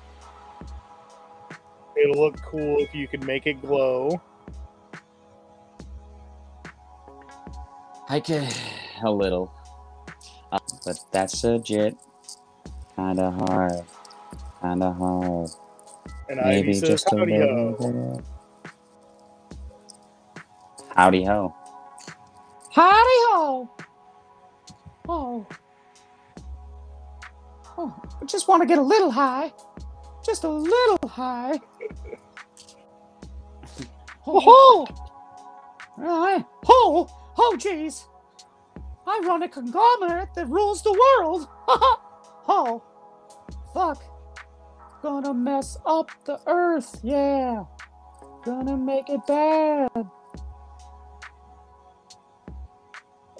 [2.04, 4.20] it'll look cool if you could make it glow.
[8.08, 8.50] I can
[9.02, 9.52] a little,
[10.52, 11.96] uh, but that's legit.
[12.96, 13.82] Kind of hard,
[14.64, 15.50] kind of hard.
[16.28, 17.74] And Maybe Ivy says, just a Howdy little ho.
[17.74, 18.24] bit.
[20.96, 21.54] Howdy ho.
[22.72, 23.70] Howdy ho!
[25.08, 25.46] Oh.
[27.76, 29.52] Oh, I just want to get a little high.
[30.24, 31.60] Just a little high.
[34.26, 34.86] Oh,
[35.98, 37.08] oh, oh,
[37.38, 38.04] oh, jeez.
[39.06, 41.46] I run a conglomerate that rules the world.
[42.48, 42.82] oh,
[43.74, 44.02] fuck.
[45.04, 47.64] Gonna mess up the earth, yeah.
[48.42, 49.90] Gonna make it bad.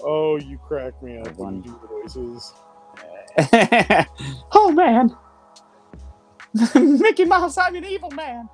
[0.03, 2.53] Oh, you crack me up when you do voices.
[4.53, 5.17] Oh man.
[6.75, 8.47] Mickey Mouse, I'm an evil man.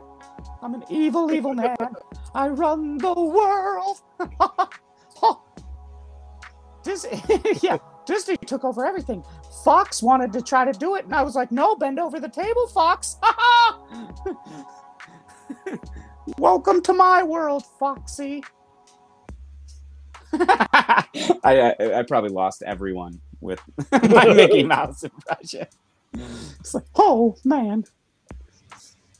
[0.62, 1.76] I'm an evil, evil man.
[2.32, 3.98] I run the world.
[5.20, 5.42] oh.
[6.84, 7.20] Disney,
[7.60, 9.24] yeah, Disney took over everything.
[9.64, 12.28] Fox wanted to try to do it, and I was like, no, bend over the
[12.28, 13.16] table, Fox.
[16.38, 18.42] Welcome to my world, Foxy.
[20.32, 21.04] I,
[21.44, 23.60] I I probably lost everyone with
[23.92, 25.66] my Mickey Mouse impression.
[26.60, 27.84] It's like, Oh man.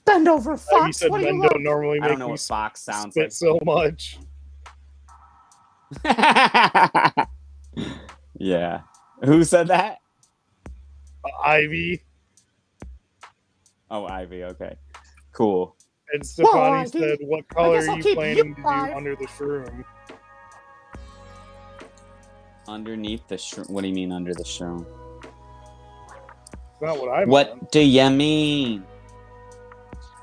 [0.05, 0.93] Bend over, uh, Ivy Fox.
[0.93, 1.63] said What do you don't want?
[1.63, 3.33] normally I don't know me what Fox sounds like.
[3.33, 4.19] so much.
[8.39, 8.81] yeah.
[9.25, 9.99] Who said that?
[11.45, 12.03] Ivy
[13.91, 14.45] Oh, Ivy.
[14.45, 14.77] Okay.
[15.33, 15.77] Cool.
[16.13, 19.27] and Stefani Ivy, said, "What color are you keep planning you to do under the
[19.27, 19.85] shroom?"
[22.69, 23.71] Underneath the shroom.
[23.71, 24.87] What do you mean under the shroom?
[25.23, 27.29] It's not what I meant.
[27.29, 28.85] What do you mean?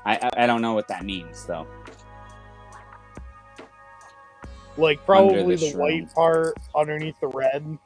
[0.04, 1.66] I, I I don't know what that means though.
[4.76, 7.78] Like probably the the, white part underneath the red.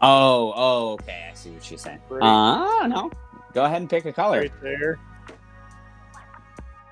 [0.00, 1.28] Oh, oh, okay.
[1.30, 2.00] I see what she's saying.
[2.08, 2.22] Right.
[2.22, 3.10] Uh, no.
[3.52, 4.40] Go ahead and pick a color.
[4.40, 4.98] right there.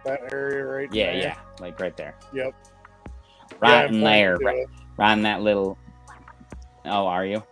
[0.05, 1.23] That area right Yeah, there.
[1.23, 2.15] yeah, like right there.
[2.33, 2.55] Yep.
[3.61, 4.67] Right Yeah, in there, right,
[4.97, 5.77] right in that little.
[6.85, 7.43] Oh, are you?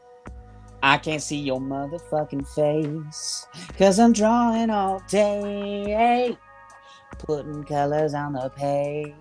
[0.82, 3.46] I can't see your motherfucking face,
[3.78, 6.36] cause I'm drawing all day,
[7.18, 9.14] putting colors on the page.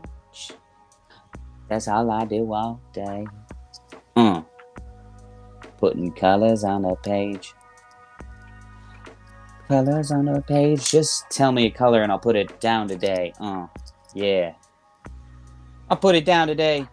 [1.70, 3.26] That's all I do all day.
[4.18, 4.46] Mm.
[5.84, 7.54] Putting colors on a page.
[9.68, 10.90] Colors on a page.
[10.90, 13.34] Just tell me a color and I'll put it down today.
[13.38, 13.68] Uh,
[14.14, 14.54] yeah.
[15.90, 16.88] I'll put it down today.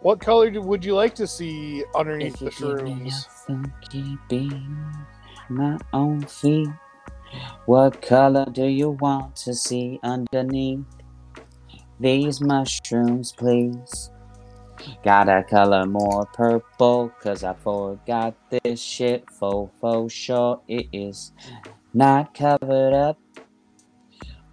[0.00, 3.26] What color would you like to see underneath the you give me a shrooms?
[3.46, 4.52] funky beat,
[5.48, 6.68] my own feet.
[7.64, 10.84] What color do you want to see underneath
[11.98, 14.10] these mushrooms, please?
[15.02, 20.60] Gotta color more purple, cause I forgot this shit for for sure.
[20.68, 21.32] It is
[21.94, 23.18] not covered up.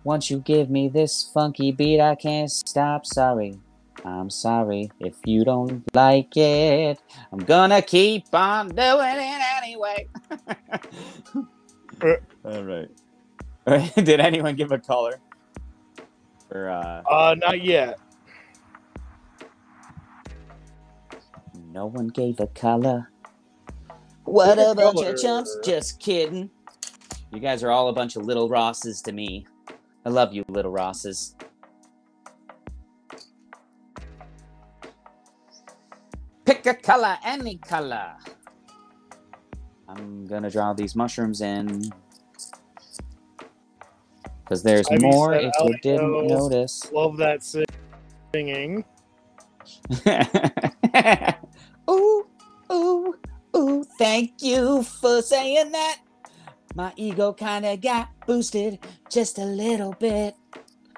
[0.04, 3.06] Once you give me this funky beat, I can't stop.
[3.06, 3.60] Sorry,
[4.06, 7.00] I'm sorry if you don't like it.
[7.32, 10.08] I'm gonna keep on doing it anyway.
[12.46, 12.90] All right.
[13.96, 15.20] Did anyone give a color?
[16.50, 17.98] For uh, Uh, not yet.
[21.74, 23.10] No one gave a color.
[24.26, 25.10] What Give a a bunch color.
[25.14, 25.58] of chumps!
[25.66, 26.50] Just kidding.
[27.32, 29.48] You guys are all a bunch of little Rosses to me.
[30.06, 31.36] I love you, little Rosses.
[36.46, 38.14] Pick a color, any color.
[39.88, 41.84] I'm gonna draw these mushrooms in.
[44.44, 46.28] Because there's Ivy more said if you didn't Alio.
[46.28, 46.92] notice.
[46.92, 47.66] Love that sing-
[48.34, 48.86] singing.
[51.90, 52.26] ooh,
[52.72, 53.16] ooh,
[53.56, 55.98] ooh, thank you for saying that.
[56.76, 58.80] My ego kind of got boosted
[59.10, 60.36] just a little bit.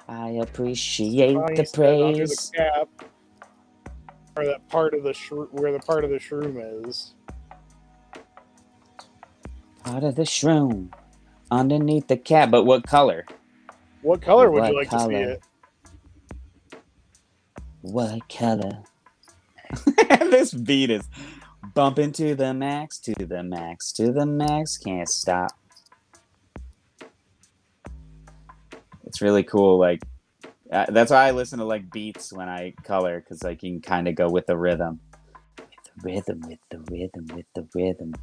[0.08, 1.64] I appreciate the
[2.02, 2.52] under the praise.
[2.54, 2.88] cap,
[4.36, 7.14] or that part of the shroom, where the part of the shroom is.
[9.84, 10.90] Part of the shroom
[11.50, 12.50] underneath the cap.
[12.50, 13.26] But what color?
[14.02, 15.22] What color would What you like to see color?
[15.22, 15.42] it?
[17.82, 18.82] What color?
[20.30, 21.08] this beat is
[21.74, 24.76] bumping to the max, to the max, to the max.
[24.76, 25.52] Can't stop.
[29.04, 29.78] It's really cool.
[29.78, 30.02] Like
[30.70, 34.08] uh, that's why I listen to like beats when I color because I can kind
[34.08, 35.00] of go with the rhythm.
[36.02, 38.14] With the rhythm, with the rhythm, with the rhythm,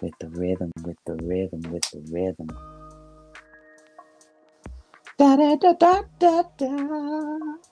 [0.00, 2.48] with the rhythm, with the rhythm, with the rhythm.
[5.18, 7.67] Da da da da da da.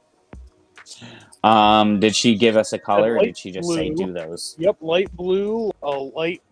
[1.45, 4.57] Um, did she give us a color, or did she just say do those?
[4.59, 6.43] Yep, light blue, a light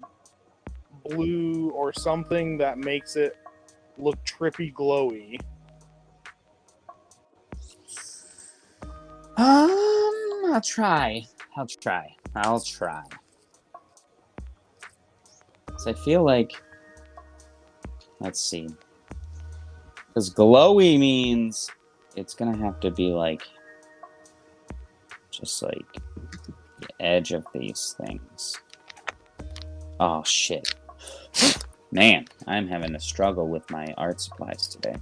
[1.08, 3.36] blue or something that makes it
[3.98, 5.40] look trippy glowy.
[9.36, 11.26] Um, I'll try.
[11.56, 12.14] I'll try.
[12.36, 13.02] I'll try.
[15.78, 16.52] So I feel like,
[18.20, 18.68] let's see,
[20.08, 21.70] because glowy means
[22.16, 23.42] it's gonna have to be like,
[25.44, 25.98] just like
[26.80, 28.56] the edge of these things.
[30.00, 30.74] Oh shit,
[31.92, 32.24] man!
[32.46, 34.96] I'm having a struggle with my art supplies today.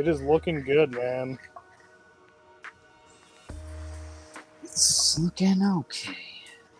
[0.00, 1.38] It is looking good, man.
[4.62, 6.16] It's looking okay.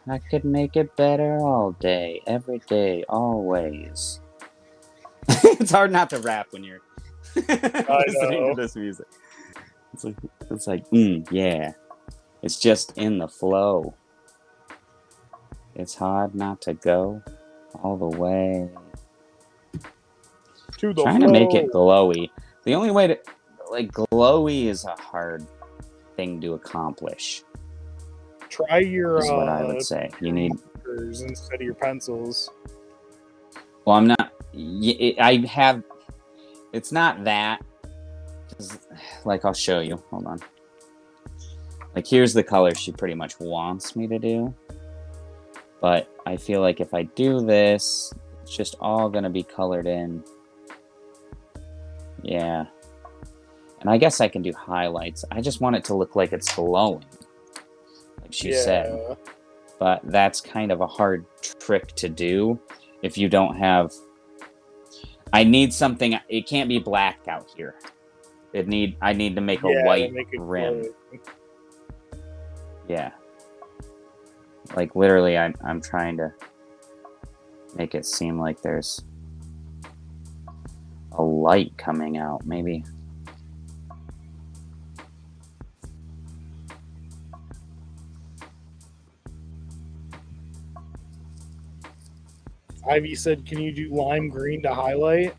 [0.08, 4.20] I could make it better all day, every day, always.
[5.28, 6.80] it's hard not to rap when you're
[7.36, 8.54] listening know.
[8.54, 9.06] to this music.
[9.92, 10.16] It's like,
[10.50, 11.72] it's like, mm, yeah.
[12.40, 13.92] It's just in the flow.
[15.74, 17.22] It's hard not to go
[17.82, 18.70] all the way.
[20.78, 22.30] To the Trying to make it glowy.
[22.64, 23.18] The only way to,
[23.70, 25.46] like, glowy is a hard
[26.16, 27.42] thing to accomplish.
[28.50, 30.10] Try your Is what I uh, would say.
[30.20, 30.52] You need
[30.98, 32.50] instead of your pencils.
[33.84, 34.32] Well, I'm not.
[34.54, 35.82] I have.
[36.72, 37.64] It's not that.
[39.24, 40.02] Like I'll show you.
[40.10, 40.40] Hold on.
[41.94, 44.54] Like here's the color she pretty much wants me to do.
[45.80, 48.12] But I feel like if I do this,
[48.42, 50.22] it's just all gonna be colored in.
[52.22, 52.66] Yeah.
[53.80, 55.24] And I guess I can do highlights.
[55.30, 57.04] I just want it to look like it's glowing.
[58.20, 59.16] Like she said
[59.80, 61.24] but that's kind of a hard
[61.58, 62.60] trick to do
[63.02, 63.90] if you don't have
[65.32, 67.74] i need something it can't be black out here
[68.52, 70.84] it need i need to make a Yeah, white make rim
[72.88, 73.10] yeah
[74.76, 76.32] like literally I'm, I'm trying to
[77.74, 79.02] make it seem like there's
[81.12, 82.84] a light coming out maybe.
[92.88, 95.34] Ivy said, "Can you do lime green to highlight?"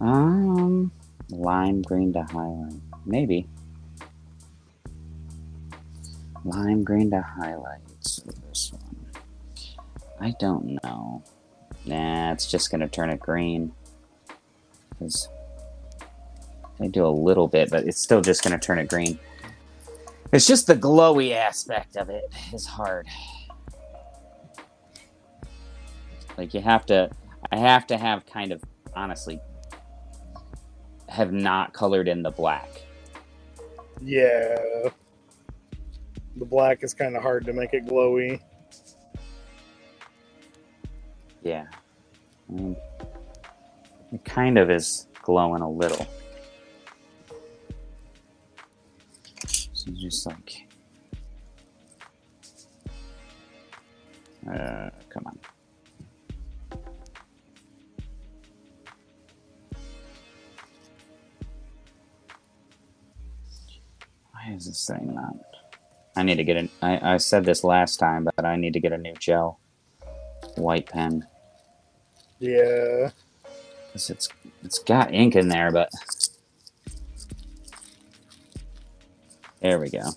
[0.00, 0.92] um
[1.30, 3.48] lime green to highlight maybe.
[6.44, 7.80] Lime green to highlight.
[8.00, 9.06] So this one.
[10.20, 11.24] I don't know
[11.86, 13.72] nah it's just gonna turn it green
[14.90, 15.28] because
[16.80, 19.18] i do a little bit but it's still just gonna turn it green
[20.32, 23.06] it's just the glowy aspect of it is hard
[26.36, 27.10] like you have to
[27.52, 28.62] i have to have kind of
[28.96, 29.40] honestly
[31.08, 32.82] have not colored in the black
[34.02, 34.56] Yeah.
[36.36, 38.40] The black is kind of hard to make it glowy.
[41.48, 41.64] Yeah.
[42.46, 42.76] Mean,
[44.12, 46.06] it kind of is glowing a little.
[49.72, 50.66] So just like.
[54.46, 55.38] Uh, come on.
[64.32, 65.34] Why is this thing not?
[66.14, 66.68] I need to get an.
[66.82, 69.60] I, I said this last time, but I need to get a new gel
[70.56, 71.26] white pen.
[72.38, 73.10] Yeah.
[73.92, 74.28] 'Cause it's
[74.62, 75.90] it's got ink in there, but
[79.60, 80.10] there we go.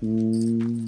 [0.00, 0.86] Hmm.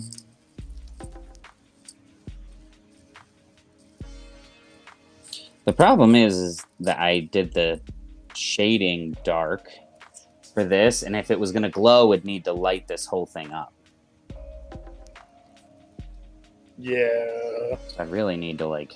[5.64, 7.80] The problem is, is that I did the
[8.34, 9.70] shading dark
[10.52, 13.50] for this, and if it was gonna glow, it'd need to light this whole thing
[13.52, 13.72] up.
[16.76, 17.76] Yeah.
[17.98, 18.92] I really need to like,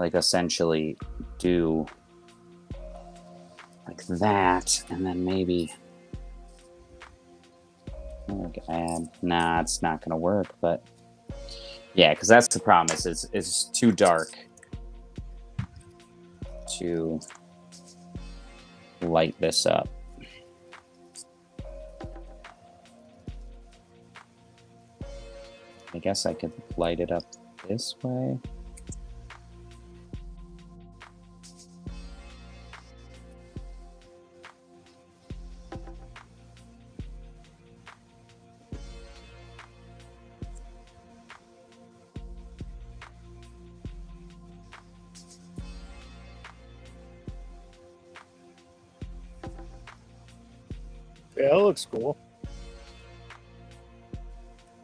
[0.00, 0.96] like essentially
[1.38, 1.86] do
[3.86, 5.70] like that, and then maybe
[8.28, 9.10] like add.
[9.20, 10.46] Nah, it's not gonna work.
[10.62, 10.82] But
[11.92, 12.96] yeah, because that's the problem.
[12.96, 14.30] Is it's it's too dark
[16.78, 17.20] to
[19.02, 19.88] light this up.
[25.92, 27.24] I guess I could light it up
[27.68, 28.38] this way.
[51.70, 52.18] Looks cool.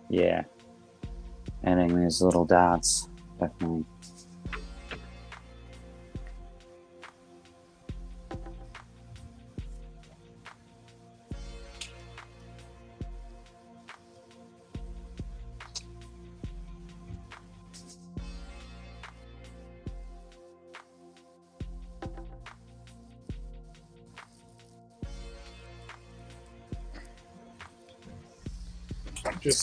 [0.08, 0.44] Yeah.
[1.64, 3.08] Adding these little dots.
[3.40, 3.84] Definitely.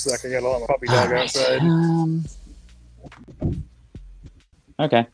[0.05, 1.61] A second, I gotta let my puppy dog outside.
[1.61, 2.25] Um,
[4.79, 5.07] okay.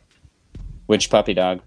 [0.88, 1.62] Which puppy dog?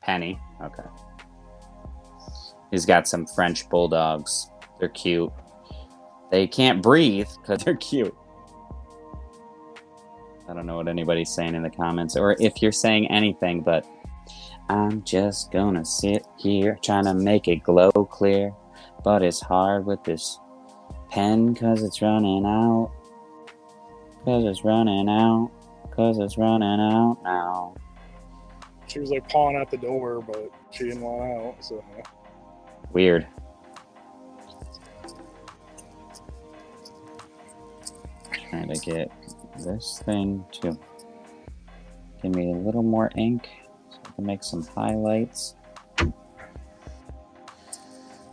[0.00, 0.38] Penny.
[0.62, 0.82] Okay.
[2.70, 4.48] He's got some French bulldogs.
[4.78, 5.32] They're cute.
[6.30, 8.14] They can't breathe because they're cute.
[10.48, 13.86] I don't know what anybody's saying in the comments or if you're saying anything, but
[14.72, 18.54] I'm just gonna sit here trying to make it glow clear.
[19.04, 20.38] But it's hard with this
[21.10, 22.90] pen because it's running out.
[24.18, 25.50] Because it's running out.
[25.82, 27.74] Because it's running out now.
[28.86, 31.62] She was like pawing at the door, but she didn't want out.
[31.62, 31.84] So
[32.92, 33.26] Weird.
[38.48, 39.12] Trying to get
[39.58, 40.78] this thing to
[42.22, 43.50] give me a little more ink
[44.12, 45.54] can make some highlights.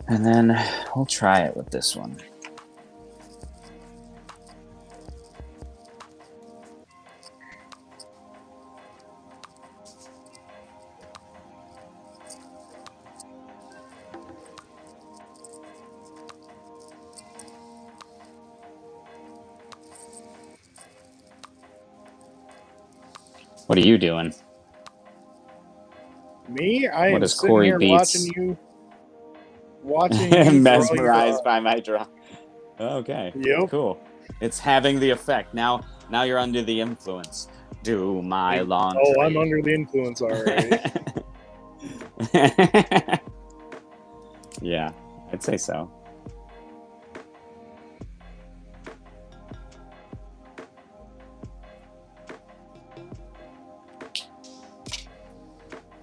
[0.08, 0.60] And then
[0.96, 2.18] we'll try it with this one.
[23.68, 24.34] What are you doing?
[26.50, 28.58] Me, I What am sitting Corey here Beats- watching you,
[29.84, 32.06] watching you Mesmerized by my draw.
[32.80, 33.34] Okay.
[33.36, 33.70] Yep.
[33.70, 34.02] Cool.
[34.42, 35.54] It's having the effect.
[35.54, 37.48] Now now you're under the influence.
[37.84, 39.04] Do my oh, laundry.
[39.06, 40.78] Oh, I'm under the influence already.
[44.62, 44.92] yeah,
[45.32, 45.92] I'd say so.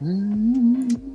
[0.06, 1.05] うん。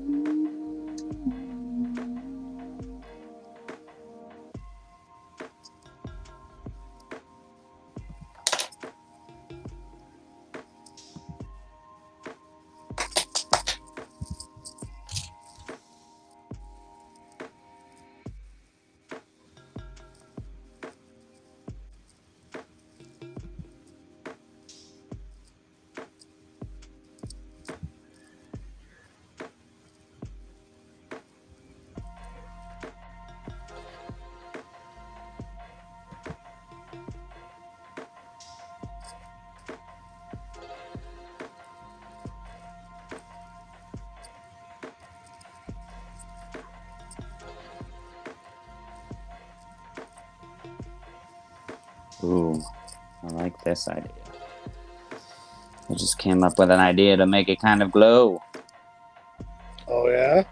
[53.72, 54.12] This idea.
[55.90, 58.42] I just came up with an idea to make it kind of glow.
[59.88, 60.44] Oh yeah.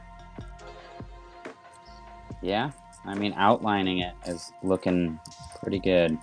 [2.41, 2.72] Yeah,
[3.06, 5.20] I mean, outlining it is looking
[5.62, 6.18] pretty good.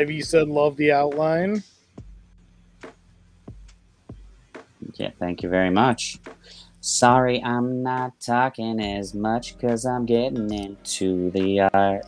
[0.00, 1.62] Ivy said love the outline.
[4.94, 6.18] Yeah, thank you very much.
[6.80, 12.06] Sorry, I'm not talking as much because I'm getting into the art.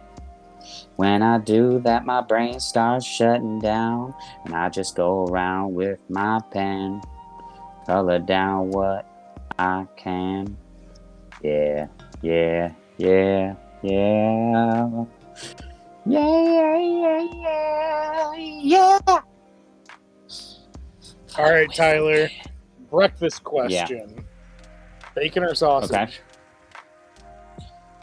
[0.96, 4.14] When I do that, my brain starts shutting down,
[4.46, 7.02] and I just go around with my pen,
[7.84, 9.04] color down what
[9.58, 10.56] I can.
[11.42, 11.88] Yeah,
[12.22, 15.04] yeah, yeah, yeah.
[16.04, 16.51] Yeah,
[17.32, 19.20] yeah, yeah, yeah.
[21.38, 22.28] All right, Tyler.
[22.90, 24.24] Breakfast question.
[25.14, 25.90] Bacon or sausage?
[25.92, 26.12] Okay.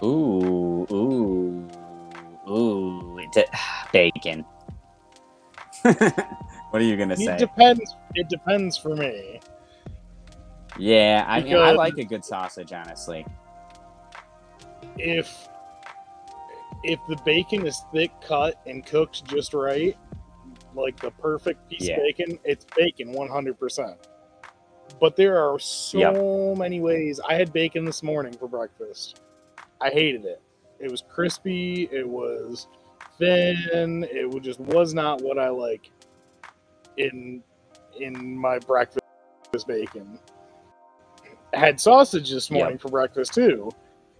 [0.03, 1.69] Ooh, ooh,
[2.49, 3.19] ooh.
[3.19, 3.45] It de-
[3.93, 4.45] bacon.
[5.81, 7.37] what are you gonna It say?
[7.37, 7.95] depends.
[8.15, 9.39] It depends for me.
[10.77, 13.25] yeah, I mean, I Because- like a good sausage, honestly.
[14.97, 15.48] If
[16.83, 19.97] if the bacon is thick cut and cooked just right,
[20.75, 21.97] like the perfect piece Yeah.
[21.97, 23.97] of bacon, it's bacon 100%.
[24.99, 27.19] But there are so many ways.
[27.27, 29.21] I had bacon this morning for breakfast.
[29.81, 30.41] I hated it.
[30.79, 32.67] It was crispy, it was
[33.17, 35.89] thin, it just was not what I like
[36.97, 37.43] in
[37.99, 39.01] in my breakfast
[39.67, 40.19] bacon.
[41.53, 43.71] I had sausage this morning for breakfast too.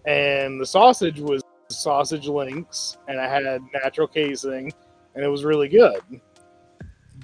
[0.06, 1.42] And the sausage was
[1.80, 4.72] sausage links and I had natural casing
[5.16, 6.02] and it was really good.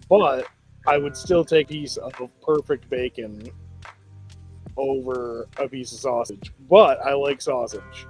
[0.10, 0.48] But
[0.88, 3.49] I would still take a piece of perfect bacon
[4.77, 6.52] over a piece of sausage.
[6.69, 8.07] But I like sausage.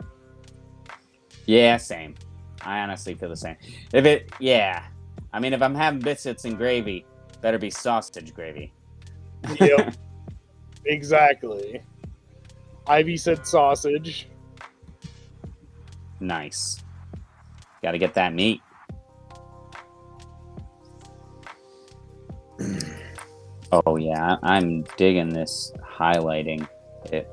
[1.45, 2.15] Yeah, same.
[2.61, 3.55] I honestly feel the same.
[3.93, 4.85] If it, yeah,
[5.31, 7.05] I mean, if I'm having biscuits and gravy,
[7.41, 8.73] better be sausage gravy.
[9.59, 9.95] Yep.
[10.85, 11.83] exactly.
[12.87, 14.27] Ivy said sausage.
[16.19, 16.83] Nice.
[17.81, 18.61] Got to get that meat.
[23.71, 26.67] oh yeah, I'm digging this highlighting.
[27.11, 27.29] It,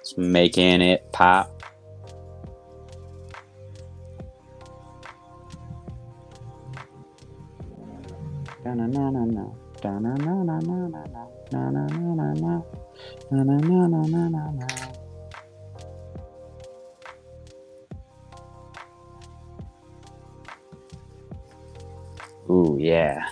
[0.00, 1.50] it's making it pop.
[22.50, 23.26] Ooh, yeah.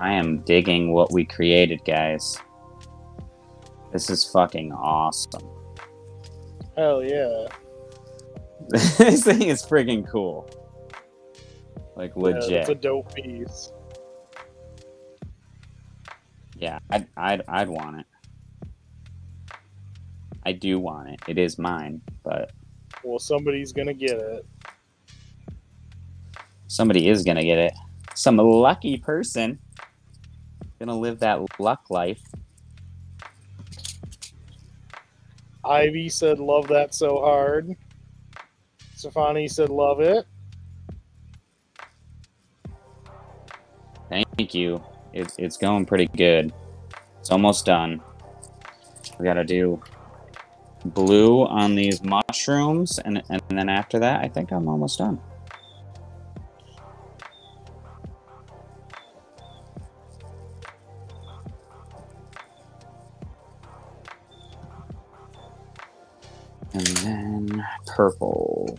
[0.00, 2.36] I am digging what we created, guys.
[3.92, 5.48] This is fucking awesome.
[6.76, 7.46] Hell yeah.
[8.70, 10.48] this thing is freaking cool.
[11.94, 12.52] Like Yeah, legit.
[12.52, 13.70] it's a dope piece.
[16.56, 18.06] Yeah, I'd, I'd, I'd want it.
[20.44, 21.20] I do want it.
[21.28, 22.52] It is mine, but
[23.04, 24.46] Well, somebody's gonna get it.
[26.66, 27.74] somebody is gonna get it.
[28.14, 29.58] Some lucky person
[30.78, 32.20] gonna live that luck life.
[35.64, 37.76] Ivy said, "Love that so hard."
[38.96, 40.26] Stefani said, "Love it."
[44.08, 44.82] Thank you.
[45.12, 46.52] It's it's going pretty good.
[47.20, 48.02] It's almost done.
[49.18, 49.80] We gotta do
[50.84, 55.20] blue on these mushrooms, and and then after that, I think I'm almost done.
[66.74, 68.78] And then purple.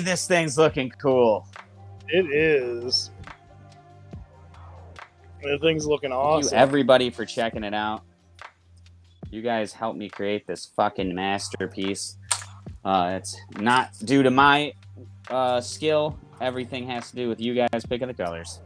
[0.00, 1.46] This thing's looking cool.
[2.08, 3.10] It is.
[5.42, 6.56] The thing's looking Thank awesome.
[6.56, 8.02] you, everybody, for checking it out.
[9.30, 12.16] You guys helped me create this fucking masterpiece.
[12.84, 14.72] Uh, it's not due to my
[15.28, 16.18] uh, skill.
[16.40, 18.60] Everything has to do with you guys picking the colors.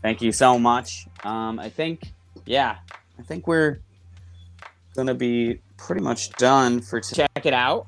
[0.00, 1.06] Thank you so much.
[1.24, 2.12] Um, I think,
[2.46, 2.76] yeah,
[3.18, 3.80] I think we're
[4.94, 7.00] gonna be pretty much done for.
[7.00, 7.86] T- Check it out.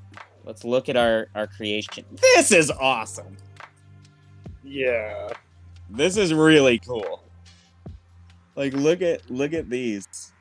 [0.51, 2.05] Let's look at our our creation.
[2.11, 3.37] This is awesome.
[4.65, 5.33] Yeah.
[5.89, 7.23] This is really cool.
[8.57, 10.33] Like look at look at these.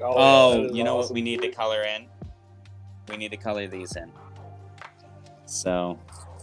[0.00, 2.06] Oh, oh is you know what we need to color in?
[3.10, 4.10] We need to color these in.
[5.44, 5.98] So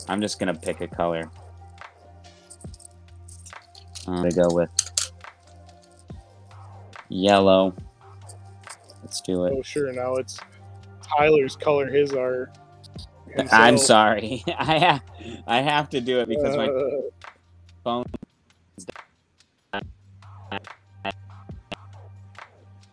[0.07, 1.27] I'm just gonna pick a color.
[4.05, 4.69] I'm gonna go with
[7.09, 7.73] yellow.
[9.01, 9.55] Let's do it.
[9.57, 9.91] Oh, sure.
[9.91, 10.38] Now it's
[11.15, 12.57] Tyler's color his art.
[13.51, 14.43] I'm sorry.
[14.57, 15.01] I have
[15.45, 17.01] I have to do it because my Uh,
[17.84, 18.05] phone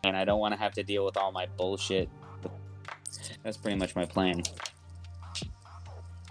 [0.04, 2.08] and I don't want to have to deal with all my bullshit.
[3.42, 4.42] That's pretty much my plan.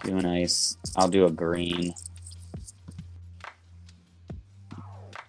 [0.04, 0.76] Do a nice.
[0.96, 1.94] I'll do a green.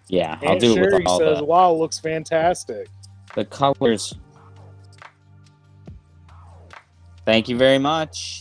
[0.08, 2.88] Yeah, I'll do it Sherry with all says, the, "Wow, looks fantastic."
[3.34, 4.14] the colors.
[7.26, 8.40] Thank you very much.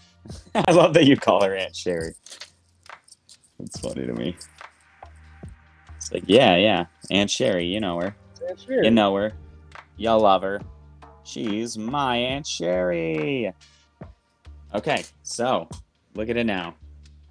[0.54, 2.14] I love that you call her Aunt Sherry.
[3.58, 4.36] It's funny to me.
[5.96, 8.14] It's like, yeah, yeah, Aunt Sherry, you know her.
[8.46, 8.84] Aunt Sherry.
[8.84, 9.32] You know her.
[9.96, 10.60] Y'all love her.
[11.24, 13.50] She's my Aunt Sherry.
[14.74, 15.66] Okay, so
[16.14, 16.74] look at it now.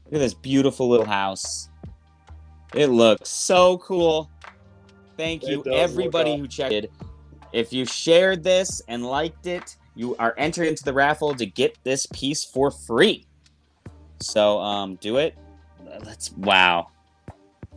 [0.05, 1.69] Look at this beautiful little house.
[2.73, 4.31] It looks so cool.
[5.15, 6.87] Thank It you, everybody who checked.
[7.53, 11.75] If you shared this and liked it, you are entered into the raffle to get
[11.83, 13.25] this piece for free.
[14.21, 15.35] So um, do it.
[16.05, 16.87] Let's wow.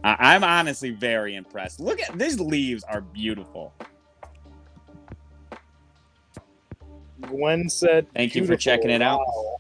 [0.05, 1.81] I- I'm honestly very impressed.
[1.81, 3.73] Look at these leaves are beautiful.
[7.23, 9.21] Gwen said, Thank you for checking it out.
[9.21, 9.57] Wow.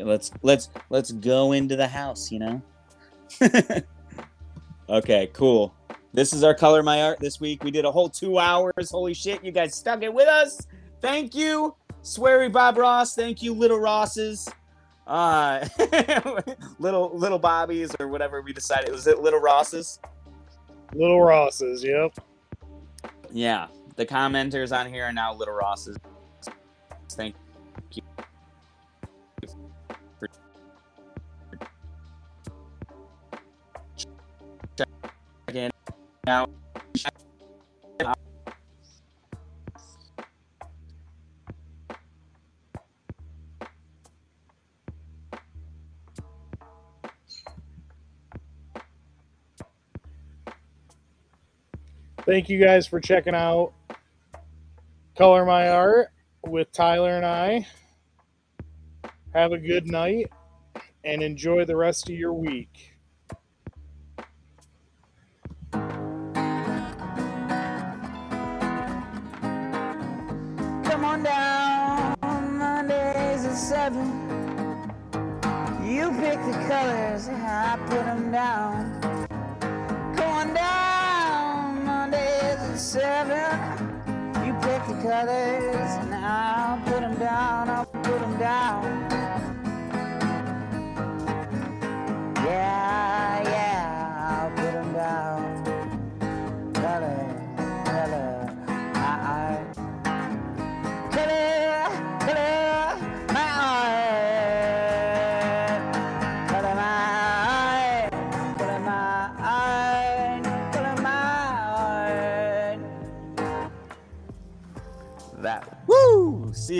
[0.00, 2.62] Let's let's let's go into the house, you know.
[4.88, 5.74] okay, cool.
[6.12, 7.62] This is our color my art this week.
[7.62, 8.90] We did a whole two hours.
[8.90, 10.66] Holy shit, you guys stuck it with us.
[11.00, 13.14] Thank you, Sweary Bob Ross.
[13.14, 14.48] Thank you, Little Rosses.
[15.06, 15.66] Uh,
[16.78, 18.90] little little Bobbies or whatever we decided.
[18.90, 20.00] Was it Little Rosses?
[20.94, 21.84] Little Rosses.
[21.84, 22.18] Yep.
[23.30, 25.96] Yeah, the commenters on here are now Little Rosses.
[27.10, 27.34] Thank
[27.92, 28.02] you.
[36.26, 36.50] Out.
[52.26, 53.72] Thank you guys for checking out
[55.16, 56.08] Color My Art
[56.46, 57.66] with Tyler and I.
[59.32, 60.30] Have a good night
[61.04, 62.97] and enjoy the rest of your week.
[73.88, 74.10] Seven.
[75.82, 79.00] You pick the colors and I put them down.
[80.20, 83.58] On down Mondays at seven.
[84.44, 87.70] You pick the colors and I'll put them down.
[87.70, 88.97] I'll put them down.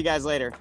[0.08, 0.54] Guys later.